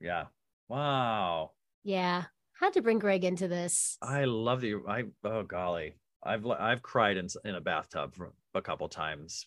Yeah. 0.00 0.26
Wow. 0.68 1.52
Yeah. 1.84 2.24
Had 2.60 2.72
to 2.74 2.82
bring 2.82 2.98
Greg 2.98 3.24
into 3.24 3.48
this. 3.48 3.96
I 4.02 4.24
love 4.24 4.62
you. 4.64 4.84
I 4.88 5.04
oh 5.24 5.42
golly, 5.42 5.94
I've 6.22 6.46
I've 6.46 6.82
cried 6.82 7.16
in 7.16 7.28
in 7.44 7.54
a 7.54 7.60
bathtub 7.60 8.14
for 8.14 8.32
a 8.54 8.62
couple 8.62 8.88
times 8.88 9.46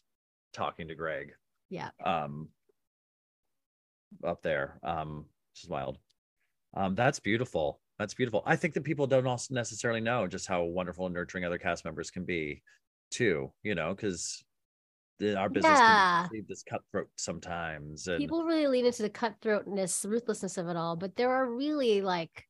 talking 0.54 0.88
to 0.90 0.96
Greg. 0.96 1.34
Yeah. 1.70 1.90
Um. 2.04 2.50
Up 4.26 4.42
there, 4.42 4.80
um, 4.84 5.26
which 5.58 5.64
is 5.64 5.70
wild. 5.70 5.98
Um, 6.76 6.94
that's 6.96 7.20
beautiful. 7.20 7.82
That's 7.98 8.14
beautiful. 8.14 8.44
I 8.46 8.56
think 8.56 8.76
that 8.76 8.84
people 8.84 9.08
don't 9.08 9.26
also 9.26 9.54
necessarily 9.56 10.02
know 10.02 10.28
just 10.28 10.48
how 10.48 10.64
wonderful 10.64 11.08
and 11.08 11.16
nurturing 11.16 11.46
other 11.46 11.58
cast 11.58 11.84
members 11.84 12.12
can 12.12 12.26
be, 12.26 12.62
too. 13.10 13.52
You 13.64 13.74
know, 13.74 13.96
because 13.96 14.44
our 15.36 15.50
business 15.50 15.80
Yeah. 15.80 16.28
can 16.28 16.30
be 16.32 16.46
this 16.48 16.62
cutthroat 16.62 17.10
sometimes. 17.16 18.08
And 18.08 18.20
People 18.20 18.44
really 18.44 18.68
lean 18.68 18.86
into 18.86 19.02
the 19.02 19.10
cutthroatness, 19.10 20.06
ruthlessness 20.06 20.58
of 20.58 20.68
it 20.68 20.76
all, 20.76 20.96
but 20.96 21.16
there 21.16 21.32
are 21.32 21.50
really 21.50 22.02
like 22.02 22.46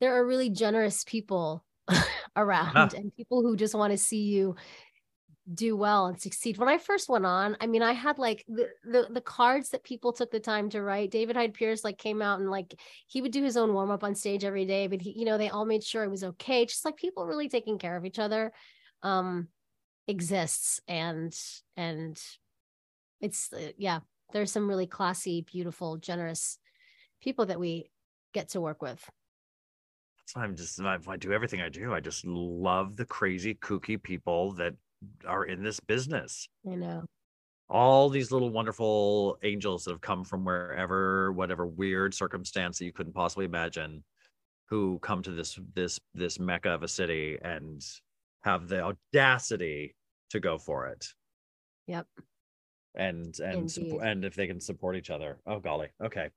there 0.00 0.14
are 0.14 0.26
really 0.26 0.50
generous 0.50 1.04
people 1.04 1.64
around 2.36 2.92
and 2.94 3.14
people 3.16 3.42
who 3.42 3.56
just 3.56 3.74
want 3.74 3.92
to 3.92 3.98
see 3.98 4.22
you 4.22 4.56
do 5.52 5.76
well 5.76 6.06
and 6.06 6.20
succeed. 6.20 6.58
When 6.58 6.68
I 6.68 6.78
first 6.78 7.08
went 7.08 7.24
on, 7.24 7.56
I 7.60 7.66
mean, 7.66 7.82
I 7.82 7.92
had 7.92 8.18
like 8.18 8.44
the, 8.48 8.68
the 8.84 9.06
the 9.10 9.20
cards 9.20 9.70
that 9.70 9.84
people 9.84 10.12
took 10.12 10.30
the 10.30 10.40
time 10.40 10.70
to 10.70 10.82
write. 10.82 11.10
David 11.10 11.36
Hyde 11.36 11.54
Pierce 11.54 11.84
like 11.84 11.98
came 11.98 12.20
out 12.20 12.40
and 12.40 12.50
like 12.50 12.74
he 13.06 13.22
would 13.22 13.32
do 13.32 13.44
his 13.44 13.56
own 13.56 13.72
warm 13.72 13.90
up 13.90 14.02
on 14.02 14.14
stage 14.14 14.44
every 14.44 14.64
day, 14.64 14.86
but 14.88 15.00
he, 15.00 15.12
you 15.18 15.24
know, 15.24 15.38
they 15.38 15.50
all 15.50 15.64
made 15.64 15.84
sure 15.84 16.02
it 16.02 16.10
was 16.10 16.24
okay. 16.24 16.66
Just 16.66 16.84
like 16.84 16.96
people 16.96 17.26
really 17.26 17.48
taking 17.48 17.78
care 17.78 17.96
of 17.96 18.04
each 18.04 18.18
other 18.18 18.52
um 19.02 19.48
exists 20.08 20.80
and 20.88 21.36
and 21.76 22.20
it's 23.20 23.52
uh, 23.52 23.72
yeah, 23.78 24.00
there's 24.32 24.52
some 24.52 24.68
really 24.68 24.86
classy, 24.86 25.42
beautiful, 25.42 25.96
generous 25.96 26.58
people 27.20 27.46
that 27.46 27.60
we 27.60 27.90
get 28.34 28.50
to 28.50 28.60
work 28.60 28.82
with. 28.82 29.08
I'm 30.34 30.56
just 30.56 30.80
I, 30.80 30.98
I 31.06 31.16
do 31.16 31.32
everything 31.32 31.60
I 31.60 31.68
do. 31.68 31.94
I 31.94 32.00
just 32.00 32.24
love 32.24 32.96
the 32.96 33.04
crazy 33.04 33.54
kooky 33.54 34.02
people 34.02 34.52
that 34.54 34.74
are 35.26 35.44
in 35.44 35.62
this 35.62 35.80
business. 35.80 36.48
I 36.70 36.74
know. 36.74 37.04
All 37.68 38.08
these 38.08 38.30
little 38.30 38.50
wonderful 38.50 39.38
angels 39.42 39.84
that 39.84 39.90
have 39.90 40.00
come 40.00 40.24
from 40.24 40.44
wherever, 40.44 41.32
whatever 41.32 41.66
weird 41.66 42.14
circumstance 42.14 42.78
that 42.78 42.84
you 42.84 42.92
couldn't 42.92 43.12
possibly 43.12 43.44
imagine, 43.44 44.04
who 44.68 44.98
come 45.00 45.22
to 45.22 45.32
this 45.32 45.58
this 45.74 45.98
this 46.14 46.38
mecca 46.38 46.70
of 46.70 46.82
a 46.82 46.88
city 46.88 47.38
and 47.42 47.84
have 48.42 48.68
the 48.68 48.82
audacity 48.82 49.94
to 50.30 50.40
go 50.40 50.58
for 50.58 50.86
it. 50.86 51.06
Yep. 51.88 52.06
And 52.94 53.38
and 53.40 53.76
and 53.76 54.24
if 54.24 54.34
they 54.34 54.46
can 54.46 54.60
support 54.60 54.96
each 54.96 55.10
other. 55.10 55.38
Oh 55.46 55.58
golly. 55.58 55.88
Okay. 56.02 56.30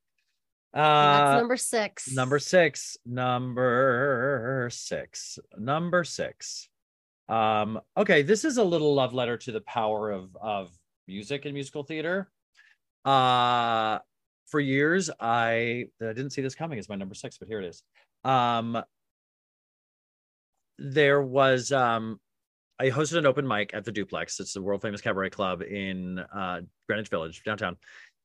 And 0.73 0.83
that's 0.83 1.35
Uh 1.35 1.37
number 1.39 1.57
six. 1.57 2.11
Number 2.13 2.39
six. 2.39 2.97
Number 3.05 4.69
six. 4.71 5.39
Number 5.57 6.03
six. 6.03 6.69
Um, 7.29 7.79
okay, 7.95 8.23
this 8.23 8.43
is 8.43 8.57
a 8.57 8.63
little 8.63 8.93
love 8.95 9.13
letter 9.13 9.37
to 9.37 9.51
the 9.51 9.61
power 9.61 10.09
of 10.11 10.35
of 10.35 10.71
music 11.07 11.45
and 11.45 11.53
musical 11.53 11.83
theater. 11.83 12.29
Uh 13.05 13.99
for 14.47 14.59
years, 14.59 15.09
I 15.19 15.85
I 16.01 16.13
didn't 16.13 16.31
see 16.31 16.41
this 16.41 16.55
coming 16.55 16.79
as 16.79 16.89
my 16.89 16.95
number 16.95 17.15
six, 17.15 17.37
but 17.37 17.47
here 17.47 17.61
it 17.61 17.67
is. 17.67 17.83
Um 18.23 18.83
there 20.79 21.21
was 21.21 21.71
um 21.71 22.19
I 22.79 22.89
hosted 22.89 23.17
an 23.17 23.25
open 23.25 23.45
mic 23.47 23.73
at 23.73 23.83
the 23.83 23.91
Duplex. 23.91 24.39
It's 24.39 24.53
the 24.53 24.61
world 24.61 24.81
famous 24.81 25.01
cabaret 25.01 25.31
club 25.31 25.61
in 25.61 26.17
uh, 26.19 26.61
Greenwich 26.87 27.09
Village, 27.09 27.43
downtown, 27.43 27.75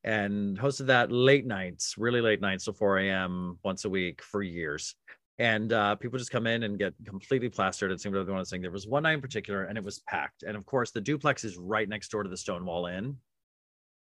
and 0.05 0.57
hosted 0.57 0.87
that 0.87 1.11
late 1.11 1.45
nights, 1.45 1.97
really 1.99 2.21
late 2.21 2.41
nights, 2.41 2.65
till 2.65 2.73
4 2.73 2.99
a.m. 2.99 3.59
once 3.65 3.85
a 3.85 3.91
week 3.91 4.23
for 4.23 4.45
years. 4.45 4.95
And 5.39 5.73
uh, 5.73 5.97
people 5.97 6.19
just 6.19 6.31
come 6.31 6.47
in 6.47 6.63
and 6.63 6.79
get 6.79 6.95
completely 7.07 7.49
plastered 7.49 7.91
and 7.91 8.01
sing 8.01 8.13
whatever 8.13 8.27
they 8.27 8.33
want 8.33 8.45
to 8.45 8.49
sing. 8.49 8.63
There 8.63 8.71
was 8.71 8.87
one 8.87 9.03
night 9.03 9.15
in 9.15 9.21
particular, 9.21 9.65
and 9.65 9.77
it 9.77 9.83
was 9.83 9.99
packed. 10.01 10.45
And 10.45 10.57
of 10.57 10.65
course, 10.65 10.93
the 10.93 11.01
Duplex 11.01 11.43
is 11.43 11.57
right 11.57 11.89
next 11.89 12.11
door 12.11 12.23
to 12.23 12.29
the 12.29 12.37
Stonewall 12.37 12.87
Inn, 12.87 13.17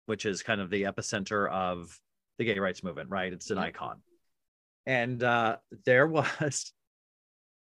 which 0.06 0.26
is 0.26 0.42
kind 0.42 0.60
of 0.60 0.68
the 0.68 0.82
epicenter 0.82 1.50
of 1.50 1.98
the 2.38 2.44
gay 2.44 2.58
rights 2.58 2.84
movement, 2.84 3.08
right? 3.08 3.32
It's 3.32 3.50
an 3.50 3.58
icon. 3.58 4.00
And 4.84 5.22
uh, 5.22 5.56
there 5.86 6.06
was 6.08 6.72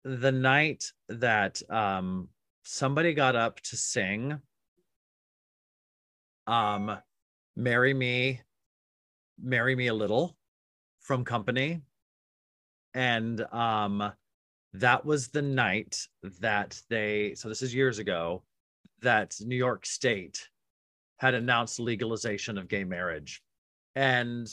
the 0.05 0.33
night 0.33 0.85
that 1.09 1.63
um, 1.71 2.29
somebody 2.65 3.15
got 3.15 3.37
up 3.37 3.61
to 3.61 3.77
sing 3.77 4.41
um 6.47 6.99
marry 7.57 7.95
me 7.95 8.41
marry 9.43 9.75
me 9.75 9.87
a 9.87 9.95
little 9.95 10.37
from 11.01 11.25
company 11.25 11.81
and 12.95 13.41
um 13.53 14.13
that 14.73 15.05
was 15.05 15.29
the 15.29 15.43
night 15.43 16.07
that 16.41 16.81
they 16.89 17.35
so 17.37 17.49
this 17.49 17.63
is 17.63 17.75
years 17.75 17.99
ago 17.99 18.43
that 19.03 19.37
new 19.41 19.57
york 19.57 19.85
state 19.87 20.49
had 21.19 21.35
announced 21.35 21.81
legalization 21.81 22.59
of 22.59 22.69
gay 22.69 22.85
marriage. 22.85 23.43
And 23.95 24.53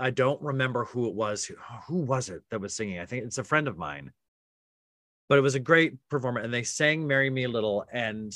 i 0.00 0.10
don't 0.10 0.40
remember 0.40 0.84
who 0.86 1.06
it 1.06 1.14
was 1.14 1.44
who, 1.44 1.54
who 1.86 1.98
was 1.98 2.28
it 2.30 2.42
that 2.50 2.60
was 2.60 2.74
singing. 2.74 2.98
I 2.98 3.06
think 3.06 3.24
it's 3.24 3.38
a 3.38 3.44
friend 3.44 3.68
of 3.68 3.76
mine. 3.76 4.12
But 5.28 5.38
it 5.38 5.42
was 5.42 5.54
a 5.54 5.60
great 5.60 5.96
performance 6.08 6.44
and 6.44 6.54
they 6.54 6.62
sang 6.62 7.06
marry 7.06 7.30
me 7.30 7.44
a 7.44 7.48
little 7.48 7.84
and 7.92 8.32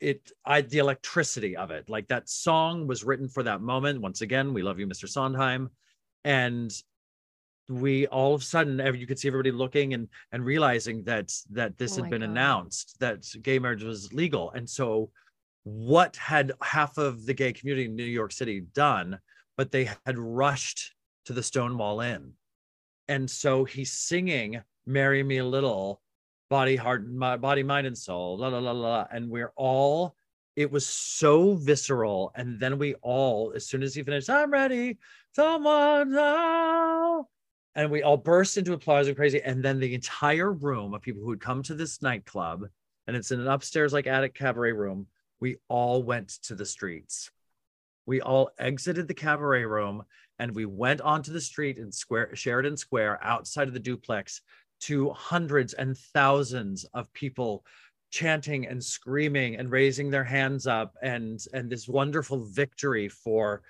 it 0.00 0.32
i 0.44 0.60
the 0.60 0.78
electricity 0.78 1.56
of 1.56 1.70
it 1.70 1.88
like 1.88 2.08
that 2.08 2.28
song 2.28 2.86
was 2.86 3.04
written 3.04 3.28
for 3.28 3.42
that 3.42 3.60
moment. 3.60 4.00
Once 4.00 4.20
again 4.20 4.54
we 4.54 4.62
love 4.62 4.78
you 4.78 4.86
mr 4.86 5.08
sondheim. 5.08 5.70
And 6.24 6.72
we 7.68 8.06
all 8.08 8.34
of 8.34 8.42
a 8.42 8.44
sudden 8.44 8.78
you 8.94 9.06
could 9.06 9.18
see 9.18 9.28
everybody 9.28 9.50
looking 9.50 9.94
and 9.94 10.08
and 10.32 10.44
realizing 10.44 11.02
that 11.04 11.32
that 11.50 11.78
this 11.78 11.98
Oh 11.98 12.02
had 12.02 12.10
been 12.10 12.20
God. 12.20 12.30
announced 12.30 12.96
that 13.00 13.24
gay 13.42 13.58
marriage 13.58 13.82
was 13.82 14.12
legal. 14.12 14.50
And 14.50 14.68
so 14.68 15.10
what 15.62 16.16
had 16.16 16.52
half 16.62 16.98
of 16.98 17.24
the 17.24 17.32
gay 17.32 17.52
community 17.52 17.86
in 17.86 17.96
new 17.96 18.04
york 18.04 18.32
city 18.32 18.60
done 18.74 19.18
but 19.56 19.70
they 19.70 19.88
had 20.04 20.18
rushed 20.18 20.94
to 21.24 21.32
the 21.32 21.42
stonewall 21.42 22.00
inn. 22.00 22.32
And 23.08 23.30
so 23.30 23.64
he's 23.64 23.92
singing 23.92 24.60
marry 24.84 25.22
me 25.22 25.38
a 25.38 25.44
little 25.44 26.02
body 26.50 26.76
heart 26.76 27.08
my 27.10 27.38
body 27.38 27.62
mind 27.62 27.86
and 27.86 27.96
soul 27.96 28.36
la 28.38 28.48
la 28.48 28.58
la 28.58 28.72
la 28.72 29.06
and 29.10 29.30
we're 29.30 29.52
all 29.56 30.14
it 30.56 30.70
was 30.70 30.86
so 30.86 31.54
visceral. 31.54 32.30
And 32.36 32.60
then 32.60 32.78
we 32.78 32.94
all 32.96 33.52
as 33.56 33.66
soon 33.66 33.82
as 33.82 33.94
he 33.94 34.02
finished 34.02 34.28
i'm 34.28 34.50
ready 34.50 34.98
someone 35.32 36.12
now 36.12 37.26
and 37.74 37.90
we 37.90 38.02
all 38.02 38.16
burst 38.16 38.56
into 38.56 38.72
applause 38.72 39.08
and 39.08 39.16
crazy 39.16 39.40
and 39.42 39.62
then 39.62 39.80
the 39.80 39.94
entire 39.94 40.52
room 40.52 40.94
of 40.94 41.02
people 41.02 41.22
who 41.22 41.30
had 41.30 41.40
come 41.40 41.62
to 41.62 41.74
this 41.74 42.02
nightclub 42.02 42.66
and 43.06 43.16
it's 43.16 43.30
in 43.30 43.40
an 43.40 43.48
upstairs 43.48 43.92
like 43.92 44.06
attic 44.06 44.34
cabaret 44.34 44.72
room 44.72 45.06
we 45.44 45.56
all 45.68 46.02
went 46.02 46.28
to 46.44 46.54
the 46.54 46.64
streets. 46.64 47.30
We 48.06 48.22
all 48.22 48.48
exited 48.58 49.08
the 49.08 49.12
cabaret 49.12 49.64
room 49.64 50.04
and 50.38 50.54
we 50.54 50.64
went 50.64 51.02
onto 51.02 51.32
the 51.32 51.40
street 51.40 51.76
in 51.76 51.92
square 51.92 52.34
sheridan 52.34 52.78
square 52.78 53.22
outside 53.22 53.68
of 53.68 53.74
the 53.74 53.80
duplex 53.80 54.40
to 54.80 55.10
hundreds 55.10 55.74
and 55.74 55.98
thousands 55.98 56.84
of 56.94 57.12
people 57.12 57.64
chanting 58.10 58.66
and 58.66 58.82
screaming 58.82 59.56
and 59.56 59.70
raising 59.70 60.08
their 60.08 60.24
hands 60.24 60.66
up 60.66 60.94
and 61.02 61.44
and 61.52 61.68
this 61.68 61.86
wonderful 61.86 62.44
victory 62.46 63.10
for 63.10 63.62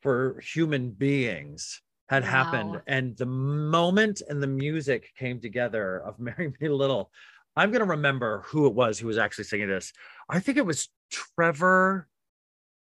for 0.00 0.40
human 0.40 0.90
beings 0.90 1.82
had 2.08 2.24
happened 2.24 2.82
and 2.86 3.16
the 3.16 3.26
moment 3.26 4.20
and 4.28 4.42
the 4.42 4.46
music 4.46 5.12
came 5.18 5.40
together 5.40 5.98
of 5.98 6.18
Marry 6.18 6.52
Me 6.60 6.68
Little. 6.68 7.10
I'm 7.56 7.70
going 7.70 7.80
to 7.80 7.86
remember 7.86 8.42
who 8.46 8.66
it 8.66 8.74
was 8.74 8.98
who 8.98 9.06
was 9.06 9.18
actually 9.18 9.44
singing 9.44 9.68
this. 9.68 9.92
I 10.28 10.40
think 10.40 10.58
it 10.58 10.66
was 10.66 10.88
Trevor. 11.10 12.08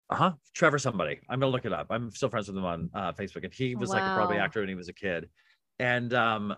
Uh 0.10 0.16
huh. 0.16 0.32
Trevor, 0.54 0.78
somebody. 0.78 1.20
I'm 1.30 1.40
going 1.40 1.52
to 1.52 1.56
look 1.56 1.66
it 1.66 1.74
up. 1.74 1.88
I'm 1.90 2.12
still 2.12 2.30
friends 2.30 2.48
with 2.48 2.58
him 2.58 2.66
on 2.66 2.90
uh, 2.94 3.14
Facebook, 3.14 3.44
and 3.44 3.54
he 3.54 3.76
was 3.76 3.90
like 3.90 4.04
a 4.04 4.14
Broadway 4.16 4.38
actor 4.38 4.60
when 4.60 4.70
he 4.70 4.76
was 4.76 4.90
a 4.90 4.94
kid. 4.94 5.30
And 5.80 6.14
um, 6.14 6.54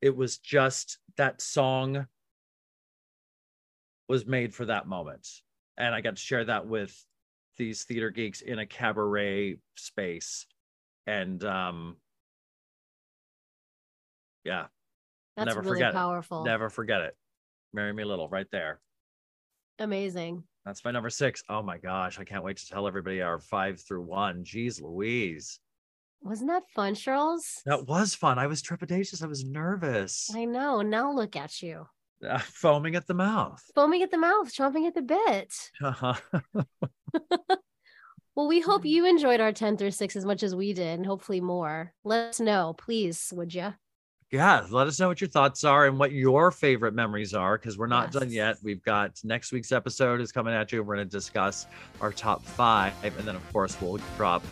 it 0.00 0.16
was 0.16 0.38
just 0.38 0.98
that 1.16 1.42
song 1.42 2.06
was 4.08 4.26
made 4.26 4.54
for 4.54 4.66
that 4.66 4.86
moment. 4.86 5.28
And 5.76 5.94
I 5.94 6.00
got 6.00 6.16
to 6.16 6.22
share 6.22 6.44
that 6.44 6.66
with 6.66 6.94
these 7.56 7.84
theater 7.84 8.10
geeks 8.10 8.40
in 8.40 8.58
a 8.58 8.66
cabaret 8.66 9.56
space. 9.76 10.46
And 11.06 11.42
um, 11.44 11.96
yeah, 14.44 14.66
That's 15.36 15.48
Never 15.48 15.60
really 15.60 15.80
forget 15.82 15.94
it. 15.94 16.44
never 16.44 16.70
forget 16.70 17.02
it. 17.02 17.16
Marry 17.72 17.92
Me 17.92 18.04
Little, 18.04 18.28
right 18.28 18.46
there. 18.52 18.80
Amazing. 19.78 20.44
That's 20.64 20.84
my 20.84 20.90
number 20.90 21.10
six. 21.10 21.42
Oh 21.48 21.62
my 21.62 21.78
gosh, 21.78 22.18
I 22.20 22.24
can't 22.24 22.44
wait 22.44 22.58
to 22.58 22.68
tell 22.68 22.86
everybody 22.86 23.20
our 23.20 23.38
five 23.40 23.80
through 23.80 24.02
one. 24.02 24.44
Jeez 24.44 24.80
Louise. 24.80 25.58
Wasn't 26.22 26.48
that 26.50 26.62
fun, 26.74 26.94
Charles? 26.94 27.62
That 27.66 27.88
was 27.88 28.14
fun. 28.14 28.38
I 28.38 28.46
was 28.46 28.62
trepidatious. 28.62 29.24
I 29.24 29.26
was 29.26 29.44
nervous. 29.44 30.30
I 30.32 30.44
know. 30.44 30.80
Now 30.82 31.10
look 31.12 31.34
at 31.34 31.62
you. 31.62 31.86
Uh, 32.24 32.38
foaming 32.38 32.94
at 32.94 33.08
the 33.08 33.14
mouth. 33.14 33.60
Foaming 33.74 34.02
at 34.02 34.12
the 34.12 34.18
mouth, 34.18 34.52
chomping 34.54 34.86
at 34.86 34.94
the 34.94 35.02
bit. 35.02 35.52
Uh-huh. 35.82 36.14
Well, 38.34 38.48
we 38.48 38.60
Mm-hmm. 38.60 38.70
hope 38.70 38.84
you 38.84 39.06
enjoyed 39.06 39.40
our 39.40 39.52
10 39.52 39.76
through 39.76 39.90
6 39.90 40.16
as 40.16 40.24
much 40.24 40.42
as 40.42 40.54
we 40.54 40.72
did, 40.72 40.98
and 40.98 41.06
hopefully 41.06 41.40
more. 41.40 41.92
Let 42.04 42.28
us 42.30 42.40
know, 42.40 42.74
please, 42.78 43.32
would 43.34 43.52
you? 43.54 43.74
yeah, 44.30 44.64
let 44.70 44.86
us 44.86 44.98
know 44.98 45.08
what 45.08 45.20
your 45.20 45.28
thoughts 45.28 45.62
are 45.62 45.86
and 45.86 45.98
what 45.98 46.10
your 46.10 46.50
favorite 46.50 46.94
memories 46.94 47.34
are 47.34 47.58
because 47.58 47.76
we're 47.76 47.86
not 47.86 48.10
done 48.12 48.30
yet. 48.30 48.56
We've 48.62 48.82
got 48.82 49.20
next 49.24 49.52
week's 49.52 49.72
episode 49.72 50.22
is 50.22 50.32
coming 50.32 50.54
at 50.54 50.72
you. 50.72 50.82
We're 50.82 50.94
going 50.96 51.06
to 51.06 51.10
discuss 51.10 51.66
our 52.00 52.12
top 52.12 52.42
five. 52.42 52.94
And 53.04 53.28
then, 53.28 53.36
of 53.36 53.52
course, 53.52 53.78
we'll 53.82 53.98
drop 54.16 54.42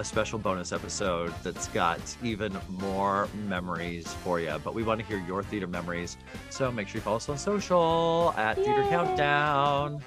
a 0.00 0.04
special 0.04 0.38
bonus 0.38 0.72
episode 0.72 1.30
that's 1.42 1.68
got 1.68 2.00
even 2.24 2.56
more 2.68 3.28
memories 3.46 4.06
for 4.24 4.40
you. 4.40 4.58
But 4.64 4.72
we 4.72 4.82
want 4.82 4.98
to 4.98 5.06
hear 5.06 5.18
your 5.26 5.42
theater 5.42 5.66
memories. 5.66 6.16
So 6.48 6.72
make 6.72 6.88
sure 6.88 7.00
you 7.00 7.02
follow 7.02 7.16
us 7.16 7.28
on 7.28 7.36
social 7.36 8.32
at 8.38 8.56
Yay. 8.56 8.64
Theater 8.64 8.86
Countdown 8.88 10.02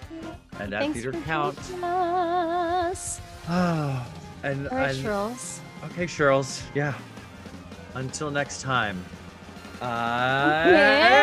and 0.60 0.72
Thanks 0.72 0.98
at 0.98 1.04
Theater 1.04 1.12
Count. 1.26 1.60
Us. 1.84 3.22
And, 4.44 4.68
All 4.68 4.78
right, 4.78 4.90
and 4.94 4.98
Sherls. 5.06 5.62
Okay, 5.86 6.06
Yeah. 6.76 6.94
Until 7.94 8.30
next 8.30 8.62
time. 8.62 9.02
I. 9.82 11.14